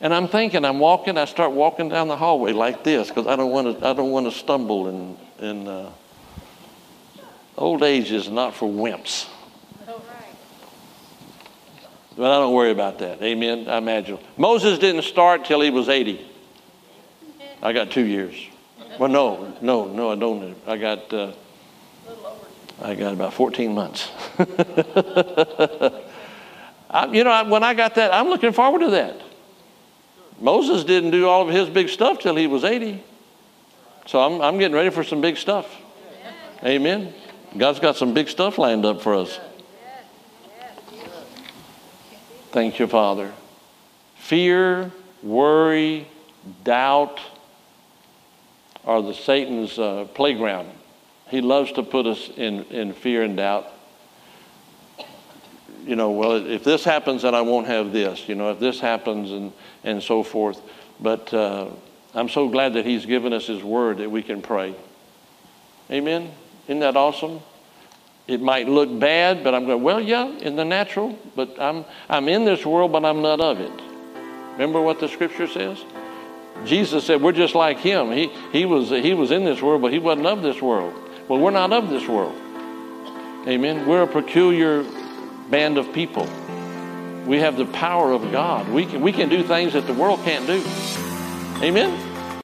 And 0.00 0.14
I'm 0.14 0.28
thinking, 0.28 0.64
I'm 0.64 0.78
walking, 0.78 1.16
I 1.16 1.24
start 1.24 1.52
walking 1.52 1.88
down 1.88 2.08
the 2.08 2.16
hallway 2.16 2.52
like 2.52 2.84
this 2.84 3.08
because 3.08 3.26
I 3.26 3.36
don't 3.36 3.50
want 3.50 3.80
to. 3.80 3.86
I 3.86 3.92
don't 3.92 4.10
want 4.10 4.26
to 4.26 4.32
stumble 4.32 4.88
and 4.88 5.16
and 5.38 5.68
uh, 5.68 5.90
Old 7.56 7.82
age 7.82 8.10
is 8.10 8.28
not 8.28 8.54
for 8.54 8.68
wimps. 8.68 9.28
But 12.16 12.30
I 12.30 12.38
don't 12.40 12.52
worry 12.52 12.70
about 12.70 12.98
that. 12.98 13.22
Amen. 13.22 13.68
I 13.68 13.78
imagine. 13.78 14.18
Moses 14.36 14.78
didn't 14.78 15.02
start 15.02 15.44
till 15.44 15.60
he 15.60 15.70
was 15.70 15.88
80. 15.88 16.28
I 17.62 17.72
got 17.72 17.90
two 17.90 18.04
years. 18.04 18.34
Well, 18.98 19.08
no, 19.08 19.56
no, 19.62 19.86
no, 19.86 20.12
I 20.12 20.16
don't. 20.16 20.56
I 20.66 20.76
got, 20.76 21.12
uh, 21.12 21.32
I 22.82 22.94
got 22.94 23.14
about 23.14 23.32
14 23.32 23.74
months. 23.74 24.10
I, 26.90 27.06
you 27.10 27.24
know, 27.24 27.44
when 27.48 27.62
I 27.62 27.72
got 27.72 27.94
that, 27.94 28.12
I'm 28.12 28.28
looking 28.28 28.52
forward 28.52 28.80
to 28.80 28.90
that. 28.90 29.16
Moses 30.40 30.84
didn't 30.84 31.12
do 31.12 31.26
all 31.28 31.48
of 31.48 31.54
his 31.54 31.70
big 31.70 31.88
stuff 31.88 32.18
till 32.18 32.36
he 32.36 32.46
was 32.46 32.64
80. 32.64 33.02
So 34.06 34.20
I'm, 34.20 34.42
I'm 34.42 34.58
getting 34.58 34.74
ready 34.74 34.90
for 34.90 35.04
some 35.04 35.20
big 35.20 35.36
stuff. 35.36 35.74
Amen. 36.64 37.14
God's 37.56 37.80
got 37.80 37.96
some 37.96 38.14
big 38.14 38.28
stuff 38.28 38.58
lined 38.58 38.84
up 38.84 39.02
for 39.02 39.14
us. 39.14 39.38
Thank 42.50 42.78
you, 42.78 42.86
Father. 42.86 43.32
Fear, 44.16 44.92
worry, 45.22 46.06
doubt 46.64 47.20
are 48.84 49.02
the 49.02 49.14
Satan's 49.14 49.78
uh, 49.78 50.06
playground. 50.14 50.70
He 51.28 51.40
loves 51.40 51.72
to 51.72 51.82
put 51.82 52.06
us 52.06 52.30
in, 52.36 52.64
in 52.64 52.92
fear 52.92 53.22
and 53.22 53.36
doubt. 53.36 53.68
You 55.86 55.96
know, 55.96 56.10
well, 56.10 56.46
if 56.46 56.62
this 56.62 56.84
happens, 56.84 57.22
then 57.22 57.34
I 57.34 57.40
won't 57.40 57.66
have 57.66 57.92
this. 57.92 58.28
You 58.28 58.34
know, 58.34 58.50
if 58.50 58.60
this 58.60 58.80
happens, 58.80 59.32
and, 59.32 59.52
and 59.82 60.02
so 60.02 60.22
forth. 60.22 60.60
But 61.00 61.32
uh, 61.32 61.68
I'm 62.14 62.28
so 62.28 62.48
glad 62.48 62.74
that 62.74 62.84
He's 62.86 63.06
given 63.06 63.32
us 63.32 63.46
His 63.46 63.62
word 63.62 63.98
that 63.98 64.10
we 64.10 64.22
can 64.22 64.42
pray. 64.42 64.74
Amen. 65.90 66.30
Isn't 66.66 66.80
that 66.80 66.96
awesome? 66.96 67.40
It 68.28 68.40
might 68.40 68.68
look 68.68 68.98
bad, 68.98 69.42
but 69.42 69.54
I'm 69.54 69.66
going, 69.66 69.82
well, 69.82 70.00
yeah, 70.00 70.28
in 70.28 70.56
the 70.56 70.64
natural, 70.64 71.18
but 71.34 71.60
I'm, 71.60 71.84
I'm 72.08 72.28
in 72.28 72.44
this 72.44 72.64
world, 72.64 72.92
but 72.92 73.04
I'm 73.04 73.20
not 73.20 73.40
of 73.40 73.60
it. 73.60 73.72
Remember 74.52 74.80
what 74.80 75.00
the 75.00 75.08
scripture 75.08 75.48
says? 75.48 75.84
Jesus 76.64 77.04
said, 77.04 77.20
we're 77.20 77.32
just 77.32 77.54
like 77.54 77.78
him. 77.78 78.12
He, 78.12 78.28
he, 78.52 78.64
was, 78.64 78.90
he 78.90 79.14
was 79.14 79.32
in 79.32 79.44
this 79.44 79.60
world, 79.60 79.82
but 79.82 79.92
he 79.92 79.98
wasn't 79.98 80.26
of 80.26 80.42
this 80.42 80.62
world. 80.62 80.94
Well, 81.28 81.40
we're 81.40 81.50
not 81.50 81.72
of 81.72 81.88
this 81.88 82.06
world. 82.06 82.36
Amen. 83.48 83.86
We're 83.86 84.02
a 84.02 84.06
peculiar 84.06 84.84
band 85.50 85.78
of 85.78 85.92
people. 85.92 86.28
We 87.26 87.38
have 87.38 87.56
the 87.56 87.66
power 87.66 88.12
of 88.12 88.30
God. 88.30 88.68
We 88.68 88.86
can, 88.86 89.00
we 89.00 89.12
can 89.12 89.28
do 89.28 89.42
things 89.42 89.72
that 89.72 89.86
the 89.86 89.94
world 89.94 90.20
can't 90.24 90.46
do. 90.46 90.62
Amen. 91.64 92.11